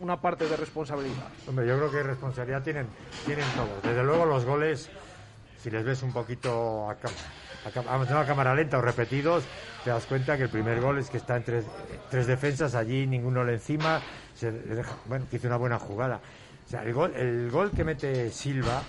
una 0.00 0.20
parte 0.20 0.48
de 0.48 0.56
responsabilidad. 0.56 1.28
Hombre, 1.46 1.66
yo 1.66 1.76
creo 1.76 1.90
que 1.90 2.02
responsabilidad 2.02 2.62
tienen, 2.62 2.86
tienen 3.24 3.44
todos. 3.54 3.82
Desde 3.82 4.02
luego 4.02 4.24
los 4.24 4.44
goles, 4.44 4.90
si 5.58 5.70
les 5.70 5.84
ves 5.84 6.02
un 6.02 6.12
poquito 6.12 6.90
a, 6.90 6.92
a, 6.92 7.94
a, 7.94 8.20
a, 8.20 8.26
cámara 8.26 8.54
lenta 8.54 8.78
o 8.78 8.82
repetidos, 8.82 9.44
te 9.84 9.90
das 9.90 10.06
cuenta 10.06 10.36
que 10.36 10.44
el 10.44 10.48
primer 10.48 10.80
gol 10.80 10.98
es 10.98 11.10
que 11.10 11.18
está 11.18 11.36
en 11.36 11.44
tres, 11.44 11.64
tres 12.10 12.26
defensas 12.26 12.74
allí, 12.74 13.06
ninguno 13.06 13.44
le 13.44 13.54
encima, 13.54 14.00
se 14.34 14.50
deja, 14.50 14.96
bueno, 15.06 15.26
que 15.30 15.36
hizo 15.36 15.46
una 15.46 15.58
buena 15.58 15.78
jugada. 15.78 16.20
O 16.66 16.68
sea, 16.68 16.82
el 16.82 16.94
gol, 16.94 17.14
el 17.14 17.50
gol 17.50 17.70
que 17.70 17.84
mete 17.84 18.30
Silva, 18.30 18.82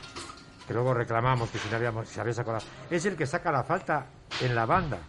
que 0.66 0.74
luego 0.74 0.93
reclamamos 0.93 1.49
que 1.49 1.57
si 1.57 1.70
no 1.70 1.76
habíamos, 1.76 2.07
si 2.07 2.20
había 2.20 2.34
sacado 2.34 2.57
la, 2.57 2.95
es 2.95 3.05
el 3.05 3.18
que 3.18 3.26
saca 3.26 3.51
la 3.51 3.64
falta 3.64 4.05
en 4.39 4.55
la 4.55 4.66
banda. 4.66 4.99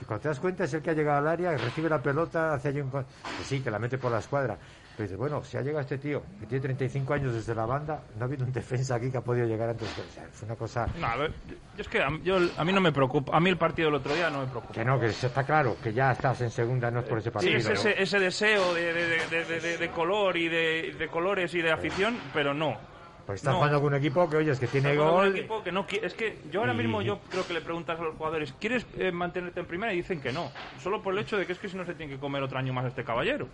Y 0.00 0.04
cuando 0.04 0.22
te 0.22 0.28
das 0.28 0.40
cuenta 0.40 0.64
es 0.64 0.74
el 0.74 0.82
que 0.82 0.90
ha 0.90 0.94
llegado 0.94 1.18
al 1.18 1.28
área, 1.28 1.52
recibe 1.56 1.88
la 1.88 2.02
pelota, 2.02 2.54
hace 2.54 2.68
allí 2.68 2.80
un... 2.80 2.90
Que 2.90 3.44
sí, 3.44 3.60
que 3.60 3.70
la 3.70 3.78
mete 3.78 3.98
por 3.98 4.12
la 4.12 4.18
escuadra. 4.18 4.58
Pero 4.96 5.04
dices, 5.04 5.18
bueno, 5.18 5.44
si 5.44 5.58
ha 5.58 5.60
llegado 5.60 5.80
este 5.80 5.98
tío, 5.98 6.22
que 6.40 6.46
tiene 6.46 6.62
35 6.62 7.12
años 7.14 7.34
desde 7.34 7.54
la 7.54 7.66
banda, 7.66 8.02
no 8.16 8.22
ha 8.22 8.24
habido 8.24 8.46
un 8.46 8.52
defensa 8.52 8.94
aquí 8.94 9.10
que 9.10 9.18
ha 9.18 9.20
podido 9.20 9.46
llegar 9.46 9.68
antes. 9.68 9.86
O 9.88 10.12
sea, 10.12 10.24
es 10.24 10.42
una 10.42 10.56
cosa... 10.56 10.86
No, 10.98 11.06
a 11.06 11.16
ver, 11.16 11.32
yo, 11.46 11.54
es 11.82 11.88
que 11.88 12.00
a, 12.00 12.08
yo, 12.22 12.38
a 12.56 12.64
mí 12.64 12.72
no 12.72 12.80
me 12.80 12.92
preocupa. 12.92 13.36
A 13.36 13.40
mí 13.40 13.50
el 13.50 13.58
partido 13.58 13.88
del 13.88 13.96
otro 13.96 14.14
día 14.14 14.30
no 14.30 14.40
me 14.40 14.46
preocupa. 14.46 14.72
Que 14.72 14.84
no, 14.84 14.98
que 14.98 15.06
está 15.06 15.44
claro, 15.44 15.76
que 15.82 15.92
ya 15.92 16.12
estás 16.12 16.40
en 16.40 16.50
segunda, 16.50 16.90
no 16.90 17.00
es 17.00 17.06
por 17.06 17.18
ese 17.18 17.30
partido. 17.30 17.60
Sí, 17.60 17.72
es 17.72 17.78
ese, 17.78 18.02
ese 18.02 18.18
deseo 18.18 18.72
de, 18.72 18.92
de, 18.92 19.44
de, 19.44 19.76
de, 19.76 19.90
color 19.90 20.36
y 20.38 20.48
de, 20.48 21.08
colores 21.10 21.54
y 21.54 21.60
de 21.60 21.72
afición, 21.72 22.16
pero 22.32 22.54
no. 22.54 22.78
Pues 23.26 23.40
estás 23.40 23.54
no. 23.54 23.58
jugando 23.58 23.80
con 23.80 23.92
un 23.92 23.98
equipo 23.98 24.30
que, 24.30 24.36
oye, 24.36 24.52
es 24.52 24.60
que 24.60 24.68
tiene 24.68 24.94
gol. 24.96 25.30
Un 25.30 25.36
equipo 25.36 25.62
que 25.64 25.72
no 25.72 25.84
es 25.90 26.14
que 26.14 26.38
yo 26.52 26.60
ahora 26.60 26.74
mismo 26.74 27.02
yo 27.02 27.18
creo 27.28 27.44
que 27.44 27.54
le 27.54 27.60
preguntas 27.60 27.98
a 27.98 28.02
los 28.04 28.14
jugadores, 28.14 28.54
¿quieres 28.60 28.86
eh, 28.96 29.10
mantenerte 29.10 29.58
en 29.58 29.66
primera? 29.66 29.92
Y 29.92 29.96
dicen 29.96 30.20
que 30.20 30.32
no. 30.32 30.52
Solo 30.80 31.02
por 31.02 31.12
el 31.12 31.18
hecho 31.18 31.36
de 31.36 31.44
que 31.44 31.52
es 31.52 31.58
que 31.58 31.68
si 31.68 31.76
no 31.76 31.84
se 31.84 31.94
tiene 31.94 32.12
que 32.12 32.20
comer 32.20 32.42
otro 32.44 32.56
año 32.56 32.72
más 32.72 32.86
este 32.86 33.02
caballero. 33.02 33.48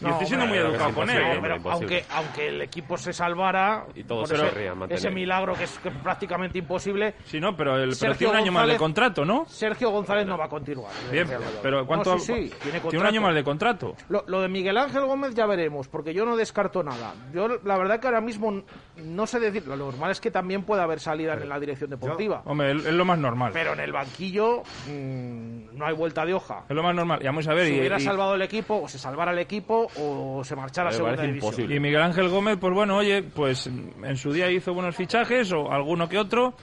No, 0.00 0.08
y 0.08 0.12
estoy 0.12 0.26
siendo 0.26 0.46
muy 0.46 0.58
educado 0.58 0.94
con 0.94 1.10
él. 1.10 1.22
¿eh? 1.22 1.38
Pero 1.40 1.56
aunque, 1.70 2.04
aunque 2.10 2.48
el 2.48 2.62
equipo 2.62 2.96
se 2.96 3.12
salvara, 3.12 3.86
y 3.94 4.04
todos 4.04 4.30
ese, 4.30 4.42
se 4.42 4.50
rían, 4.50 4.78
ese 4.90 5.10
milagro 5.10 5.54
que 5.54 5.64
es, 5.64 5.78
que 5.78 5.88
es, 5.88 5.94
prácticamente 5.96 6.58
imposible. 6.58 7.14
Sí, 7.24 7.40
no, 7.40 7.56
pero, 7.56 7.76
el, 7.76 7.96
pero 8.00 8.14
tiene 8.14 8.32
un 8.32 8.36
año 8.36 8.46
González, 8.46 8.68
más 8.68 8.74
de 8.74 8.78
contrato, 8.78 9.24
¿no? 9.24 9.44
Sergio 9.46 9.90
González 9.90 10.26
no 10.26 10.36
va 10.36 10.46
a 10.46 10.48
continuar. 10.48 10.92
Bien, 11.10 11.28
pero 11.62 11.86
¿cuánto? 11.86 12.14
No, 12.14 12.18
sí, 12.18 12.48
sí, 12.48 12.54
tiene, 12.62 12.80
tiene, 12.80 12.98
un 12.98 13.06
año 13.06 13.20
más 13.20 13.34
de 13.34 13.44
contrato. 13.44 13.94
Lo, 14.08 14.24
lo, 14.26 14.40
de 14.40 14.48
Miguel 14.48 14.76
Ángel 14.78 15.04
Gómez 15.04 15.34
ya 15.34 15.46
veremos, 15.46 15.88
porque 15.88 16.14
yo 16.14 16.24
no 16.24 16.36
descarto 16.36 16.82
nada. 16.82 17.14
Yo, 17.32 17.48
la 17.64 17.78
verdad 17.78 18.00
que 18.00 18.06
ahora 18.06 18.20
mismo 18.20 18.62
no 18.96 19.26
sé 19.26 19.40
decir. 19.40 19.66
Lo 19.66 19.76
normal 19.76 20.10
es 20.10 20.20
que 20.20 20.30
también 20.30 20.64
pueda 20.64 20.84
haber 20.84 21.00
salida 21.00 21.34
en 21.34 21.48
la 21.48 21.58
dirección 21.58 21.90
deportiva. 21.90 22.42
Yo, 22.44 22.50
hombre, 22.50 22.72
es 22.72 22.84
lo 22.84 23.04
más 23.04 23.18
normal. 23.18 23.50
Pero 23.52 23.72
en 23.72 23.80
el 23.80 23.92
banquillo 23.92 24.62
mmm, 24.88 25.76
no 25.76 25.86
hay 25.86 25.94
vuelta 25.94 26.24
de 26.24 26.34
hoja. 26.34 26.64
Es 26.68 26.74
lo 26.74 26.82
más 26.82 26.94
normal. 26.94 27.20
Y 27.22 27.26
vamos 27.26 27.46
a 27.48 27.54
ver. 27.54 27.66
Si 27.66 27.74
y, 27.74 27.78
hubiera 27.80 27.98
y... 27.98 28.00
salvado 28.00 28.34
el 28.34 28.42
equipo, 28.42 28.82
o 28.82 28.88
se 28.88 28.98
salvara 28.98 29.32
el 29.32 29.38
equipo, 29.38 29.81
o 29.98 30.42
se 30.44 30.56
marchara 30.56 30.90
a 30.90 30.92
segunda 30.92 31.22
división. 31.22 31.70
Y 31.70 31.80
Miguel 31.80 32.02
Ángel 32.02 32.28
Gómez, 32.28 32.58
pues 32.60 32.74
bueno, 32.74 32.96
oye, 32.96 33.22
pues 33.22 33.66
en 33.66 34.16
su 34.16 34.32
día 34.32 34.50
hizo 34.50 34.74
buenos 34.74 34.96
fichajes, 34.96 35.52
o 35.52 35.70
alguno 35.70 36.08
que 36.08 36.18
otro, 36.18 36.54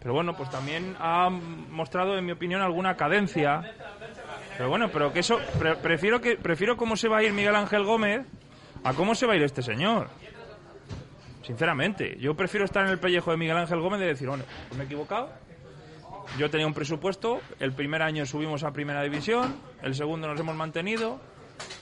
pero 0.00 0.14
bueno, 0.14 0.34
pues 0.34 0.50
también 0.50 0.96
ha 0.98 1.28
mostrado, 1.28 2.16
en 2.16 2.24
mi 2.24 2.32
opinión, 2.32 2.62
alguna 2.62 2.96
cadencia. 2.96 3.62
Pero 4.56 4.68
bueno, 4.68 4.88
pero 4.92 5.12
que 5.12 5.20
eso, 5.20 5.38
pre 5.58 5.76
prefiero 5.76 6.20
que 6.20 6.36
prefiero 6.36 6.76
cómo 6.76 6.96
se 6.96 7.08
va 7.08 7.18
a 7.18 7.22
ir 7.22 7.32
Miguel 7.32 7.54
Ángel 7.54 7.84
Gómez 7.84 8.26
a 8.84 8.94
cómo 8.94 9.14
se 9.14 9.26
va 9.26 9.34
a 9.34 9.36
ir 9.36 9.42
este 9.42 9.62
señor. 9.62 10.08
Sinceramente, 11.42 12.16
yo 12.18 12.34
prefiero 12.34 12.64
estar 12.64 12.84
en 12.84 12.92
el 12.92 12.98
pellejo 12.98 13.30
de 13.30 13.36
Miguel 13.36 13.56
Ángel 13.56 13.80
Gómez 13.80 14.00
y 14.00 14.04
decir, 14.04 14.28
bueno, 14.28 14.44
pues 14.68 14.76
me 14.76 14.84
he 14.84 14.86
equivocado. 14.86 15.30
Yo 16.38 16.48
tenía 16.48 16.66
un 16.66 16.74
presupuesto, 16.74 17.40
el 17.58 17.72
primer 17.72 18.02
año 18.02 18.24
subimos 18.24 18.62
a 18.62 18.70
primera 18.70 19.02
división, 19.02 19.56
el 19.82 19.94
segundo 19.94 20.28
nos 20.28 20.38
hemos 20.38 20.54
mantenido, 20.54 21.20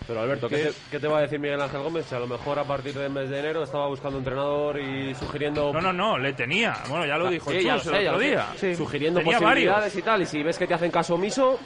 pero 0.07 0.21
Alberto, 0.21 0.49
¿qué 0.49 0.57
te, 0.57 0.73
¿qué 0.91 1.01
te, 1.01 1.09
va 1.09 1.19
a 1.19 1.21
decir 1.23 1.39
Miguel 1.39 1.61
Ángel 1.61 1.83
Gómez? 1.83 2.07
Si 2.07 2.15
a 2.15 2.19
lo 2.19 2.27
mejor 2.27 2.59
a 2.59 2.65
partir 2.65 2.95
del 2.95 3.11
mes 3.11 3.29
de 3.29 3.39
enero 3.39 3.63
estaba 3.63 3.87
buscando 3.89 4.19
entrenador 4.19 4.81
y 4.81 5.15
sugiriendo. 5.15 5.73
No, 5.73 5.81
no, 5.81 5.93
no, 5.93 6.19
le 6.19 6.33
tenía. 6.33 6.77
Bueno, 6.89 7.07
ya 7.07 7.17
lo 7.17 7.29
dijo 7.29 7.51
sí, 7.51 7.63
ya 7.63 7.77
Chus 7.77 7.87
lo 7.87 7.93
sé, 7.93 8.01
el 8.01 8.09
otro 8.09 8.21
día. 8.21 8.47
Sí. 8.57 8.75
Sugiriendo 8.75 9.21
tenía 9.21 9.39
posibilidades 9.39 9.81
varios. 9.81 9.97
y 9.97 10.03
tal. 10.03 10.23
Y 10.23 10.27
si 10.27 10.43
ves 10.43 10.59
que 10.59 10.67
te 10.67 10.75
hacen 10.75 10.91
caso 10.91 11.15
omiso. 11.15 11.59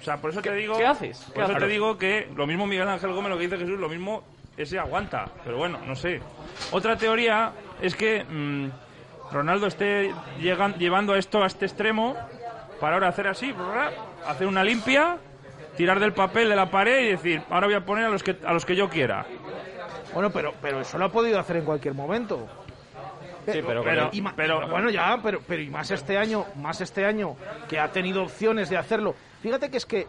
O 0.00 0.02
sea, 0.02 0.16
por 0.16 0.30
eso 0.30 0.40
te 0.40 0.54
digo. 0.54 0.76
¿Qué 0.78 0.86
haces? 0.86 1.18
Por 1.18 1.34
¿Qué 1.34 1.40
eso 1.40 1.50
haces? 1.50 1.62
te 1.62 1.68
digo 1.68 1.98
que 1.98 2.28
lo 2.34 2.46
mismo 2.46 2.66
Miguel 2.66 2.88
Ángel 2.88 3.12
Gómez, 3.12 3.30
lo 3.30 3.36
que 3.36 3.44
dice 3.44 3.58
Jesús, 3.58 3.78
lo 3.78 3.88
mismo 3.88 4.22
ese 4.56 4.78
aguanta. 4.78 5.26
Pero 5.44 5.58
bueno, 5.58 5.78
no 5.86 5.94
sé. 5.94 6.20
Otra 6.72 6.96
teoría 6.96 7.52
es 7.80 7.94
que 7.94 8.24
mmm, 8.24 8.68
Ronaldo 9.30 9.66
esté 9.66 10.12
llegan, 10.40 10.74
llevando 10.74 11.14
esto 11.14 11.42
a 11.42 11.46
este 11.46 11.66
extremo 11.66 12.16
para 12.80 12.94
ahora 12.94 13.08
hacer 13.08 13.28
así, 13.28 13.54
hacer 14.26 14.46
una 14.46 14.64
limpia 14.64 15.18
tirar 15.80 15.98
del 15.98 16.12
papel 16.12 16.50
de 16.50 16.56
la 16.56 16.70
pared 16.70 17.06
y 17.06 17.08
decir, 17.12 17.42
ahora 17.48 17.66
voy 17.66 17.74
a 17.74 17.86
poner 17.86 18.04
a 18.04 18.10
los 18.10 18.22
que, 18.22 18.36
a 18.44 18.52
los 18.52 18.66
que 18.66 18.76
yo 18.76 18.90
quiera. 18.90 19.24
Bueno, 20.12 20.28
pero, 20.28 20.52
pero 20.60 20.82
eso 20.82 20.98
lo 20.98 21.06
ha 21.06 21.08
podido 21.08 21.38
hacer 21.40 21.56
en 21.56 21.64
cualquier 21.64 21.94
momento. 21.94 22.46
Sí, 23.50 23.62
pero, 23.66 23.82
pero- 23.82 24.10
Y 24.12 24.20
ma- 24.20 24.34
pero- 24.36 24.68
bueno 24.68 24.90
ya 24.90 25.18
pero 25.22 25.40
pero 25.48 25.62
y 25.62 25.70
más 25.70 25.90
este 25.90 26.18
año 26.18 26.44
más 26.56 26.82
este 26.82 27.06
año 27.06 27.34
que 27.66 27.78
ha 27.80 27.90
tenido 27.90 28.22
opciones 28.24 28.68
de 28.68 28.76
hacerlo 28.76 29.14
fíjate 29.42 29.70
que 29.70 29.78
es 29.78 29.86
que 29.86 30.06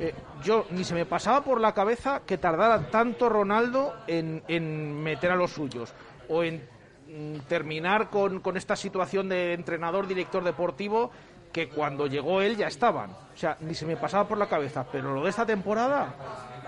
eh, 0.00 0.12
yo 0.42 0.66
ni 0.70 0.82
se 0.82 0.92
me 0.94 1.06
pasaba 1.06 1.42
por 1.44 1.60
la 1.60 1.72
cabeza 1.72 2.22
que 2.26 2.36
tardara 2.38 2.90
tanto 2.90 3.28
Ronaldo 3.28 3.94
en, 4.08 4.42
en 4.48 5.00
meter 5.00 5.30
a 5.30 5.36
los 5.36 5.52
suyos 5.52 5.94
o 6.28 6.42
en 6.42 6.66
mm, 7.06 7.36
terminar 7.48 8.10
con, 8.10 8.40
con 8.40 8.56
esta 8.56 8.74
situación 8.74 9.28
de 9.28 9.52
entrenador 9.54 10.08
director 10.08 10.42
deportivo 10.42 11.12
que 11.52 11.68
cuando 11.68 12.06
llegó 12.06 12.40
él 12.40 12.56
ya 12.56 12.66
estaban 12.66 13.10
o 13.10 13.36
sea 13.36 13.56
ni 13.60 13.74
se 13.74 13.86
me 13.86 13.96
pasaba 13.96 14.26
por 14.26 14.38
la 14.38 14.46
cabeza 14.46 14.86
pero 14.90 15.14
lo 15.14 15.22
de 15.22 15.30
esta 15.30 15.46
temporada 15.46 16.14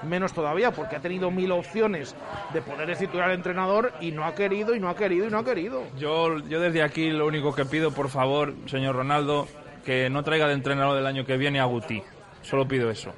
menos 0.03 0.33
todavía 0.33 0.71
porque 0.71 0.97
ha 0.97 1.01
tenido 1.01 1.31
mil 1.31 1.51
opciones 1.53 2.15
de 2.53 2.63
poder 2.63 2.97
titular 2.97 3.31
al 3.31 3.37
entrenador 3.37 3.93
y 4.01 4.13
no 4.13 4.25
ha 4.25 4.35
querido 4.35 4.75
y 4.75 4.81
no 4.81 4.89
ha 4.89 4.97
querido 4.97 5.27
y 5.27 5.31
no 5.31 5.39
ha 5.39 5.45
querido 5.45 5.85
Yo, 5.99 6.39
yo 6.41 6.61
desde 6.61 6.83
aquí 6.83 7.11
lo 7.11 7.27
único 7.27 7.55
que 7.55 7.65
pido, 7.65 7.91
por 7.91 8.09
favor, 8.09 8.55
señor 8.67 8.97
Ronaldo, 8.97 9.49
que 9.85 10.11
no 10.11 10.23
traiga 10.23 10.47
de 10.49 10.55
entrenador 10.55 10.97
del 10.97 11.07
año 11.07 11.25
que 11.25 11.37
viene 11.37 11.61
a 11.61 11.65
Guti. 11.65 12.03
Solo 12.43 12.67
pido 12.67 12.91
eso. 12.91 13.13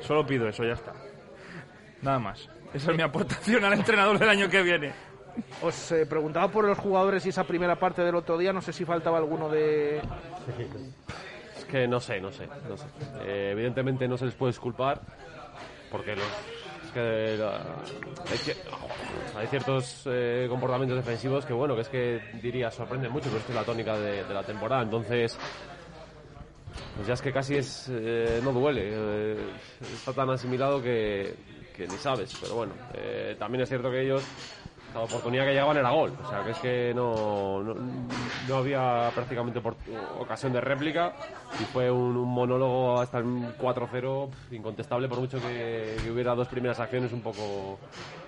Solo 0.00 0.26
pido 0.26 0.48
eso, 0.48 0.64
ya 0.64 0.72
está. 0.72 0.92
Nada 2.00 2.18
más. 2.18 2.48
Esa 2.74 2.90
es 2.90 2.96
mi 2.96 3.02
aportación 3.02 3.64
al 3.64 3.74
entrenador 3.74 4.18
del 4.18 4.28
año 4.28 4.48
que 4.48 4.62
viene. 4.62 4.92
Os 5.62 5.92
eh, 5.92 6.06
preguntaba 6.06 6.48
por 6.48 6.64
los 6.64 6.78
jugadores 6.78 7.24
y 7.26 7.30
esa 7.30 7.44
primera 7.44 7.76
parte 7.76 8.02
del 8.02 8.14
otro 8.14 8.36
día, 8.36 8.52
no 8.52 8.60
sé 8.60 8.72
si 8.72 8.84
faltaba 8.84 9.18
alguno 9.18 9.48
de... 9.48 9.98
Es 11.56 11.64
que 11.64 11.86
no 11.86 12.00
sé, 12.00 12.20
no 12.20 12.30
sé, 12.32 12.46
no 12.68 12.76
sé. 12.76 12.86
Eh, 13.22 13.50
evidentemente 13.52 14.06
no 14.08 14.18
se 14.18 14.26
les 14.26 14.34
puede 14.34 14.52
disculpar 14.52 15.00
porque 15.90 16.16
los 16.16 16.24
es 16.84 16.92
que 16.92 17.38
hay, 19.38 19.46
ciertos 19.46 20.02
eh, 20.06 20.46
comportamientos 20.48 20.96
defensivos 20.96 21.46
que 21.46 21.52
bueno, 21.52 21.74
que 21.74 21.82
es 21.82 21.88
que 21.88 22.20
diría 22.42 22.70
sorprenden 22.70 23.12
mucho, 23.12 23.28
pero 23.28 23.38
es 23.38 23.44
que 23.44 23.52
es 23.52 23.56
la 23.56 23.64
tónica 23.64 23.96
de, 23.96 24.24
la 24.32 24.42
temporada, 24.42 24.82
entonces 24.82 25.38
pues 26.96 27.06
ya 27.06 27.14
es 27.14 27.22
que 27.22 27.32
casi 27.32 27.56
es 27.56 27.88
eh, 27.90 28.40
no 28.42 28.52
duele, 28.52 28.90
eh, 28.92 29.36
está 29.94 30.12
tan 30.12 30.30
asimilado 30.30 30.82
que, 30.82 31.34
que 31.74 31.86
ni 31.86 31.96
sabes, 31.96 32.36
pero 32.40 32.56
bueno, 32.56 32.74
eh, 32.94 33.36
también 33.38 33.62
es 33.62 33.68
cierto 33.68 33.90
que 33.90 34.02
ellos 34.02 34.22
la 34.94 35.00
oportunidad 35.00 35.44
que 35.44 35.52
llegaban 35.52 35.76
era 35.76 35.90
gol, 35.90 36.12
o 36.20 36.24
sea 36.24 36.42
que 36.44 36.50
es 36.50 36.58
que 36.58 36.92
no, 36.94 37.62
no, 37.62 37.74
no 37.74 38.56
había 38.56 39.10
prácticamente 39.14 39.60
ocasión 40.20 40.52
de 40.52 40.60
réplica. 40.60 41.12
Y 41.58 41.64
fue 41.66 41.90
un, 41.90 42.16
un 42.16 42.28
monólogo 42.28 42.98
hasta 42.98 43.18
el 43.18 43.24
4-0 43.58 44.30
pf, 44.30 44.56
incontestable 44.56 45.06
por 45.06 45.20
mucho 45.20 45.38
que, 45.38 46.10
hubiera 46.10 46.34
dos 46.34 46.48
primeras 46.48 46.80
acciones 46.80 47.12
un 47.12 47.20
poco 47.20 47.78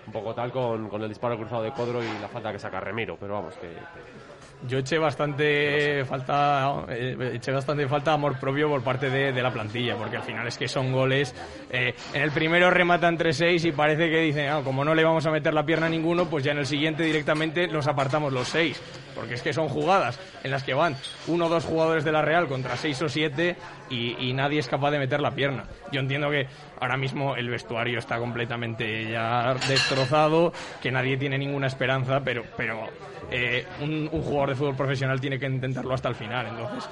un 0.07 0.13
poco 0.13 0.35
tal 0.35 0.53
con, 0.53 0.91
con 0.91 1.03
el 1.03 1.09
disparo 1.09 1.37
cruzado 1.39 1.63
de 1.63 1.73
Codro 1.73 2.03
y 2.03 2.19
la 2.19 2.29
falta 2.29 2.53
que 2.53 2.59
saca 2.59 2.81
Remiro, 2.81 3.17
pero 3.19 3.33
vamos 3.35 3.57
que- 3.57 4.34
Yo 4.67 4.79
eché 4.79 4.97
bastante 4.99 6.05
falta 6.07 6.85
eh, 6.89 7.33
eché 7.35 7.53
bastante 7.53 7.87
falta 7.87 8.13
amor 8.13 8.39
propio 8.39 8.69
por 8.69 8.83
parte 8.83 9.11
de, 9.11 9.33
de 9.33 9.43
la 9.43 9.53
plantilla, 9.53 9.95
porque 9.97 10.17
al 10.17 10.23
final 10.23 10.47
es 10.47 10.57
que 10.57 10.69
son 10.69 10.91
goles. 10.93 11.35
eh, 11.71 11.95
en 12.15 12.23
el 12.23 12.31
primero 12.31 12.71
rematan 12.71 13.19
3-6 13.19 13.65
y 13.67 13.73
parece 13.73 14.09
que 14.09 14.21
dicen, 14.21 14.49
"Ah, 14.49 14.63
como 14.65 14.85
no 14.85 14.95
le 14.95 15.05
vamos 15.05 15.27
a 15.27 15.31
meter 15.31 15.53
la 15.53 15.65
pierna 15.67 15.87
a 15.87 15.91
ninguno, 15.91 16.27
pues 16.31 16.45
ya 16.45 16.53
en 16.53 16.59
el 16.59 16.67
siguiente 16.67 17.03
directamente 17.03 17.67
nos 17.69 17.87
apartamos 17.87 18.33
los 18.33 18.49
seis. 18.49 18.81
Porque 19.15 19.35
es 19.35 19.43
que 19.43 19.53
son 19.53 19.69
jugadas 19.69 20.19
en 20.43 20.51
las 20.51 20.65
que 20.65 20.75
van 20.75 20.97
uno 21.29 21.47
o 21.47 21.49
dos 21.49 21.65
jugadores 21.65 22.03
de 22.05 22.11
la 22.13 22.23
Real 22.23 22.49
contra 22.49 22.77
seis 22.77 23.01
o 23.03 23.09
siete 23.09 23.57
y, 23.91 24.33
nadie 24.33 24.59
es 24.59 24.69
capaz 24.69 24.91
de 24.91 24.99
meter 24.99 25.21
la 25.21 25.31
pierna. 25.31 25.65
Yo 25.93 26.01
entiendo 26.01 26.31
que 26.31 26.47
ahora 26.81 26.97
mismo 26.97 27.37
el 27.37 27.49
vestuario 27.49 27.99
está 27.99 28.19
completamente 28.19 29.11
ya 29.11 29.55
destrozado, 29.69 30.53
que 30.83 30.91
nadie 30.91 31.17
tiene 31.17 31.39
ninguna 31.39 31.67
esperanza, 31.67 32.21
pero, 32.25 32.45
pero 32.57 32.89
eh, 33.31 33.65
un, 33.81 34.09
un 34.11 34.23
jugador 34.23 34.51
de 34.51 34.55
fútbol 34.57 34.77
profesional 34.77 35.21
tiene 35.21 35.39
que 35.39 35.47
intentarlo 35.47 35.95
hasta 35.95 36.09
el 36.09 36.15
final. 36.15 36.47
Entonces, 36.47 36.89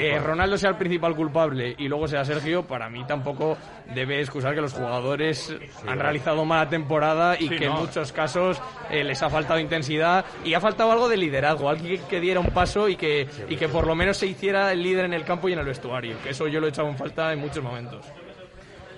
que 0.00 0.18
Ronaldo 0.18 0.58
sea 0.58 0.70
el 0.70 0.76
principal 0.76 1.14
culpable 1.14 1.74
y 1.78 1.86
luego 1.86 2.08
sea 2.08 2.24
Sergio, 2.24 2.66
para 2.66 2.90
mí 2.90 3.04
tampoco 3.06 3.56
debe 3.94 4.20
excusar 4.20 4.52
que 4.52 4.60
los 4.60 4.72
jugadores 4.72 5.54
han 5.86 6.00
realizado 6.00 6.44
mala 6.44 6.68
temporada 6.68 7.36
y 7.38 7.48
Sí, 7.48 7.56
que 7.56 7.66
en 7.66 7.72
muchos 7.72 8.12
casos 8.12 8.60
eh, 8.90 9.04
les 9.04 9.22
ha 9.22 9.30
faltado 9.30 9.60
intensidad 9.60 10.24
y 10.44 10.54
ha 10.54 10.60
faltado 10.60 10.90
algo 10.90 11.08
de 11.08 11.16
liderazgo, 11.16 11.68
alguien 11.68 12.00
que, 12.00 12.08
que 12.08 12.20
diera 12.20 12.40
un 12.40 12.50
paso 12.50 12.88
y 12.88 12.96
que, 12.96 13.28
y 13.48 13.56
que 13.56 13.68
por 13.68 13.86
lo 13.86 13.94
menos 13.94 14.16
se 14.16 14.26
hiciera 14.26 14.72
el 14.72 14.82
líder 14.82 15.04
en 15.04 15.12
el 15.12 15.24
campo 15.24 15.48
y 15.48 15.52
en 15.52 15.60
el 15.60 15.66
vestuario, 15.66 16.16
que 16.22 16.30
eso 16.30 16.48
yo 16.48 16.58
lo 16.58 16.66
he 16.66 16.70
echado 16.70 16.88
en 16.88 16.96
falta 16.96 17.32
en 17.32 17.38
muchos 17.38 17.62
momentos. 17.62 18.04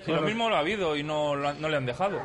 Si 0.03 0.11
lo 0.11 0.21
mismo 0.21 0.49
lo 0.49 0.55
ha 0.55 0.59
habido 0.59 0.95
y 0.95 1.03
no, 1.03 1.35
no 1.35 1.69
le 1.69 1.77
han 1.77 1.85
dejado. 1.85 2.19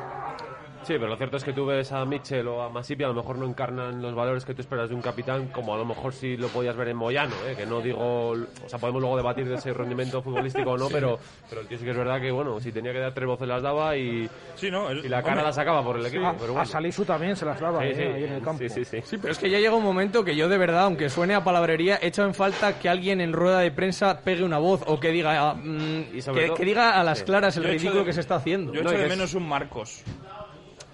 Sí, 0.83 0.95
pero 0.95 1.07
lo 1.07 1.15
cierto 1.15 1.37
es 1.37 1.43
que 1.45 1.53
tú 1.53 1.65
ves 1.65 1.91
a 1.93 2.03
Mitchell 2.05 2.45
o 2.47 2.61
a 2.61 2.69
Masipi, 2.69 3.03
a 3.03 3.07
lo 3.07 3.13
mejor 3.13 3.37
no 3.37 3.45
encarnan 3.45 4.01
los 4.01 4.13
valores 4.13 4.43
que 4.43 4.53
tú 4.53 4.61
esperas 4.61 4.89
de 4.89 4.95
un 4.95 5.01
capitán, 5.01 5.47
como 5.47 5.73
a 5.73 5.77
lo 5.77 5.85
mejor 5.85 6.13
sí 6.13 6.35
lo 6.35 6.49
podías 6.49 6.75
ver 6.75 6.89
en 6.89 6.97
Moyano, 6.97 7.33
¿eh? 7.47 7.55
que 7.55 7.65
no 7.65 7.79
digo, 7.79 8.31
o 8.31 8.35
sea, 8.67 8.79
podemos 8.79 9.01
luego 9.01 9.15
debatir 9.15 9.47
de 9.47 9.55
ese 9.55 9.73
rendimiento 9.73 10.21
futbolístico 10.21 10.71
o 10.71 10.77
no, 10.77 10.87
Sí. 10.89 10.93
pero, 10.93 11.19
pero 11.49 11.61
el 11.61 11.67
tío 11.67 11.77
sí 11.77 11.85
que 11.85 11.91
es 11.91 11.97
verdad 11.97 12.19
que, 12.19 12.31
bueno, 12.31 12.59
si 12.59 12.71
tenía 12.73 12.91
que 12.91 12.99
dar 12.99 13.13
tres 13.13 13.27
voces 13.27 13.47
las 13.47 13.61
daba 13.63 13.95
y, 13.95 14.29
Sí, 14.55 14.69
no, 14.69 14.91
y 14.91 15.07
la 15.07 15.21
cara 15.21 15.35
hombre, 15.35 15.45
la 15.45 15.53
sacaba 15.53 15.83
por 15.83 15.97
el 15.97 16.05
equipo, 16.05 16.25
Ah, 16.25 16.33
pero 16.37 16.49
a 16.49 16.53
bueno. 16.53 16.65
Salisu 16.65 17.05
también 17.05 17.35
se 17.37 17.45
las 17.45 17.59
daba 17.61 17.79
Sí, 17.81 17.87
eh, 17.87 17.95
sí. 17.95 18.01
ahí 18.01 18.23
en 18.25 18.33
el 18.33 18.41
campo. 18.41 18.59
Sí, 18.59 18.69
sí, 18.69 18.83
sí. 18.85 19.01
Sí, 19.05 19.17
pero 19.17 19.31
es 19.31 19.39
que 19.39 19.49
ya 19.49 19.59
llega 19.59 19.75
un 19.75 19.83
momento 19.83 20.23
que 20.25 20.35
yo 20.35 20.49
de 20.49 20.57
verdad, 20.57 20.83
aunque 20.83 21.09
suene 21.09 21.33
a 21.33 21.43
palabrería, 21.45 21.97
he 22.01 22.07
echado 22.07 22.27
en 22.27 22.33
falta 22.33 22.77
que 22.77 22.89
alguien 22.89 23.21
en 23.21 23.31
rueda 23.31 23.59
de 23.59 23.71
prensa 23.71 24.19
pegue 24.19 24.43
una 24.43 24.57
voz 24.57 24.81
o 24.85 24.99
que 24.99 25.11
diga, 25.11 25.49
ah, 25.51 25.53
mm, 25.53 26.19
sobre 26.19 26.41
que, 26.41 26.47
todo- 26.47 26.57
que 26.57 26.65
diga 26.65 26.99
a 26.99 27.03
las 27.05 27.19
Sí. 27.19 27.25
claras 27.25 27.55
el 27.55 27.63
Yo 27.63 27.69
ridículo 27.69 27.99
de- 28.01 28.05
que 28.05 28.13
se 28.13 28.19
está 28.19 28.35
haciendo. 28.35 28.73
Yo 28.73 28.83
No, 28.83 28.89
echo 28.91 28.99
de 28.99 29.07
menos 29.07 29.33
un 29.33 29.47
Marcos. 29.47 30.03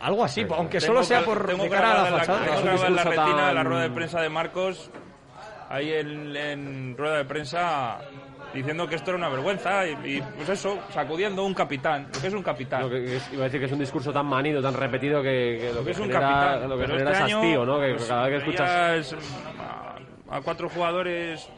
Algo 0.02 0.24
así, 0.24 0.45
aunque 0.50 0.80
Tengo 0.80 0.93
solo 0.93 1.04
sea 1.04 1.24
por 1.26 1.45
tengo 1.45 1.64
de 1.64 1.70
que 1.70 1.76
cara 1.76 1.91
a 2.06 2.10
la 2.10 2.18
fachada. 2.20 2.39
tengo 2.45 2.62
grabar 2.62 2.88
en 2.88 2.95
la 2.95 3.04
retina 3.04 3.47
de 3.47 3.54
la 3.54 3.62
tan- 3.62 3.66
rueda 3.66 3.82
de 3.84 3.89
prensa 3.89 4.22
de 4.22 4.30
Marcos, 4.30 4.91
ahí 5.70 5.91
en, 5.93 6.36
en 6.36 6.95
rueda 6.97 7.18
de 7.18 7.26
prensa, 7.26 8.00
diciendo 8.54 8.88
que 8.88 8.95
esto 8.95 9.12
era 9.12 9.18
una 9.18 9.30
vergüenza 9.30 9.86
y, 9.86 9.91
y, 10.18 10.22
pues 10.22 10.47
eso, 10.50 10.80
sacudiendo 10.93 11.43
un 11.45 11.54
capitán, 11.54 12.08
lo 12.14 12.22
que 12.22 12.28
es 12.28 12.34
un 12.34 12.41
capitán. 12.43 12.82
Lo 12.84 12.89
que 12.89 13.18
es- 13.18 13.30
iba 13.34 13.41
a 13.41 13.45
decir 13.45 13.60
que 13.60 13.66
es 13.66 13.72
un 13.74 13.80
discurso 13.80 14.14
tan 14.14 14.26
manido, 14.26 14.62
tan 14.62 14.74
repetido 14.74 15.22
que, 15.22 15.58
que 15.60 15.72
lo 15.74 15.84
que 15.84 15.91
es 15.91 16.00
un 16.00 16.10
capitán. 16.10 16.70
lo 16.70 16.78
que 16.78 16.88
genera 16.88 17.12
este 17.12 17.14
es 17.14 17.20
año, 17.26 17.38
hastío, 17.39 17.66
¿no? 17.66 17.80
Que 17.82 17.93
pues, 17.95 18.06
cada 18.08 18.24
vez 18.28 18.32
que 18.32 18.38
escuchas... 18.50 19.16
a, 20.30 20.36
a 20.38 20.41
cuatro 20.41 20.70
jugadores 20.70 21.50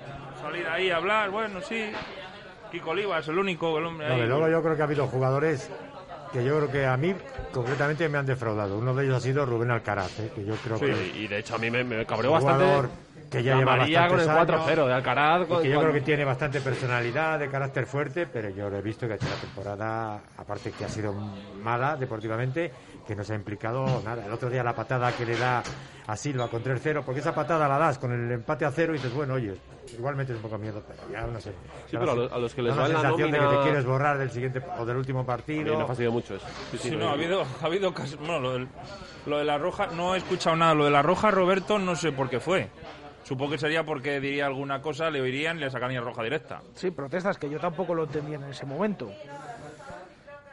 salir 0.42 0.66
ahí 0.68 0.90
a 0.90 0.96
hablar, 0.98 1.30
bueno, 1.30 1.62
sí, 1.62 1.92
Kiko 2.72 2.90
Oliva 2.90 3.20
es 3.20 3.28
el 3.28 3.38
único, 3.38 3.78
el 3.78 3.86
hombre 3.86 4.08
No, 4.08 4.14
ahí. 4.16 4.22
de 4.22 4.28
luego 4.28 4.50
yo 4.50 4.64
creo 4.64 4.76
que 4.76 4.82
ha 4.82 4.86
habido 4.86 5.06
jugadores 5.06 5.70
que 6.32 6.44
yo 6.44 6.58
creo 6.58 6.72
que 6.72 6.86
a 6.86 6.98
mí 6.98 7.14
concretamente 7.54 8.08
me 8.10 8.18
han 8.18 8.26
defraudado. 8.26 8.78
Uno 8.78 8.94
de 8.94 9.04
ellos 9.06 9.18
ha 9.18 9.20
sido 9.20 9.46
Rubén 9.46 9.72
Alcaraz, 9.72 10.20
¿eh? 10.20 10.32
que 10.34 10.46
yo 10.46 10.56
creo 10.56 10.78
Sí, 10.78 10.86
que 10.86 11.20
y 11.20 11.28
de 11.28 11.40
hecho 11.40 11.56
a 11.56 11.58
mí 11.58 11.70
me, 11.70 11.84
me 11.84 12.06
cabreó 12.06 12.32
bastante 12.32 12.66
que 13.32 13.44
ya 13.44 13.56
la 13.56 13.60
lleva 13.86 14.08
con 14.10 14.20
el 14.20 14.28
bastantes 14.28 14.56
4-0 14.56 14.72
años, 14.72 14.88
de 14.88 14.94
Alcaraz. 14.94 15.42
y 15.42 15.46
con- 15.46 15.62
que 15.62 15.70
yo 15.70 15.76
cuando- 15.76 15.92
creo 15.92 15.94
que 15.94 16.06
tiene 16.06 16.26
bastante 16.26 16.62
personalidad, 16.62 17.40
de 17.40 17.50
carácter 17.50 17.86
fuerte, 17.88 18.28
pero 18.28 18.50
yo 18.50 18.70
lo 18.70 18.78
he 18.78 18.82
visto 18.82 19.08
que 19.08 19.14
ha 19.14 19.16
hecho 19.16 19.28
la 19.30 19.36
temporada, 19.42 20.22
aparte 20.38 20.72
que 20.72 20.86
ha 20.86 20.90
sido 20.90 21.14
mala 21.64 21.96
deportivamente, 21.96 22.72
que 23.08 23.16
no 23.16 23.24
se 23.24 23.34
ha 23.34 23.36
implicado 23.38 23.86
nada. 24.04 24.26
El 24.26 24.32
otro 24.34 24.50
día 24.50 24.64
la 24.64 24.76
patada 24.76 25.12
que 25.14 25.26
le 25.26 25.38
da 25.38 25.64
a 26.08 26.16
Silva 26.18 26.48
con 26.50 26.62
3-0, 26.62 27.04
porque 27.04 27.22
esa 27.22 27.34
patada 27.34 27.68
la 27.68 27.78
das 27.78 27.98
con 27.98 28.12
el 28.12 28.32
empate 28.32 28.66
a 28.66 28.72
cero 28.72 28.94
y 28.94 28.98
dices, 28.98 29.14
bueno, 29.14 29.36
oye, 29.36 29.56
igualmente 29.98 30.34
es 30.34 30.38
un 30.38 30.42
poco 30.44 30.58
miedo, 30.58 30.84
pero 30.86 31.00
ya 31.12 31.26
no 31.26 31.40
sé. 31.40 31.52
Sí, 31.90 31.98
pero 31.98 32.12
a 32.12 32.16
los- 32.16 32.32
a 32.34 32.38
los 32.38 32.54
que 32.54 32.62
les 32.62 32.76
da 32.76 32.82
la 32.82 32.88
en 32.88 32.94
la 32.94 33.00
sensación 33.02 33.32
de 33.32 33.38
que 33.38 33.44
nómina- 33.44 33.60
te 33.60 33.64
quieres 33.64 33.86
borrar 33.86 34.18
del 34.18 34.32
siguiente 34.32 34.62
o 34.78 34.86
del 34.86 34.98
último 34.98 35.26
partido. 35.26 35.78
me 35.78 35.84
ha 35.84 35.88
fastidiado 35.88 36.14
mucho 36.14 36.36
eso. 36.36 36.46
Sí, 36.72 36.78
sí, 36.78 36.90
Sí, 36.90 36.92
no, 36.92 37.06
no, 37.06 37.10
ha 37.10 37.14
habido, 37.14 37.44
ha 37.62 37.66
habido 37.66 37.94
casos- 37.94 38.20
bueno, 38.20 38.40
lo, 38.40 38.54
del- 38.54 38.68
lo 39.26 39.38
de 39.38 39.46
la 39.46 39.58
roja, 39.58 39.88
no 39.88 40.16
he 40.16 40.18
escuchado 40.18 40.56
nada. 40.56 40.74
Lo 40.74 40.86
de 40.86 40.92
la 40.92 41.02
roja, 41.02 41.32
Roberto, 41.32 41.80
no 41.80 41.96
sé 41.96 42.12
por 42.12 42.30
qué 42.30 42.40
fue. 42.40 42.70
Supongo 43.32 43.52
que 43.52 43.58
sería 43.60 43.86
porque 43.86 44.20
diría 44.20 44.46
alguna 44.46 44.82
cosa, 44.82 45.10
le 45.10 45.22
oirían 45.22 45.56
y 45.56 45.62
le 45.62 45.70
sacarían 45.70 46.04
roja 46.04 46.22
directa. 46.22 46.62
Sí, 46.76 46.92
protestas 46.92 47.38
que 47.38 47.50
yo 47.50 47.60
tampoco 47.62 47.96
lo 47.96 48.04
entendía 48.04 48.36
en 48.36 48.44
ese 48.44 48.66
momento. 48.66 49.10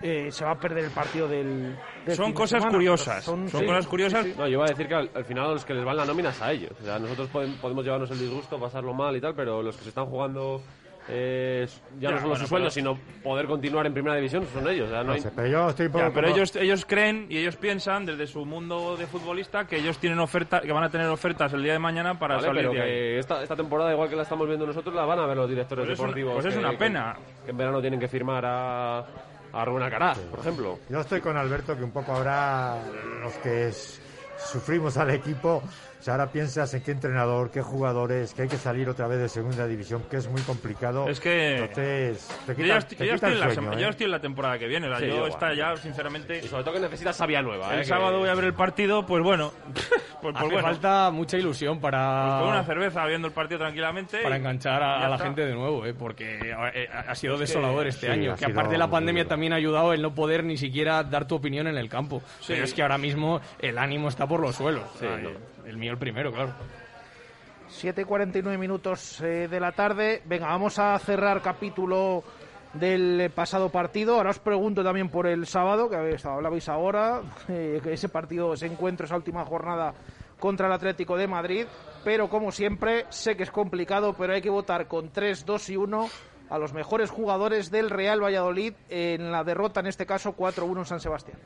Eh, 0.01 0.31
se 0.31 0.45
va 0.45 0.53
a 0.53 0.61
perder 0.61 0.85
el 0.85 0.93
partido 0.93 1.27
del. 1.27 1.75
del 2.07 2.15
Son 2.17 2.33
cosas 2.33 2.61
semana. 2.63 2.71
curiosas, 2.79 3.25
Son, 3.25 3.49
son 3.49 3.61
sí, 3.63 3.67
cosas 3.67 3.87
curiosas. 3.89 4.25
sí, 4.25 4.31
sí. 4.31 4.39
No, 4.39 4.45
yo 4.47 4.53
iba 4.53 4.65
a 4.65 4.69
decir 4.69 4.87
que 4.87 4.95
al, 4.95 5.11
al 5.13 5.25
final 5.25 5.47
a 5.47 5.53
los 5.55 5.65
que 5.65 5.75
les 5.75 5.85
van 5.85 5.97
la 5.97 6.05
nómina 6.05 6.29
es 6.31 6.41
a 6.41 6.53
ellos. 6.53 6.71
O 6.81 6.85
sea, 6.85 7.01
nosotros 7.01 7.29
podem- 7.33 7.57
podemos 7.61 7.85
llevarnos 7.85 8.13
el 8.13 8.21
disgusto, 8.21 8.61
pasarlo 8.61 8.95
mal 8.95 9.17
y 9.17 9.21
tal, 9.21 9.35
pero 9.35 9.61
los 9.61 9.77
que 9.77 9.83
se 9.83 9.89
están 9.89 10.07
jugando 10.07 10.63
eh, 11.09 11.67
ya, 11.99 12.01
Ya, 12.01 12.11
no 12.11 12.17
solo 12.19 12.29
bueno, 12.31 12.45
su 12.45 12.49
sueldo, 12.49 12.71
sino 12.71 12.99
poder 13.23 13.47
continuar 13.47 13.87
en 13.87 13.93
primera 13.95 14.15
división 14.17 14.47
son 14.53 14.69
ellos. 14.69 14.91
No 15.05 15.13
hay- 15.13 15.21
sé, 15.21 15.31
pero 15.35 15.49
yo 15.49 15.69
estoy 15.71 15.87
un 15.87 15.93
poco 15.93 16.05
Ya, 16.05 16.11
pero 16.13 16.27
como- 16.29 16.37
ellos, 16.37 16.57
ellos 16.57 16.85
creen 16.87 17.27
y 17.31 17.39
ellos 17.39 17.57
piensan 17.57 18.05
desde 18.07 18.27
su 18.27 18.45
mundo 18.45 18.97
de 18.97 19.07
futbolista 19.07 19.67
que 19.67 19.77
ellos 19.77 19.99
tienen 19.99 20.19
oferta, 20.19 20.61
que 20.61 20.73
van 20.73 20.85
a 20.85 20.91
tener 20.91 21.07
ofertas 21.09 21.53
el 21.53 21.63
día 21.63 21.73
de 21.73 21.79
mañana 21.79 22.19
para 22.19 22.37
Vale, 22.37 22.47
salir 22.49 22.63
pero 22.63 22.73
de 22.75 22.81
ahí. 22.83 22.89
que 22.89 23.19
esta, 23.19 23.43
esta 23.43 23.57
temporada, 23.57 23.93
igual 23.93 24.09
que 24.09 24.17
la 24.17 24.23
estamos 24.23 24.47
viendo 24.47 24.67
nosotros, 24.67 24.95
la 24.95 25.05
van 25.05 25.19
a 25.19 25.27
ver 25.27 25.37
los 25.37 25.49
directores 25.49 25.87
Pues 25.87 25.93
es 25.95 25.99
una- 25.99 26.09
deportivos. 26.09 26.35
pues 26.35 26.47
es 26.47 26.57
una 26.57 26.73
pena. 26.79 27.17
Que, 27.45 27.51
en 27.53 27.57
verano 27.57 27.81
tienen 27.81 27.99
que 28.01 28.09
firmar 28.09 28.45
a, 28.45 28.99
a 29.53 29.65
Rubén 29.65 29.85
Alcaraz, 29.85 30.19
por 30.19 30.41
ejemplo. 30.41 30.79
Yo 30.91 31.01
estoy 31.01 31.21
con 31.21 31.37
Alberto 31.37 31.77
que 31.77 31.83
un 31.85 31.91
poco 31.93 32.13
habrá 32.13 32.77
los 33.23 33.33
que 33.39 33.69
es- 33.69 34.01
sufrimos 34.39 34.97
al 34.99 35.11
equipo. 35.11 35.63
O 35.99 36.03
sea, 36.03 36.15
ahora 36.15 36.31
piensas 36.31 36.73
en 36.75 36.83
qué 36.83 36.93
entrenador, 36.93 37.51
qué 37.51 37.61
jugadores, 37.61 38.33
que 38.33 38.43
hay 38.43 38.49
que 38.49 38.57
salir 38.57 38.89
otra 38.89 39.09
vez 39.09 39.19
de 39.19 39.29
segunda 39.29 39.67
división, 39.67 40.03
que 40.09 40.17
es 40.19 40.29
muy 40.29 40.41
complicado. 40.43 41.09
Es 41.09 41.19
que. 41.19 41.57
Entonces, 41.59 42.29
te 42.47 42.53
Yo 42.53 42.57
quita- 42.57 42.67
ya, 42.69 42.77
estoy, 42.79 42.97
te 42.99 43.05
yo 43.07 43.11
ya 43.11 43.15
quita 43.17 43.27
estoy 43.27 43.31
el 43.31 43.35
en 43.35 43.41
la 43.41 43.55
sueño, 43.55 43.69
sema- 43.71 43.81
¿eh? 43.81 43.83
yo 43.83 43.89
estoy 43.91 44.05
en 44.07 44.11
la 44.13 44.21
temporada 44.21 44.59
que 44.59 44.67
viene. 44.69 44.87
o 44.87 44.91
sea, 44.91 44.99
Sí, 45.01 45.07
yo 45.07 45.15
igual. 45.17 45.31
está 45.31 45.55
ya, 45.55 45.77
sinceramente. 45.77 46.39
Y 46.39 46.47
sobre 46.49 46.63
todo 46.63 46.75
que 46.75 46.81
necesitas 46.81 47.17
sabia 47.17 47.43
nueva. 47.43 47.75
El 47.75 47.81
¿eh? 47.81 47.85
sábado 47.85 48.19
voy 48.21 48.29
a 48.29 48.35
ver 48.35 48.45
el 48.45 48.55
partido, 48.55 49.05
pues 49.05 49.23
bueno. 49.25 49.53
Pues, 49.75 49.89
pues 50.23 50.37
Hace 50.37 50.45
bueno. 50.47 50.63
falta 50.63 51.11
mucha 51.11 51.37
ilusión 51.37 51.81
para, 51.81 52.23
Pues 52.29 52.41
con 52.43 52.49
una 52.51 52.65
cerveza 52.65 53.05
viendo 53.07 53.27
el 53.29 53.35
partido 53.35 53.59
tranquilamente. 53.59 54.19
para 54.23 54.37
y- 54.37 54.39
enganchar 54.39 54.83
a, 54.83 55.09
la 55.09 55.19
gente 55.19 55.45
de 55.45 55.55
nuevo, 55.55 55.85
¿eh? 55.85 55.95
porque 55.95 56.39
eh, 56.75 56.89
ha 56.93 57.15
sido 57.17 57.35
Es 57.35 57.41
que- 57.41 57.47
desolador 57.47 57.87
este 57.89 58.07
sí, 58.07 58.13
año. 58.13 58.37
Que 58.37 58.45
aparte 58.47 58.73
de 58.73 58.79
la 58.79 58.89
pandemia 58.89 59.25
duro. 59.25 59.31
también 59.31 59.53
ha 59.53 59.57
ayudado 59.57 59.93
el 59.93 60.01
no 60.03 60.15
poder 60.15 60.45
ni 60.45 60.57
siquiera 60.57 61.03
dar 61.03 61.27
tu 61.27 61.35
opinión 61.35 61.67
en 61.67 61.77
el 61.77 61.89
campo. 61.89 62.23
Sí. 62.41 62.53
Pero 62.53 62.65
es 62.65 62.73
que 62.73 62.83
ahora 62.83 62.99
mismo 62.99 63.41
el 63.59 63.79
ánimo 63.79 64.09
está 64.09 64.27
por 64.29 64.39
los 64.41 64.55
suelos. 64.55 64.85
Sí, 65.01 65.07
no. 65.23 65.58
El 65.69 65.77
mío 65.77 65.93
el 65.93 65.99
primero, 65.99 66.33
claro. 66.33 66.53
7 67.69 68.01
y 68.01 68.05
49 68.05 68.57
minutos 68.59 69.21
eh, 69.21 69.47
de 69.49 69.61
la 69.61 69.73
tarde. 69.73 70.23
Venga, 70.25 70.47
vamos 70.47 70.79
a 70.79 70.99
cerrar 70.99 71.43
capítulo 71.43 72.25
del 72.73 73.31
pasado 73.35 73.69
partido. 73.69 74.15
Ahora 74.17 74.31
os 74.31 74.39
pregunto 74.39 74.83
también 74.83 75.11
por 75.11 75.27
el 75.27 75.47
sábado, 75.47 75.91
que 75.91 75.97
habéis- 75.97 76.25
hablabais 76.25 76.69
ahora, 76.71 77.21
eh, 77.49 77.81
que 77.83 77.93
ese 77.93 78.09
partido, 78.09 78.55
ese 78.55 78.67
encuentro, 78.67 79.05
esa 79.05 79.17
última 79.17 79.45
jornada 79.45 79.93
contra 80.41 80.67
el 80.69 80.73
Atlético 80.73 81.17
de 81.19 81.27
Madrid. 81.27 81.67
Pero 82.05 82.31
como 82.31 82.51
siempre, 82.53 83.05
sé 83.11 83.37
que 83.37 83.43
es 83.43 83.51
complicado, 83.51 84.15
pero 84.17 84.33
hay 84.33 84.41
que 84.41 84.49
votar 84.51 84.87
con 84.87 85.11
3, 85.11 85.45
2 85.45 85.69
y 85.71 85.77
1 85.77 86.09
a 86.49 86.59
los 86.59 86.73
mejores 86.73 87.11
jugadores 87.11 87.71
del 87.71 87.91
Real 87.91 88.23
Valladolid 88.25 88.73
en 88.89 89.31
la 89.31 89.45
derrota, 89.45 89.81
en 89.81 89.89
este 89.89 90.07
caso 90.07 90.35
4-1 90.35 90.79
en 90.79 90.85
San 90.87 91.01
Sebastián. 91.01 91.39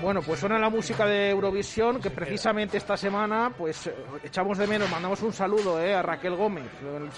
Bueno, 0.00 0.22
pues 0.22 0.38
suena 0.38 0.58
la 0.58 0.70
música 0.70 1.06
de 1.06 1.30
Eurovisión, 1.30 2.00
que 2.00 2.10
precisamente 2.10 2.76
esta 2.76 2.96
semana, 2.96 3.50
pues 3.56 3.88
eh, 3.88 3.94
echamos 4.22 4.56
de 4.56 4.66
menos, 4.68 4.88
mandamos 4.90 5.20
un 5.22 5.32
saludo 5.32 5.82
eh, 5.82 5.92
a 5.94 6.02
Raquel 6.02 6.36
Gómez. 6.36 6.64
El- 6.82 7.10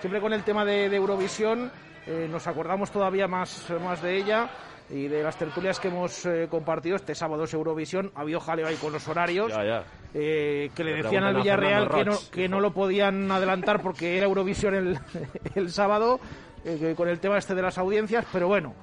Siempre 0.00 0.20
con 0.20 0.32
el 0.32 0.42
tema 0.42 0.64
de, 0.64 0.88
de 0.88 0.96
Eurovisión 0.96 1.70
eh, 2.06 2.26
nos 2.30 2.46
acordamos 2.48 2.90
todavía 2.90 3.28
más, 3.28 3.66
más 3.82 4.02
de 4.02 4.16
ella 4.16 4.50
y 4.90 5.06
de 5.06 5.22
las 5.22 5.36
tertulias 5.38 5.78
que 5.78 5.88
hemos 5.88 6.26
eh, 6.26 6.48
compartido. 6.50 6.96
Este 6.96 7.14
sábado 7.14 7.44
es 7.44 7.54
Eurovisión, 7.54 8.10
ha 8.16 8.22
habido 8.22 8.40
jaleo 8.40 8.66
ahí 8.66 8.76
con 8.76 8.92
los 8.92 9.06
horarios. 9.06 9.52
Ya, 9.52 9.64
ya. 9.64 9.84
eh, 10.12 10.70
que 10.74 10.82
le 10.82 10.96
Le 10.96 11.02
decían 11.04 11.22
al 11.24 11.36
Villarreal 11.36 11.88
que 11.88 12.04
no, 12.04 12.18
que 12.32 12.48
no 12.48 12.58
lo 12.60 12.72
podían 12.72 13.30
adelantar 13.30 13.80
porque 13.80 14.16
era 14.16 14.26
Eurovisión 14.26 14.74
el, 14.74 14.98
el 15.54 15.70
sábado, 15.70 16.18
eh, 16.64 16.94
con 16.96 17.08
el 17.08 17.20
tema 17.20 17.38
este 17.38 17.54
de 17.54 17.62
las 17.62 17.78
audiencias, 17.78 18.26
pero 18.32 18.48
bueno, 18.48 18.74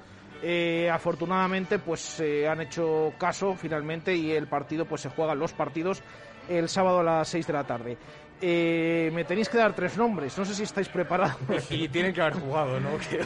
eh, 0.42 0.90
afortunadamente 0.90 1.78
pues 1.78 2.20
eh, 2.20 2.48
han 2.48 2.60
hecho 2.60 3.12
caso 3.18 3.54
finalmente 3.54 4.14
y 4.14 4.32
el 4.32 4.46
partido 4.48 4.84
pues 4.84 5.00
se 5.02 5.08
juegan 5.10 5.38
los 5.38 5.52
partidos 5.52 6.02
el 6.48 6.68
sábado 6.68 7.00
a 7.00 7.02
las 7.04 7.28
6 7.28 7.46
de 7.46 7.52
la 7.52 7.64
tarde. 7.64 7.96
Eh, 8.44 9.08
me 9.14 9.22
tenéis 9.24 9.48
que 9.48 9.56
dar 9.56 9.72
tres 9.72 9.96
nombres, 9.96 10.36
no 10.36 10.44
sé 10.44 10.52
si 10.52 10.64
estáis 10.64 10.88
preparados. 10.88 11.36
Y 11.70 11.88
tienen 11.88 12.12
que 12.12 12.20
haber 12.22 12.34
jugado, 12.34 12.80
¿no? 12.80 12.90
sí, 13.00 13.16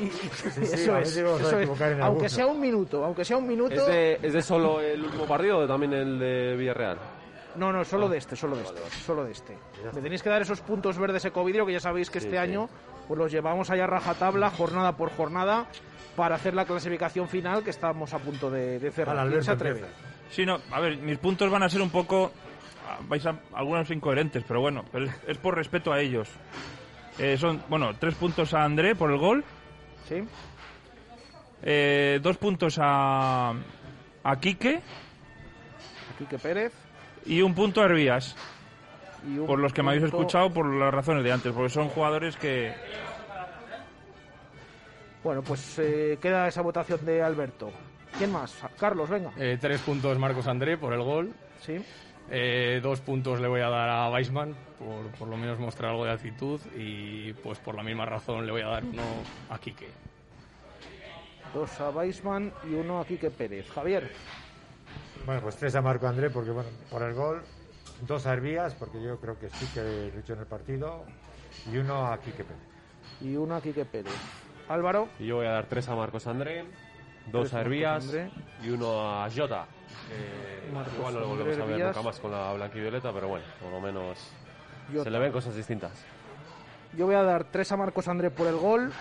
eso 0.61 0.99
es, 0.99 1.17
eso 1.17 1.39
Aunque 1.39 1.85
alguno. 2.03 2.29
sea 2.29 2.47
un 2.47 2.61
minuto, 2.61 3.03
aunque 3.03 3.25
sea 3.25 3.39
un 3.39 3.47
minuto. 3.49 3.75
¿Es 3.75 3.87
de, 3.87 4.19
¿Es 4.23 4.33
de 4.35 4.43
solo 4.43 4.83
el 4.83 5.03
último 5.03 5.25
partido 5.27 5.59
o 5.61 5.67
también 5.67 5.95
el 5.95 6.19
de 6.19 6.57
Villarreal? 6.57 6.99
No, 7.55 7.73
no, 7.73 7.83
solo 7.87 8.11
de 8.11 8.19
este, 8.19 8.37
solo 8.37 8.57
de 8.57 8.65
este, 8.65 8.81
solo 9.07 9.25
de 9.25 9.33
este. 9.33 9.57
Me 9.95 10.03
tenéis 10.03 10.23
que 10.23 10.29
dar 10.29 10.43
esos 10.43 10.61
puntos 10.61 10.99
verdes 10.99 11.25
ecovidrio 11.25 11.65
que 11.65 11.73
ya 11.73 11.81
sabéis 11.81 12.11
que 12.11 12.21
Sí, 12.21 12.27
este 12.27 12.37
sí. 12.37 12.43
año 12.43 12.69
pues 13.09 13.17
los 13.19 13.33
llevamos 13.33 13.71
allá 13.71 13.85
a 13.85 13.87
rajatabla, 13.87 14.51
jornada 14.51 14.99
por 14.99 15.11
jornada, 15.17 15.67
para 16.17 16.35
hacer 16.37 16.55
la 16.55 16.65
clasificación 16.65 17.29
final 17.29 17.63
que 17.63 17.71
estamos 17.71 18.13
a 18.15 18.19
punto 18.19 18.51
de, 18.51 18.79
de 18.79 18.91
cerrar. 18.91 19.29
¿Quién 19.29 19.45
se 19.45 19.51
atreve? 19.53 19.85
Sí, 20.31 20.45
no, 20.47 20.59
a 20.73 20.81
ver, 20.81 20.97
mis 20.97 21.19
puntos 21.19 21.51
van 21.51 21.63
a 21.63 21.69
ser 21.69 21.81
un 21.83 21.91
poco. 21.91 22.33
ah, 22.89 22.99
Vais 23.09 23.25
a 23.27 23.39
algunos 23.55 23.91
incoherentes, 23.91 24.43
pero 24.49 24.61
bueno, 24.61 24.85
pero 24.91 25.05
es, 25.05 25.13
es 25.29 25.39
por 25.39 25.55
respeto 25.55 25.93
a 25.93 26.01
ellos. 26.01 26.29
Eh, 27.19 27.37
son, 27.39 27.63
bueno, 27.69 27.95
tres 27.99 28.15
puntos 28.17 28.53
a 28.55 28.65
André 28.65 28.95
por 28.95 29.11
el 29.11 29.19
gol. 29.19 29.45
Sí. 30.09 30.25
Eh, 31.63 32.19
dos 32.23 32.37
puntos 32.37 32.79
a, 32.81 33.53
a 34.23 34.41
Quique 34.41 34.81
Quique 36.19 36.39
Pérez. 36.39 36.73
y 37.25 37.41
un 37.43 37.55
punto 37.55 37.81
a 37.81 37.85
Hervías. 37.87 38.37
Por 39.47 39.59
los 39.59 39.73
que 39.73 39.83
me 39.83 39.91
habéis 39.91 40.05
escuchado, 40.05 40.51
por 40.53 40.73
las 40.73 40.93
razones 40.95 41.25
de 41.25 41.33
antes, 41.33 41.53
porque 41.53 41.69
son 41.71 41.89
jugadores 41.89 42.37
que. 42.37 42.73
Bueno, 45.27 45.43
pues 45.43 45.77
eh, 45.81 46.19
queda 46.23 46.47
esa 46.47 46.63
votación 46.63 47.05
de 47.05 47.21
Alberto. 47.21 47.73
¿Quién 48.17 48.31
más? 48.31 48.57
Carlos, 48.79 49.11
venga. 49.11 49.33
Eh, 49.37 49.59
tres 49.61 49.81
puntos 49.81 50.17
Marcos 50.21 50.47
André 50.47 50.79
por 50.79 50.93
el 50.93 51.03
gol. 51.03 51.35
Sí. 51.61 51.85
Eh, 52.31 52.79
dos 52.81 53.01
puntos 53.01 53.41
le 53.41 53.49
voy 53.49 53.61
a 53.61 53.69
dar 53.69 53.89
a 53.89 54.09
Weisman 54.09 54.55
por 54.79 55.11
por 55.19 55.27
lo 55.27 55.37
menos 55.37 55.59
mostrar 55.59 55.91
algo 55.91 56.05
de 56.05 56.13
actitud 56.13 56.61
y 56.77 57.33
pues 57.33 57.59
por 57.59 57.75
la 57.75 57.83
misma 57.83 58.07
razón 58.07 58.47
le 58.47 58.53
voy 58.53 58.63
a 58.63 58.69
dar 58.69 58.85
uno 58.85 59.03
a 59.51 59.59
Quique. 59.59 59.89
Dos 61.53 61.81
a 61.81 61.91
Weisman 61.91 62.53
y 62.71 62.75
uno 62.75 63.01
a 63.01 63.05
Quique 63.05 63.33
Pérez. 63.33 63.69
Javier. 63.69 64.13
Bueno, 65.25 65.41
pues 65.41 65.57
tres 65.57 65.75
a 65.75 65.83
Marco 65.83 66.07
André, 66.07 66.31
porque 66.31 66.53
bueno, 66.53 66.69
por 66.89 67.03
el 67.03 67.15
gol, 67.15 67.43
dos 68.03 68.29
a 68.29 68.33
Hervías, 68.33 68.77
porque 68.77 69.03
yo 69.03 69.19
creo 69.19 69.37
que 69.37 69.51
sí 69.51 69.67
que 69.75 70.13
luchó 70.15 70.35
en 70.35 70.39
el 70.39 70.47
partido, 70.47 71.05
y 71.73 71.79
uno 71.79 72.07
a 72.07 72.17
Quique 72.21 72.45
Pérez. 72.45 72.63
Y 73.21 73.35
uno 73.35 73.57
a 73.57 73.61
Quique 73.61 73.85
Pérez. 73.85 74.15
Álvaro. 74.69 75.09
Y 75.19 75.27
yo 75.27 75.37
voy 75.37 75.47
a 75.47 75.51
dar 75.53 75.67
tres 75.67 75.89
a 75.89 75.95
Marcos 75.95 76.27
André, 76.27 76.65
dos 77.31 77.53
a 77.55 77.61
Hervías 77.61 78.05
André. 78.05 78.31
y 78.63 78.71
uno 78.71 79.23
a 79.23 79.29
Jota. 79.31 79.67
Marcos 80.73 80.95
igual 80.95 81.15
no 81.15 81.21
lo 81.21 81.27
André, 81.33 81.45
volvemos 81.45 81.59
a 81.61 81.65
ver 81.65 81.71
Hervías. 81.73 81.97
nunca 81.97 82.09
más 82.09 82.21
con 82.21 82.31
la 82.33 82.53
blanquivioleta, 82.53 83.13
pero 83.13 83.29
bueno, 83.29 83.45
por 83.61 83.71
lo 83.71 83.81
menos 83.81 84.19
Jota. 84.93 85.05
se 85.05 85.11
le 85.11 85.19
ven 85.19 85.33
cosas 85.33 85.55
distintas. 85.55 85.93
Yo 86.97 87.07
voy 87.07 87.15
a 87.15 87.23
dar 87.23 87.45
tres 87.45 87.71
a 87.73 87.77
Marcos 87.77 88.09
André 88.09 88.31
por 88.31 88.47
el 88.47 88.57
gol, 88.57 88.93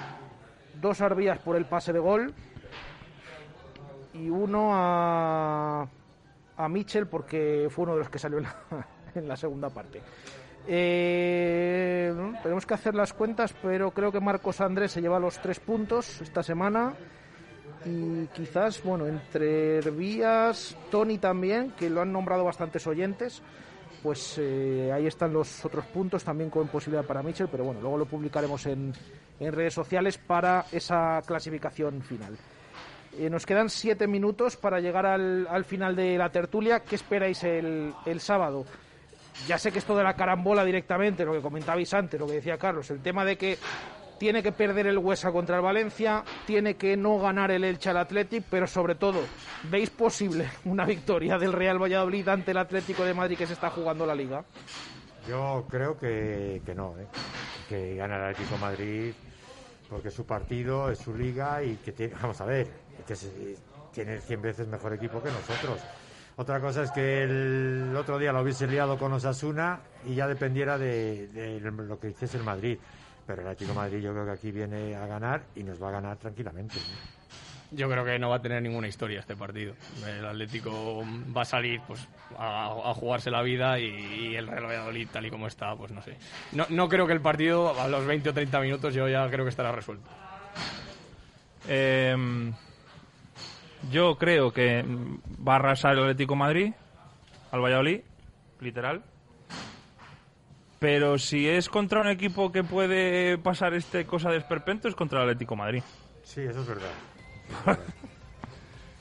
dos 0.81 1.01
a 1.01 1.05
Arbías 1.05 1.39
por 1.39 1.55
el 1.55 1.65
pase 1.65 1.93
de 1.93 1.99
gol 1.99 2.33
y 4.13 4.29
uno 4.29 4.71
a, 4.73 5.87
a 6.57 6.69
Mitchell 6.69 7.07
porque 7.07 7.67
fue 7.69 7.83
uno 7.83 7.93
de 7.93 7.99
los 7.99 8.09
que 8.09 8.19
salió 8.19 8.37
en 8.39 8.43
la, 8.43 8.55
en 9.15 9.27
la 9.27 9.35
segunda 9.37 9.69
parte. 9.69 10.01
Eh, 10.67 12.13
tenemos 12.41 12.65
que 12.65 12.73
hacer 12.73 12.95
las 12.95 13.13
cuentas, 13.13 13.53
pero 13.61 13.91
creo 13.91 14.11
que 14.11 14.19
Marcos 14.19 14.61
Andrés 14.61 14.91
se 14.91 15.01
lleva 15.01 15.19
los 15.19 15.39
tres 15.41 15.59
puntos 15.59 16.21
esta 16.21 16.41
semana. 16.43 16.93
Y 17.85 18.25
quizás, 18.27 18.81
bueno, 18.83 19.05
entre 19.05 19.77
Hervías, 19.77 20.75
Tony 20.89 21.19
también, 21.19 21.71
que 21.77 21.89
lo 21.89 22.01
han 22.01 22.11
nombrado 22.11 22.43
bastantes 22.43 22.87
oyentes, 22.87 23.43
pues 24.01 24.37
eh, 24.39 24.91
ahí 24.91 25.05
están 25.05 25.33
los 25.33 25.63
otros 25.63 25.85
puntos 25.85 26.23
también 26.23 26.49
con 26.49 26.67
posibilidad 26.67 27.05
para 27.05 27.21
Mitchell, 27.21 27.47
pero 27.47 27.63
bueno, 27.63 27.81
luego 27.81 27.97
lo 27.97 28.05
publicaremos 28.05 28.65
en, 28.65 28.91
en 29.39 29.53
redes 29.53 29.75
sociales 29.75 30.17
para 30.17 30.65
esa 30.71 31.21
clasificación 31.27 32.01
final. 32.01 32.35
Eh, 33.17 33.29
nos 33.29 33.45
quedan 33.45 33.69
siete 33.69 34.07
minutos 34.07 34.57
para 34.57 34.79
llegar 34.79 35.05
al, 35.05 35.47
al 35.47 35.63
final 35.63 35.95
de 35.95 36.17
la 36.17 36.29
tertulia. 36.31 36.79
¿Qué 36.81 36.95
esperáis 36.95 37.43
el, 37.43 37.93
el 38.05 38.19
sábado? 38.19 38.65
Ya 39.47 39.57
sé 39.57 39.71
que 39.71 39.79
esto 39.79 39.95
de 39.95 40.03
la 40.03 40.15
carambola 40.15 40.63
directamente, 40.63 41.25
lo 41.25 41.33
que 41.33 41.41
comentabais 41.41 41.93
antes, 41.93 42.19
lo 42.19 42.25
que 42.25 42.33
decía 42.33 42.57
Carlos, 42.57 42.89
el 42.89 43.01
tema 43.01 43.23
de 43.25 43.37
que 43.37 43.57
tiene 44.17 44.41
que 44.41 44.51
perder 44.51 44.87
el 44.87 44.97
Huesa 44.97 45.31
contra 45.31 45.57
el 45.57 45.61
Valencia, 45.61 46.23
tiene 46.45 46.75
que 46.75 46.95
no 46.95 47.19
ganar 47.19 47.51
el 47.51 47.63
Elche 47.63 47.89
al 47.89 47.97
Athletic, 47.97 48.45
pero 48.49 48.65
sobre 48.65 48.95
todo, 48.95 49.19
¿veis 49.63 49.89
posible 49.89 50.49
una 50.65 50.85
victoria 50.85 51.37
del 51.37 51.53
Real 51.53 51.81
Valladolid 51.81 52.27
ante 52.27 52.51
el 52.51 52.57
Atlético 52.57 53.03
de 53.03 53.13
Madrid 53.13 53.37
que 53.37 53.47
se 53.47 53.53
está 53.53 53.69
jugando 53.69 54.05
la 54.05 54.15
liga? 54.15 54.43
Yo 55.27 55.65
creo 55.69 55.97
que, 55.97 56.61
que 56.65 56.75
no, 56.75 56.95
¿eh? 56.99 57.07
que 57.67 57.95
gana 57.95 58.17
el 58.17 58.23
Atlético 58.31 58.57
Madrid 58.57 59.13
porque 59.89 60.07
es 60.09 60.13
su 60.13 60.25
partido, 60.25 60.89
es 60.89 60.99
su 60.99 61.15
liga 61.15 61.61
y 61.63 61.75
que 61.77 61.91
tiene, 61.91 62.13
vamos 62.21 62.39
a 62.41 62.45
ver, 62.45 62.67
que 63.07 63.15
tiene 63.91 64.19
100 64.19 64.41
veces 64.41 64.67
mejor 64.67 64.93
equipo 64.93 65.21
que 65.21 65.29
nosotros. 65.29 65.81
Otra 66.37 66.59
cosa 66.59 66.83
es 66.83 66.91
que 66.91 67.23
el 67.23 67.95
otro 67.95 68.19
día 68.19 68.33
lo 68.33 68.41
hubiese 68.41 68.67
liado 68.67 68.97
con 68.97 69.13
Osasuna 69.13 69.79
y 70.05 70.15
ya 70.15 70.27
dependiera 70.27 70.77
de, 70.77 71.27
de 71.27 71.59
lo 71.61 71.99
que 71.99 72.09
hiciese 72.09 72.37
el 72.37 72.43
Madrid. 72.43 72.77
Pero 73.25 73.41
el 73.41 73.47
Atlético 73.47 73.71
de 73.71 73.77
Madrid 73.77 73.99
yo 73.99 74.11
creo 74.11 74.25
que 74.25 74.31
aquí 74.31 74.51
viene 74.51 74.95
a 74.95 75.07
ganar 75.07 75.43
y 75.55 75.63
nos 75.63 75.81
va 75.81 75.89
a 75.89 75.91
ganar 75.93 76.17
tranquilamente. 76.17 76.75
¿no? 76.75 77.15
Yo 77.71 77.89
creo 77.89 78.05
que 78.05 78.19
no 78.19 78.29
va 78.29 78.35
a 78.35 78.41
tener 78.41 78.61
ninguna 78.61 78.87
historia 78.87 79.19
este 79.21 79.35
partido. 79.35 79.73
El 80.05 80.25
Atlético 80.25 81.03
va 81.35 81.41
a 81.41 81.45
salir 81.45 81.81
pues 81.87 82.07
a, 82.37 82.67
a 82.67 82.93
jugarse 82.93 83.31
la 83.31 83.41
vida 83.41 83.79
y, 83.79 83.85
y 83.85 84.35
el 84.35 84.47
Real 84.47 84.65
Valladolid 84.65 85.07
tal 85.11 85.25
y 85.25 85.31
como 85.31 85.47
está, 85.47 85.75
pues 85.75 85.91
no 85.91 86.01
sé. 86.01 86.17
No, 86.51 86.65
no 86.69 86.87
creo 86.87 87.07
que 87.07 87.13
el 87.13 87.21
partido 87.21 87.79
a 87.79 87.87
los 87.87 88.05
20 88.05 88.29
o 88.29 88.33
30 88.33 88.59
minutos 88.59 88.93
yo 88.93 89.07
ya 89.07 89.27
creo 89.29 89.45
que 89.45 89.49
estará 89.49 89.71
resuelto. 89.71 90.09
Eh, 91.67 92.15
yo 93.91 94.15
creo 94.17 94.51
que 94.51 94.83
va 95.47 95.53
a 95.53 95.55
arrasar 95.57 95.93
el 95.93 95.99
Atlético 96.03 96.33
de 96.33 96.39
Madrid 96.39 96.73
al 97.51 97.61
Valladolid 97.61 98.01
literal. 98.59 99.03
Pero 100.79 101.17
si 101.17 101.47
es 101.47 101.69
contra 101.69 102.01
un 102.01 102.07
equipo 102.07 102.51
que 102.51 102.63
puede 102.63 103.37
pasar 103.37 103.73
este 103.73 104.05
cosa 104.05 104.29
de 104.29 104.37
esperpento, 104.37 104.87
es 104.87 104.95
contra 104.95 105.19
el 105.23 105.29
Atlético 105.29 105.55
de 105.55 105.59
Madrid. 105.59 105.83
Sí, 106.23 106.41
eso 106.41 106.61
es 106.61 106.67
verdad. 106.67 106.91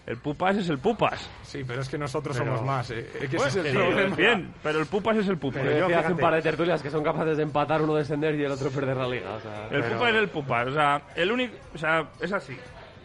El 0.06 0.18
Pupas 0.18 0.54
es 0.58 0.68
el 0.68 0.78
Pupas. 0.78 1.30
Sí, 1.44 1.64
pero 1.66 1.80
es 1.80 1.88
que 1.88 1.96
nosotros 1.96 2.36
Pero- 2.36 2.56
somos 2.56 2.66
más. 2.66 2.90
eh. 2.90 3.08
Es 3.22 3.30
que 3.30 3.36
ese 3.36 3.48
es 3.48 3.56
el 3.56 3.66
sí, 3.68 3.72
problema. 3.72 4.14
Bien, 4.16 4.52
pero 4.62 4.80
el 4.80 4.84
Pupas 4.86 5.16
es 5.16 5.26
el 5.28 5.38
Pupas. 5.38 5.62
Pero 5.62 5.88
yo 5.88 5.98
hace 5.98 6.12
un 6.12 6.18
par 6.18 6.34
de 6.34 6.42
tertulias 6.42 6.82
que 6.82 6.90
son 6.90 7.02
capaces 7.02 7.38
de 7.38 7.42
empatar 7.42 7.80
uno 7.80 7.94
descender 7.94 8.34
y 8.34 8.44
el 8.44 8.52
otro 8.52 8.68
perder 8.70 8.98
la 8.98 9.08
liga. 9.08 9.32
O 9.34 9.40
sea, 9.40 9.68
El 9.70 9.82
Pupas 9.82 10.10
es 10.10 10.16
el 10.16 10.28
Pupas. 10.28 10.68
O 10.68 10.72
sea, 10.74 11.00
el 11.16 11.32
único. 11.32 11.54
O 11.74 11.78
sea, 11.78 12.06
es 12.20 12.30
así. 12.32 12.54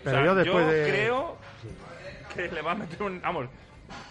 Pero 0.04 0.18
O 0.18 0.20
sea, 0.20 0.26
yo 0.26 0.36
después 0.36 0.68
de- 0.68 0.90
creo 0.90 1.38
que 2.36 2.48
le 2.50 2.62
va 2.62 2.72
a 2.72 2.76
meter 2.76 3.02
un. 3.04 3.22
Vamos, 3.22 3.48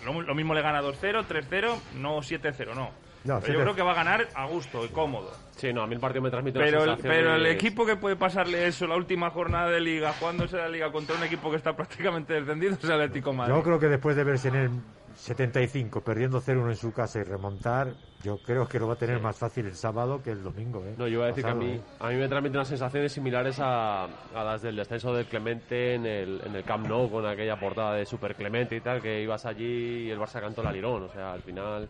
lo, 0.04 0.20
lo 0.22 0.34
mismo 0.34 0.54
le 0.54 0.62
gana 0.62 0.82
2-0, 0.82 1.24
3-0, 1.26 1.74
no 1.96 2.18
7-0, 2.18 2.74
no. 2.74 2.90
No, 3.24 3.40
Pero 3.40 3.52
yo 3.54 3.58
7-0. 3.60 3.62
creo 3.62 3.74
que 3.74 3.82
va 3.82 3.92
a 3.92 3.94
ganar 3.94 4.28
a 4.34 4.46
gusto 4.46 4.84
y 4.84 4.88
cómodo. 4.88 5.32
Sí, 5.56 5.72
no, 5.72 5.82
a 5.82 5.86
mí 5.88 5.94
el 5.94 6.00
partido 6.00 6.22
me 6.22 6.30
transmite 6.30 6.58
Pero 6.58 6.84
una 6.84 6.92
el, 6.94 6.98
pero 7.00 7.34
el 7.34 7.42
de- 7.42 7.50
equipo 7.50 7.84
que 7.84 7.96
puede 7.96 8.14
pasarle 8.16 8.66
eso 8.68 8.86
la 8.86 8.94
última 8.96 9.30
jornada 9.30 9.68
de 9.70 9.80
liga, 9.80 10.12
jugándose 10.18 10.56
la 10.56 10.68
liga 10.68 10.92
contra 10.92 11.16
un 11.16 11.24
equipo 11.24 11.50
que 11.50 11.56
está 11.56 11.74
prácticamente 11.76 12.32
descendido, 12.34 12.74
es 12.74 12.84
el 12.84 12.92
Atlético 12.92 13.32
Madrid. 13.32 13.54
Yo 13.54 13.62
creo 13.62 13.80
que 13.80 13.88
después 13.88 14.14
de 14.14 14.24
verse 14.24 14.48
en 14.48 14.54
el 14.54 14.70
75 15.18 16.00
perdiendo 16.02 16.40
0-1 16.40 16.68
en 16.68 16.76
su 16.76 16.92
casa 16.92 17.18
y 17.18 17.24
remontar, 17.24 17.92
yo 18.22 18.38
creo 18.38 18.68
que 18.68 18.78
lo 18.78 18.86
va 18.86 18.94
a 18.94 18.96
tener 18.96 19.20
más 19.20 19.36
fácil 19.36 19.66
el 19.66 19.74
sábado 19.74 20.22
que 20.22 20.30
el 20.30 20.42
domingo. 20.42 20.84
¿eh? 20.84 20.94
No, 20.96 21.08
yo 21.08 21.14
iba 21.14 21.24
a 21.24 21.28
decir 21.28 21.42
Pasado, 21.42 21.60
que 21.60 21.66
a 21.66 21.70
mí, 21.70 21.76
¿eh? 21.76 21.82
a 21.98 22.08
mí 22.08 22.14
me 22.14 22.28
transmite 22.28 22.56
unas 22.56 22.68
sensaciones 22.68 23.12
similares 23.12 23.58
a, 23.58 24.04
a 24.04 24.44
las 24.44 24.62
del 24.62 24.76
descenso 24.76 25.12
del 25.12 25.26
Clemente 25.26 25.94
en 25.94 26.06
el, 26.06 26.40
en 26.46 26.54
el 26.54 26.62
Camp 26.62 26.86
Nou 26.86 27.10
con 27.10 27.26
aquella 27.26 27.58
portada 27.58 27.94
de 27.94 28.06
Super 28.06 28.36
Clemente 28.36 28.76
y 28.76 28.80
tal, 28.80 29.02
que 29.02 29.20
ibas 29.20 29.44
allí 29.44 30.06
y 30.06 30.10
el 30.10 30.18
Barça 30.18 30.40
cantó 30.40 30.62
la 30.62 30.70
lirón. 30.70 31.02
O 31.02 31.12
sea, 31.12 31.32
al 31.32 31.42
final. 31.42 31.88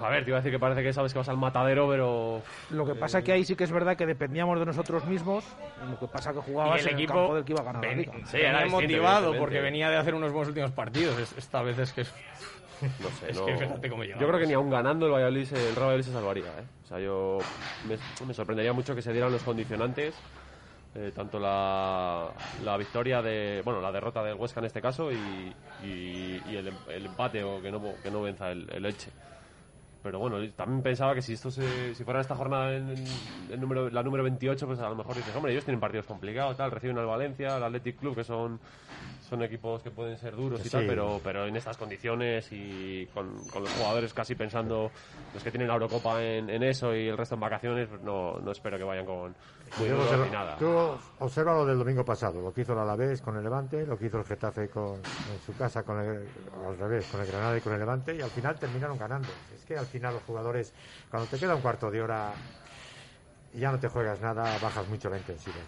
A 0.00 0.08
ver, 0.08 0.24
te 0.24 0.30
iba 0.30 0.38
a 0.38 0.40
decir 0.40 0.52
que 0.52 0.58
parece 0.58 0.82
que 0.82 0.92
sabes 0.92 1.12
que 1.12 1.18
vas 1.18 1.28
al 1.28 1.36
matadero, 1.36 1.88
pero. 1.88 2.42
Lo 2.70 2.84
que 2.84 2.94
pasa 2.94 3.22
que 3.22 3.32
ahí 3.32 3.44
sí 3.44 3.54
que 3.56 3.64
es 3.64 3.72
verdad 3.72 3.96
que 3.96 4.06
dependíamos 4.06 4.58
de 4.58 4.66
nosotros 4.66 5.04
mismos. 5.04 5.44
Lo 5.88 5.98
que 5.98 6.08
pasa 6.08 6.32
que 6.32 6.40
jugabas 6.40 6.80
el 6.82 6.88
en 6.88 6.94
equipo 6.94 7.12
el 7.12 7.18
campo 7.18 7.34
del 7.36 7.44
que 7.44 7.52
iba 7.52 7.60
a 7.60 7.64
ganar 7.64 7.82
la 7.82 7.88
ven- 7.88 7.98
liga. 7.98 8.12
sí, 8.24 8.38
venía 8.38 8.66
motivado 8.66 9.34
porque 9.36 9.60
venía 9.60 9.90
de 9.90 9.96
hacer 9.96 10.14
unos 10.14 10.32
buenos 10.32 10.48
últimos 10.48 10.72
partidos. 10.72 11.18
Es- 11.18 11.32
Esta 11.38 11.62
vez 11.62 11.78
es 11.78 11.92
que 11.92 12.00
es. 12.02 12.14
No 12.98 13.10
sé, 13.10 13.26
es 13.30 13.38
no- 13.38 13.46
que 13.46 13.56
fíjate 13.56 13.88
cómo 13.88 14.04
Yo 14.04 14.16
creo 14.28 14.38
que 14.38 14.46
ni 14.46 14.52
aún 14.54 14.70
ganando 14.70 15.06
el 15.06 15.12
Valladolid, 15.12 15.46
el 15.52 15.74
Real 15.74 15.74
Valladolid 15.76 16.04
se 16.04 16.12
salvaría. 16.12 16.50
¿eh? 16.58 16.64
O 16.84 16.86
sea, 16.86 16.98
yo 17.00 17.38
me, 17.84 17.96
me 18.26 18.34
sorprendería 18.34 18.72
mucho 18.72 18.94
que 18.94 19.02
se 19.02 19.12
dieran 19.12 19.30
los 19.32 19.42
condicionantes, 19.44 20.14
eh, 20.96 21.12
tanto 21.14 21.38
la, 21.38 22.30
la 22.62 22.76
victoria 22.76 23.20
de, 23.22 23.62
bueno, 23.64 23.80
la 23.80 23.90
derrota 23.92 24.22
del 24.22 24.34
Huesca 24.36 24.60
en 24.60 24.66
este 24.66 24.80
caso 24.80 25.12
y, 25.12 25.54
y- 25.82 26.40
y 26.44 26.56
el, 26.56 26.72
el 26.88 27.06
empate 27.06 27.42
o 27.42 27.60
que 27.60 27.70
no, 27.70 27.80
que 28.02 28.10
no 28.10 28.22
venza 28.22 28.50
el, 28.52 28.68
el 28.72 28.86
Elche. 28.86 29.10
Pero 30.04 30.18
bueno, 30.18 30.36
también 30.52 30.82
pensaba 30.82 31.14
que 31.14 31.22
si 31.22 31.32
esto 31.32 31.50
se, 31.50 31.94
si 31.94 32.04
fuera 32.04 32.20
esta 32.20 32.36
jornada 32.36 32.76
en, 32.76 32.90
el 33.50 33.58
número, 33.58 33.88
la 33.88 34.02
número 34.02 34.22
28, 34.22 34.66
pues 34.66 34.78
a 34.78 34.90
lo 34.90 34.96
mejor 34.96 35.16
dices, 35.16 35.34
hombre, 35.34 35.52
ellos 35.52 35.64
tienen 35.64 35.80
partidos 35.80 36.04
complicados, 36.04 36.58
tal, 36.58 36.70
reciben 36.70 36.98
al 36.98 37.06
Valencia, 37.06 37.56
al 37.56 37.64
Athletic 37.64 38.00
Club, 38.00 38.14
que 38.14 38.22
son, 38.22 38.60
son 39.34 39.42
equipos 39.42 39.82
que 39.82 39.90
pueden 39.90 40.16
ser 40.16 40.36
duros 40.36 40.60
y 40.60 40.64
Sí. 40.64 40.70
tal, 40.70 40.86
pero, 40.86 41.20
pero 41.22 41.46
en 41.46 41.56
estas 41.56 41.76
condiciones 41.76 42.48
y 42.52 43.06
con, 43.12 43.44
con 43.48 43.62
los 43.64 43.72
jugadores 43.72 44.14
casi 44.14 44.34
pensando, 44.36 44.92
los 45.32 45.42
que 45.42 45.50
tienen 45.50 45.66
la 45.68 45.74
Eurocopa 45.74 46.22
en, 46.22 46.48
en 46.48 46.62
eso 46.62 46.94
y 46.94 47.08
el 47.08 47.16
resto 47.16 47.34
en 47.34 47.40
vacaciones, 47.40 47.88
pues 47.88 48.00
no, 48.02 48.38
no 48.38 48.52
espero 48.52 48.78
que 48.78 48.84
vayan 48.84 49.04
con 49.04 49.34
muy 49.76 49.88
Yo 49.88 49.96
duros 49.96 50.06
observa- 50.12 50.24
ni 50.26 50.30
nada. 50.30 50.56
Tú 50.56 50.66
observa 51.18 51.54
lo 51.54 51.66
del 51.66 51.78
domingo 51.78 52.04
pasado, 52.04 52.40
lo 52.40 52.52
que 52.52 52.60
hizo 52.60 52.72
el 52.74 52.78
Alavés 52.78 53.20
con 53.20 53.36
el 53.36 53.42
Levante, 53.42 53.84
lo 53.84 53.98
que 53.98 54.06
hizo 54.06 54.18
el 54.18 54.24
Getafe 54.24 54.68
con, 54.68 55.00
en 55.26 55.40
su 55.40 55.54
casa 55.56 55.82
con 55.82 55.98
el, 55.98 56.30
al 56.64 56.78
revés, 56.78 57.08
con 57.08 57.20
el 57.20 57.26
Granada 57.26 57.58
y 57.58 57.60
con 57.60 57.72
el 57.72 57.80
Levante, 57.80 58.14
y 58.14 58.20
al 58.20 58.30
final 58.30 58.56
terminaron 58.58 58.96
ganando. 58.96 59.34
Es 59.52 59.64
que 59.64 59.76
al 59.76 59.86
final 59.86 60.14
los 60.14 60.22
jugadores, 60.22 60.72
cuando 61.10 61.28
te 61.28 61.38
queda 61.40 61.56
un 61.56 61.62
cuarto 61.62 61.90
de 61.90 62.00
hora 62.02 62.36
ya 63.52 63.70
no 63.72 63.78
te 63.78 63.88
juegas 63.88 64.20
nada, 64.20 64.58
bajas 64.58 64.86
mucho 64.88 65.08
la 65.10 65.16
intensidad. 65.16 65.64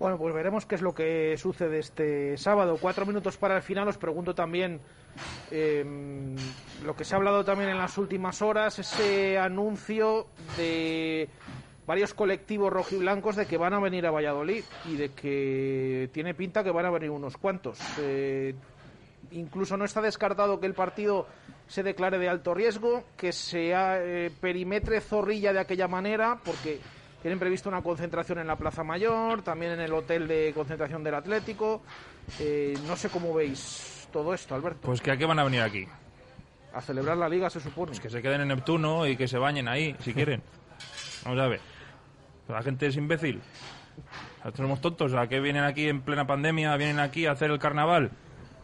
Bueno, 0.00 0.16
pues 0.16 0.34
veremos 0.34 0.64
qué 0.64 0.76
es 0.76 0.80
lo 0.80 0.94
que 0.94 1.36
sucede 1.36 1.78
este 1.78 2.38
sábado. 2.38 2.78
Cuatro 2.80 3.04
minutos 3.04 3.36
para 3.36 3.56
el 3.56 3.62
final. 3.62 3.86
Os 3.86 3.98
pregunto 3.98 4.34
también 4.34 4.80
eh, 5.50 5.84
lo 6.82 6.96
que 6.96 7.04
se 7.04 7.14
ha 7.14 7.18
hablado 7.18 7.44
también 7.44 7.68
en 7.68 7.76
las 7.76 7.98
últimas 7.98 8.40
horas, 8.40 8.78
ese 8.78 9.38
anuncio 9.38 10.28
de 10.56 11.28
varios 11.86 12.14
colectivos 12.14 12.72
rojiblancos 12.72 13.36
de 13.36 13.44
que 13.44 13.58
van 13.58 13.74
a 13.74 13.78
venir 13.78 14.06
a 14.06 14.10
Valladolid 14.10 14.64
y 14.86 14.96
de 14.96 15.10
que 15.10 16.08
tiene 16.14 16.32
pinta 16.32 16.64
que 16.64 16.70
van 16.70 16.86
a 16.86 16.90
venir 16.90 17.10
unos 17.10 17.36
cuantos. 17.36 17.78
Eh, 17.98 18.54
incluso 19.32 19.76
no 19.76 19.84
está 19.84 20.00
descartado 20.00 20.60
que 20.60 20.66
el 20.66 20.74
partido 20.74 21.26
se 21.68 21.82
declare 21.82 22.18
de 22.18 22.30
alto 22.30 22.54
riesgo, 22.54 23.04
que 23.18 23.32
se 23.32 23.72
eh, 23.74 24.30
perimetre 24.40 25.02
Zorrilla 25.02 25.52
de 25.52 25.60
aquella 25.60 25.88
manera, 25.88 26.40
porque 26.42 26.80
tienen 27.22 27.38
previsto 27.38 27.68
una 27.68 27.82
concentración 27.82 28.38
en 28.38 28.46
la 28.46 28.56
Plaza 28.56 28.82
Mayor, 28.82 29.42
también 29.42 29.72
en 29.72 29.80
el 29.80 29.92
hotel 29.92 30.26
de 30.26 30.52
concentración 30.54 31.04
del 31.04 31.14
Atlético. 31.14 31.82
Eh, 32.38 32.78
no 32.86 32.96
sé 32.96 33.10
cómo 33.10 33.34
veis 33.34 34.08
todo 34.12 34.32
esto, 34.32 34.54
Alberto. 34.54 34.80
Pues 34.82 35.00
que 35.00 35.10
a 35.10 35.16
qué 35.16 35.26
van 35.26 35.38
a 35.38 35.44
venir 35.44 35.60
aquí. 35.60 35.86
A 36.72 36.80
celebrar 36.80 37.16
la 37.16 37.28
liga, 37.28 37.50
se 37.50 37.60
supone. 37.60 37.88
Pues 37.88 38.00
que 38.00 38.10
se 38.10 38.22
queden 38.22 38.40
en 38.42 38.48
Neptuno 38.48 39.06
y 39.06 39.16
que 39.16 39.28
se 39.28 39.38
bañen 39.38 39.68
ahí, 39.68 39.96
si 40.00 40.14
quieren. 40.14 40.42
Vamos 41.24 41.40
a 41.40 41.48
ver. 41.48 41.60
La 42.48 42.62
gente 42.62 42.86
es 42.86 42.96
imbécil. 42.96 43.40
Sea, 44.42 44.52
Somos 44.52 44.80
tontos. 44.80 45.14
¿A 45.14 45.28
qué 45.28 45.40
vienen 45.40 45.64
aquí 45.64 45.88
en 45.88 46.00
plena 46.00 46.26
pandemia? 46.26 46.76
Vienen 46.76 47.00
aquí 47.00 47.26
a 47.26 47.32
hacer 47.32 47.50
el 47.50 47.58
carnaval. 47.58 48.10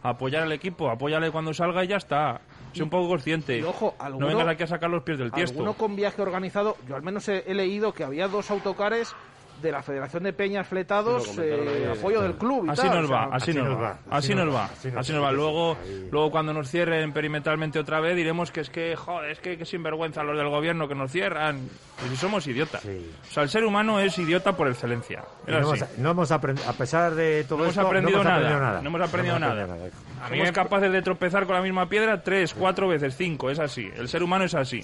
A 0.03 0.09
apoyar 0.09 0.43
al 0.43 0.51
equipo. 0.51 0.89
Apóyale 0.89 1.31
cuando 1.31 1.53
salga 1.53 1.83
y 1.83 1.87
ya 1.87 1.97
está. 1.97 2.41
Sé 2.77 2.83
un 2.83 2.89
poco 2.89 3.07
consciente. 3.09 3.57
Y 3.59 3.63
ojo, 3.63 3.95
no 3.99 4.05
alguno- 4.05 4.27
vengas 4.27 4.47
aquí 4.47 4.63
a 4.63 4.67
sacar 4.67 4.89
los 4.89 5.03
pies 5.03 5.17
del 5.17 5.31
tiesto. 5.31 5.53
Alguno 5.59 5.73
con 5.73 5.95
viaje 5.95 6.21
organizado, 6.21 6.77
yo 6.87 6.95
al 6.95 7.01
menos 7.03 7.27
he, 7.29 7.43
he 7.47 7.53
leído 7.53 7.93
que 7.93 8.03
había 8.03 8.27
dos 8.27 8.49
autocares 8.51 9.13
de 9.61 9.71
la 9.71 9.81
Federación 9.81 10.21
de 10.21 10.33
Peñas 10.33 10.67
Fletados 10.67 11.23
Sí, 11.29 11.41
eh, 11.41 11.91
apoyo 11.97 12.21
del 12.21 12.35
club 12.35 12.67
y 12.67 12.69
Así 12.69 12.83
tal, 12.83 12.97
nos 12.97 13.05
o 13.05 13.07
sea, 13.07 13.17
va, 13.25 13.35
así, 13.35 13.53
nos 13.55 13.81
va, 13.81 13.97
así 14.11 14.35
nos 14.35 14.53
va, 14.53 14.69
así 14.99 15.11
nos 15.13 15.23
va. 15.23 15.31
Luego, 15.31 15.75
luego 16.11 16.29
cuando 16.29 16.53
nos 16.53 16.69
cierren 16.69 17.11
perimetralmente 17.11 17.79
otra 17.79 17.99
vez 17.99 18.15
diremos 18.15 18.51
que 18.51 18.59
es 18.61 18.69
que, 18.69 18.95
joder, 18.95 19.31
es 19.31 19.39
que, 19.39 19.57
que 19.57 19.65
sinvergüenza 19.65 20.21
los 20.21 20.37
del 20.37 20.49
gobierno 20.49 20.87
que 20.87 20.93
nos 20.93 21.11
cierran. 21.11 21.67
Pues 21.97 22.11
si 22.11 22.17
somos 22.17 22.45
idiotas. 22.45 22.85
O 22.85 23.33
sea, 23.33 23.41
el 23.41 23.49
ser 23.49 23.65
humano 23.65 23.99
es 23.99 24.15
idiota 24.19 24.55
por 24.55 24.67
excelencia. 24.67 25.23
No, 25.47 25.57
hemos, 25.57 25.97
no 25.97 26.11
hemos 26.11 26.29
aprendido, 26.31 26.69
a 26.69 26.73
pesar 26.73 27.15
de 27.15 27.43
todo 27.45 27.57
No 27.57 27.63
hemos 27.63 27.75
esto, 27.77 27.87
aprendido 27.87 28.23
no 28.23 28.29
hemos 28.29 28.31
nada, 28.31 28.37
aprendido 28.37 28.61
nada. 28.63 28.81
no 28.83 28.87
hemos 28.89 29.01
aprendido 29.09 29.39
No 29.39 29.47
nada. 29.47 29.77
A 30.23 30.29
Somos 30.29 30.51
capaces 30.51 30.91
de 30.91 31.01
tropezar 31.01 31.45
con 31.45 31.55
la 31.55 31.61
misma 31.61 31.87
piedra 31.87 32.21
tres, 32.23 32.53
cuatro 32.53 32.87
veces, 32.87 33.15
cinco. 33.15 33.49
Es 33.51 33.59
así. 33.59 33.89
El 33.95 34.07
ser 34.07 34.23
humano 34.23 34.45
es 34.45 34.55
así. 34.55 34.81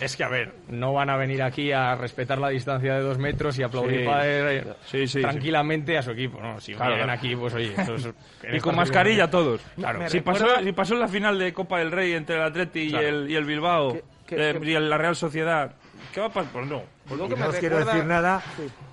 Es 0.00 0.16
que, 0.16 0.24
a 0.24 0.28
ver, 0.28 0.54
no 0.68 0.92
van 0.94 1.10
a 1.10 1.16
venir 1.16 1.42
aquí 1.42 1.72
a 1.72 1.94
respetar 1.94 2.38
la 2.38 2.48
distancia 2.48 2.94
de 2.94 3.00
dos 3.02 3.18
metros 3.18 3.58
y 3.58 3.62
aplaudir 3.62 4.00
Sí. 4.00 4.06
para, 4.06 4.22
eh, 4.52 4.64
Sí, 4.86 5.06
sí, 5.06 5.20
tranquilamente 5.20 5.98
a 5.98 6.02
su 6.02 6.12
equipo. 6.12 6.40
¿no? 6.40 6.58
Si 6.60 6.72
Claro, 6.74 6.92
vienen 6.96 7.06
claro. 7.06 7.18
aquí, 7.18 7.36
pues 7.36 7.54
oye, 7.54 7.74
eso 7.76 7.94
es- 7.96 8.08
Y 8.52 8.60
con 8.60 8.74
mascarilla 8.74 9.30
todos. 9.30 9.60
Claro. 9.76 10.08
Si, 10.08 10.20
pasó, 10.20 10.46
si 10.62 10.72
pasó 10.72 10.94
en 10.94 11.00
la 11.00 11.08
final 11.08 11.38
de 11.38 11.52
Copa 11.52 11.78
del 11.78 11.90
Rey 11.92 12.12
entre 12.14 12.36
el 12.36 12.42
Atleti 12.42 12.88
Claro. 12.88 13.04
y, 13.04 13.08
el, 13.08 13.30
y 13.30 13.36
el 13.36 13.44
Bilbao 13.44 13.96
eh, 14.30 14.58
y 14.62 14.72
el- 14.72 14.88
la 14.88 14.96
Real 14.96 15.14
Sociedad, 15.16 15.74
¿qué 16.14 16.20
va 16.20 16.26
a 16.26 16.32
pasar? 16.32 16.50
Pues 16.52 16.66
no. 16.66 16.82
Y 17.10 17.14
no 17.38 17.46
os 17.48 17.56
quiero 17.56 17.84
decir 17.84 18.04
nada 18.06 18.42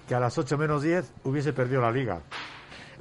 que 0.07 0.13
a 0.15 0.19
las 0.19 0.38
8 0.38 0.57
menos 0.57 0.84
10 0.84 1.13
hubiese 1.23 1.53
perdido 1.53 1.82
la 1.82 1.91
liga. 1.91 2.19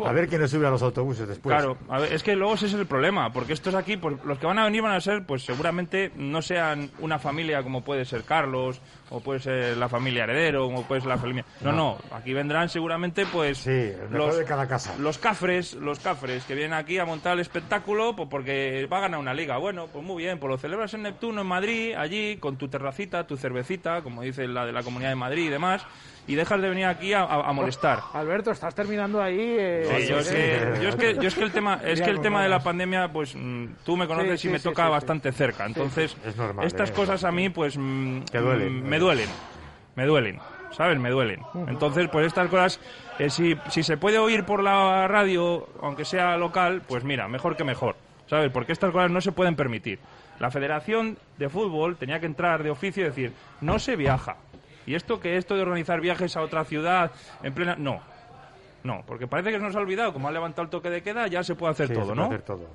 A 0.05 0.13
ver 0.13 0.29
quién 0.29 0.47
sube 0.49 0.67
a 0.67 0.71
los 0.71 0.83
autobuses 0.83 1.27
después. 1.29 1.55
Claro, 1.55 1.77
a 1.89 2.01
ver, 2.01 2.13
es 2.13 2.23
que 2.23 2.37
luego 2.37 2.55
ese 2.55 2.67
es 2.67 2.75
el 2.75 2.87
problema, 2.87 3.33
porque 3.33 3.53
estos 3.53 3.75
aquí, 3.75 3.97
pues, 3.97 4.17
los 4.25 4.39
que 4.39 4.47
van 4.47 4.59
a 4.59 4.65
venir 4.65 4.83
van 4.83 4.93
a 4.93 5.01
ser, 5.01 5.25
pues 5.25 5.45
seguramente 5.45 6.13
no 6.17 6.43
sean 6.43 6.91
una 7.01 7.19
familia 7.19 7.63
como 7.63 7.83
puede 7.83 8.05
ser 8.05 8.25
Carlos, 8.25 8.81
o 9.11 9.21
puede 9.21 9.41
ser 9.41 9.77
la 9.77 9.89
familia 9.89 10.25
Heredero, 10.25 10.67
como 10.67 10.83
puede 10.85 11.01
ser 11.01 11.09
la 11.09 11.19
familia... 11.19 11.45
No, 11.61 11.73
no, 11.73 11.99
aquí 12.13 12.33
vendrán 12.33 12.69
seguramente, 12.69 13.27
pues... 13.27 13.67
mejor 13.67 14.37
de 14.37 14.45
cada 14.45 14.69
casa. 14.69 14.95
Los 14.99 15.19
cafres, 15.19 15.75
los 15.75 15.99
cafres, 15.99 16.45
que 16.45 16.55
vienen 16.55 16.75
aquí 16.75 16.99
a 16.99 17.05
montar 17.05 17.35
el 17.35 17.41
espectáculo, 17.41 18.15
pues 18.15 18.29
porque 18.29 18.87
va 18.93 18.99
a 18.99 19.03
ganar 19.03 19.21
una 19.21 19.35
liga. 19.35 19.57
Bueno, 19.59 19.87
pues 19.93 20.05
muy 20.05 20.23
bien, 20.23 20.39
pues 20.39 20.51
lo 20.51 20.59
celebras 20.59 20.95
en 20.95 21.03
Neptuno, 21.03 21.41
en 21.41 21.47
Madrid, 21.47 21.95
allí, 21.95 22.37
con 22.37 22.57
tu 22.57 22.69
terracita, 22.69 23.27
tu 23.27 23.37
cervecita, 23.37 24.03
como 24.03 24.23
dice 24.23 24.47
la 24.47 24.67
de 24.67 24.73
la 24.73 24.83
Comunidad 24.83 25.11
de 25.11 25.17
Madrid 25.17 25.47
y 25.47 25.51
demás, 25.51 25.87
y 26.29 26.35
dejas 26.37 26.61
de 26.63 26.69
venir 26.69 26.85
aquí 26.85 27.13
a, 27.15 27.23
a- 27.23 27.49
a 27.49 27.53
molestar. 27.53 28.01
Alberto, 28.13 28.53
estás 28.53 28.75
terminando 28.75 29.21
ahí. 29.21 29.57
eh, 29.59 29.97
Sí, 29.99 30.07
yo, 30.09 30.19
es 30.19 30.29
que, 30.29 30.79
yo 30.83 30.89
es 30.91 30.95
que 30.97 31.15
yo 31.17 31.29
es 31.29 31.35
que 31.35 31.43
el 31.45 31.51
tema 31.53 31.81
es 31.83 32.01
que 32.01 32.11
el 32.11 32.21
tema 32.21 32.43
de 32.43 32.49
la 32.49 32.61
pandemia 32.61 33.09
pues 33.13 33.35
mm, 33.35 33.67
tú 33.85 33.97
me 33.97 34.07
conoces 34.07 34.41
Sí, 34.41 34.49
y 34.49 34.53
me 34.53 34.59
sí, 34.59 34.65
toca 34.69 34.83
sí, 34.83 34.87
sí. 34.89 34.93
bastante 34.93 35.33
cerca 35.33 35.65
entonces 35.67 36.17
Es 36.25 36.37
normal, 36.37 36.67
estas 36.67 36.91
¿eh? 36.91 36.93
cosas 36.93 37.25
a 37.25 37.33
mí 37.33 37.49
pues 37.49 37.77
mm, 37.77 38.21
Te 38.31 38.39
duelen. 38.39 38.85
mm, 38.85 38.89
me 38.89 38.99
duelen 38.99 39.29
me 39.97 40.05
duelen 40.07 40.39
sabes 40.77 40.99
me 40.99 41.11
duelen 41.11 41.41
entonces 41.67 42.09
pues 42.13 42.27
estas 42.27 42.49
cosas 42.49 42.79
eh, 43.19 43.31
si 43.31 43.57
si 43.71 43.83
se 43.83 43.97
puede 43.97 44.19
oír 44.19 44.45
por 44.45 44.63
la 44.63 45.09
radio 45.09 45.67
aunque 45.83 46.05
sea 46.05 46.37
local 46.37 46.83
pues 46.87 47.03
mira 47.05 47.27
mejor 47.27 47.57
que 47.57 47.65
mejor 47.65 47.97
sabes 48.29 48.51
porque 48.53 48.73
estas 48.73 48.93
cosas 48.93 49.11
no 49.11 49.21
se 49.23 49.33
pueden 49.33 49.57
permitir 49.57 49.99
la 50.39 50.51
Federación 50.51 51.17
de 51.39 51.49
Fútbol 51.49 51.97
tenía 51.97 52.21
que 52.21 52.27
entrar 52.27 52.63
de 52.63 52.71
oficio 52.71 53.03
y 53.03 53.07
decir 53.09 53.33
no 53.63 53.79
se 53.79 53.97
viaja 53.97 54.37
y 54.89 54.95
esto 54.95 55.21
que 55.21 55.37
esto 55.37 55.55
de 55.55 55.63
organizar 55.63 56.01
viajes 56.01 56.37
a 56.37 56.41
otra 56.43 56.65
ciudad 56.65 57.11
en 57.43 57.53
plena 57.55 57.77
no 57.77 58.01
no, 58.85 59.03
porque 59.07 59.27
parece 59.27 59.51
que 59.51 59.57
se 59.59 59.63
nos 59.63 59.75
ha 59.77 59.81
olvidado, 59.81 60.13
como 60.13 60.29
ha 60.29 60.31
levantado 60.33 60.63
el 60.63 60.71
toque 60.71 60.89
de 60.89 61.03
queda, 61.03 61.27
ya 61.27 61.43
se 61.43 61.55
puede 61.57 61.73
hacer 61.73 61.89
Sí, 61.89 61.95
todo, 61.95 62.05
se 62.07 62.13
puede 62.15 62.21
¿no? 62.21 62.27
hacer 62.27 62.43
todo. 62.43 62.67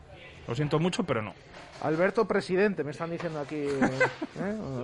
Lo 0.48 0.54
siento 0.54 0.78
mucho, 0.78 1.04
pero 1.06 1.22
no. 1.22 1.34
Alberto 1.82 2.26
presidente, 2.28 2.84
me 2.84 2.92
están 2.92 3.10
diciendo 3.10 3.40
aquí 3.40 3.56
¿eh? 3.56 4.00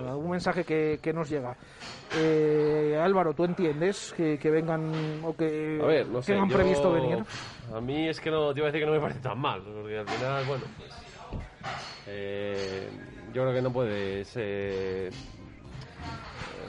algún 0.08 0.30
mensaje 0.30 0.64
que, 0.64 0.98
que 1.00 1.12
nos 1.12 1.28
llega. 1.28 1.54
Eh, 2.16 2.98
Álvaro, 3.00 3.34
¿tú 3.34 3.44
entiendes 3.44 4.12
que, 4.16 4.38
que 4.38 4.50
vengan 4.50 5.20
o 5.22 5.36
que 5.36 5.78
A 5.80 5.86
ver, 5.86 6.08
no 6.08 6.22
sé, 6.22 6.34
yo- 6.36 6.46
previsto 6.48 6.90
venir? 6.92 7.22
A 7.72 7.80
mí 7.80 8.08
es 8.08 8.18
que 8.18 8.30
no, 8.30 8.52
te 8.52 8.60
iba 8.60 8.68
a 8.68 8.72
decir 8.72 8.80
que 8.84 8.86
no 8.90 8.96
me 8.96 9.00
parece 9.00 9.20
tan 9.20 9.38
mal, 9.38 9.62
porque 9.62 9.98
al 9.98 10.06
final, 10.06 10.44
bueno, 10.46 10.64
pues. 10.78 10.90
eh, 12.08 12.88
yo 13.32 13.42
creo 13.42 13.54
que 13.54 13.62
no 13.62 13.72
puedes 13.72 14.32
eh, 14.36 15.10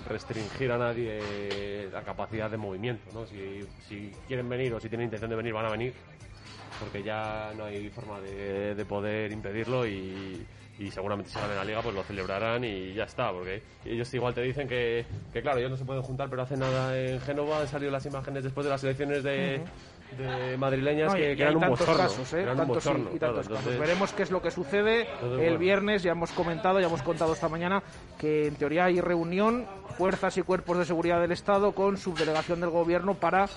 restringir 0.08 0.72
a 0.72 0.78
nadie 0.78 1.90
la 1.92 2.02
capacidad 2.04 2.50
de 2.50 2.58
movimiento, 2.58 3.04
¿no? 3.14 3.26
Si, 3.26 3.62
si 3.88 4.12
quieren 4.28 4.50
venir 4.50 4.74
o 4.74 4.80
si 4.80 4.90
tienen 4.90 5.06
intención 5.06 5.30
de 5.30 5.36
venir, 5.36 5.54
van 5.54 5.66
a 5.66 5.70
venir, 5.70 5.94
porque 6.80 7.04
ya 7.04 7.52
no 7.58 7.66
hay 7.66 7.90
forma 7.90 8.20
de, 8.20 8.76
de 8.76 8.86
poder 8.86 9.32
impedirlo 9.32 9.86
y, 9.86 10.46
y 10.80 10.90
seguramente 10.90 11.32
si 11.32 11.40
ganan 11.40 11.56
la 11.56 11.64
liga 11.64 11.82
pues 11.82 11.94
lo 11.94 12.04
celebrarán 12.04 12.64
y 12.64 12.94
ya 12.94 13.04
está, 13.04 13.32
porque 13.32 13.62
ellos 13.86 14.12
igual 14.14 14.34
te 14.34 14.42
dicen 14.42 14.68
que, 14.68 15.06
que 15.32 15.42
claro, 15.42 15.60
ellos 15.60 15.72
no 15.72 15.78
se 15.78 15.86
pueden 15.86 16.02
juntar, 16.02 16.30
pero 16.30 16.42
hace 16.42 16.58
nada 16.58 16.98
en 16.98 17.20
Génova 17.22 17.62
han 17.62 17.68
salido 17.68 17.92
las 17.92 18.06
imágenes 18.06 18.44
después 18.44 18.66
de 18.66 18.72
las 18.72 18.84
elecciones 18.84 19.24
de, 19.24 19.62
de 20.18 20.58
madrileñas 20.58 21.12
No, 21.14 21.18
que, 21.18 21.36
que 21.36 21.42
eran 21.42 21.56
un 21.56 21.62
tantos 21.62 21.80
bochorno. 21.80 22.04
casos, 22.04 22.34
¿eh? 22.34 22.46
un 22.50 22.68
bochorno, 22.68 23.10
claro, 23.12 23.42
entonces- 23.42 23.80
Veremos 23.80 24.14
qué 24.14 24.24
es 24.24 24.32
lo 24.32 24.42
que 24.42 24.52
sucede 24.52 25.02
Entonces, 25.02 25.40
el 25.40 25.40
bueno. 25.40 25.58
viernes. 25.60 26.04
Ya 26.04 26.12
hemos 26.12 26.32
comentado, 26.32 26.80
ya 26.80 26.88
hemos 26.88 27.02
contado 27.02 27.34
esta 27.34 27.48
mañana 27.50 27.82
que 28.20 28.48
en 28.48 28.56
teoría 28.56 28.86
hay 28.86 29.00
reunión, 29.02 29.66
fuerzas 29.98 30.38
y 30.38 30.42
cuerpos 30.42 30.78
de 30.78 30.86
seguridad 30.86 31.22
del 31.22 31.32
Estado 31.32 31.72
con 31.74 31.98
subdelegación 31.98 32.60
del 32.60 32.70
Gobierno 32.72 33.14
para 33.16 33.48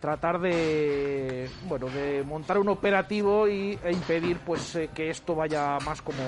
tratar 0.00 0.40
de 0.40 1.48
bueno 1.68 1.86
de 1.90 2.22
montar 2.24 2.56
un 2.58 2.70
operativo 2.70 3.46
y, 3.46 3.78
e 3.84 3.92
impedir 3.92 4.38
pues 4.38 4.74
eh, 4.76 4.88
que 4.94 5.10
esto 5.10 5.34
vaya 5.34 5.76
más 5.84 6.00
como, 6.00 6.22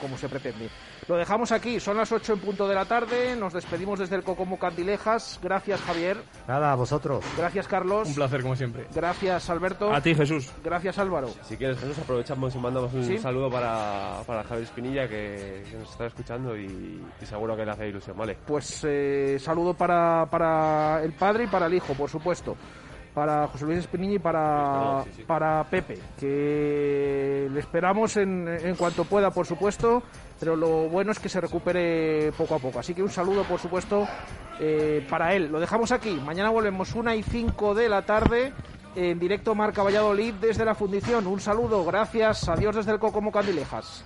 como 0.00 0.16
se 0.16 0.28
pretende. 0.30 0.68
Lo 1.08 1.16
dejamos 1.16 1.52
aquí, 1.52 1.80
son 1.80 1.96
las 1.96 2.12
8 2.12 2.34
en 2.34 2.38
punto 2.40 2.68
de 2.68 2.74
la 2.74 2.84
tarde, 2.84 3.34
nos 3.34 3.54
despedimos 3.54 3.98
desde 3.98 4.14
el 4.16 4.22
Cocomo 4.22 4.58
Candilejas. 4.58 5.40
Gracias 5.42 5.80
Javier, 5.80 6.18
Nada, 6.46 6.70
a 6.72 6.74
vosotros. 6.74 7.24
gracias 7.34 7.66
Carlos, 7.66 8.08
Un 8.08 8.14
placer, 8.14 8.42
como 8.42 8.54
siempre. 8.54 8.86
gracias 8.94 9.48
Alberto, 9.48 9.90
A 9.90 10.02
ti, 10.02 10.14
Jesús. 10.14 10.52
gracias 10.62 10.98
Álvaro. 10.98 11.28
Si 11.44 11.56
quieres, 11.56 11.78
Jesús, 11.78 11.98
aprovechamos 12.00 12.54
y 12.54 12.58
mandamos 12.58 12.92
un 12.92 13.04
Sí. 13.04 13.16
saludo 13.16 13.48
para, 13.50 14.20
para 14.26 14.44
Javier 14.44 14.64
Espinilla, 14.64 15.08
que, 15.08 15.64
que 15.70 15.78
nos 15.78 15.90
está 15.90 16.04
escuchando 16.04 16.54
y, 16.54 17.02
y 17.22 17.24
seguro 17.26 17.56
que 17.56 17.64
le 17.64 17.70
hace 17.70 17.88
ilusión, 17.88 18.14
¿vale? 18.18 18.36
Pues 18.46 18.84
eh, 18.86 19.38
saludo 19.40 19.72
para, 19.72 20.26
para 20.30 21.02
el 21.02 21.14
padre 21.14 21.44
y 21.44 21.46
para 21.46 21.66
el 21.68 21.74
hijo, 21.74 21.94
por 21.94 22.10
supuesto. 22.10 22.54
Para 23.14 23.48
José 23.48 23.64
Luis 23.64 23.78
Espinilla 23.78 24.16
y 24.16 24.18
para, 24.18 25.02
Sí, 25.04 25.10
sí, 25.10 25.16
sí. 25.16 25.22
para 25.24 25.64
Pepe, 25.64 25.98
que 26.20 27.48
le 27.50 27.60
esperamos 27.60 28.16
en, 28.18 28.46
en 28.46 28.76
cuanto 28.76 29.04
pueda, 29.06 29.30
por 29.30 29.46
supuesto, 29.46 30.02
pero 30.38 30.56
lo 30.56 30.88
bueno 30.88 31.12
es 31.12 31.18
que 31.18 31.28
se 31.28 31.40
recupere 31.40 32.32
poco 32.32 32.54
a 32.54 32.58
poco. 32.58 32.78
Así 32.78 32.94
que 32.94 33.02
un 33.02 33.10
saludo, 33.10 33.44
por 33.44 33.60
supuesto, 33.60 34.06
eh, 34.60 35.06
para 35.08 35.34
él. 35.34 35.50
Lo 35.50 35.60
dejamos 35.60 35.92
aquí. 35.92 36.20
Mañana 36.24 36.50
volvemos 36.50 36.94
una 36.94 37.14
y 37.14 37.22
5 37.22 37.74
de 37.74 37.88
la 37.88 38.02
tarde 38.02 38.52
en 38.94 39.18
directo 39.18 39.54
Marca 39.54 39.82
Valladolid 39.82 40.34
desde 40.34 40.64
la 40.64 40.74
fundición. 40.74 41.26
Un 41.26 41.40
saludo, 41.40 41.84
gracias, 41.84 42.48
adiós 42.48 42.76
desde 42.76 42.92
el 42.92 42.98
Cocomo 42.98 43.30
Candilejas. 43.30 44.04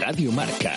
Radio 0.00 0.32
Marca. 0.32 0.72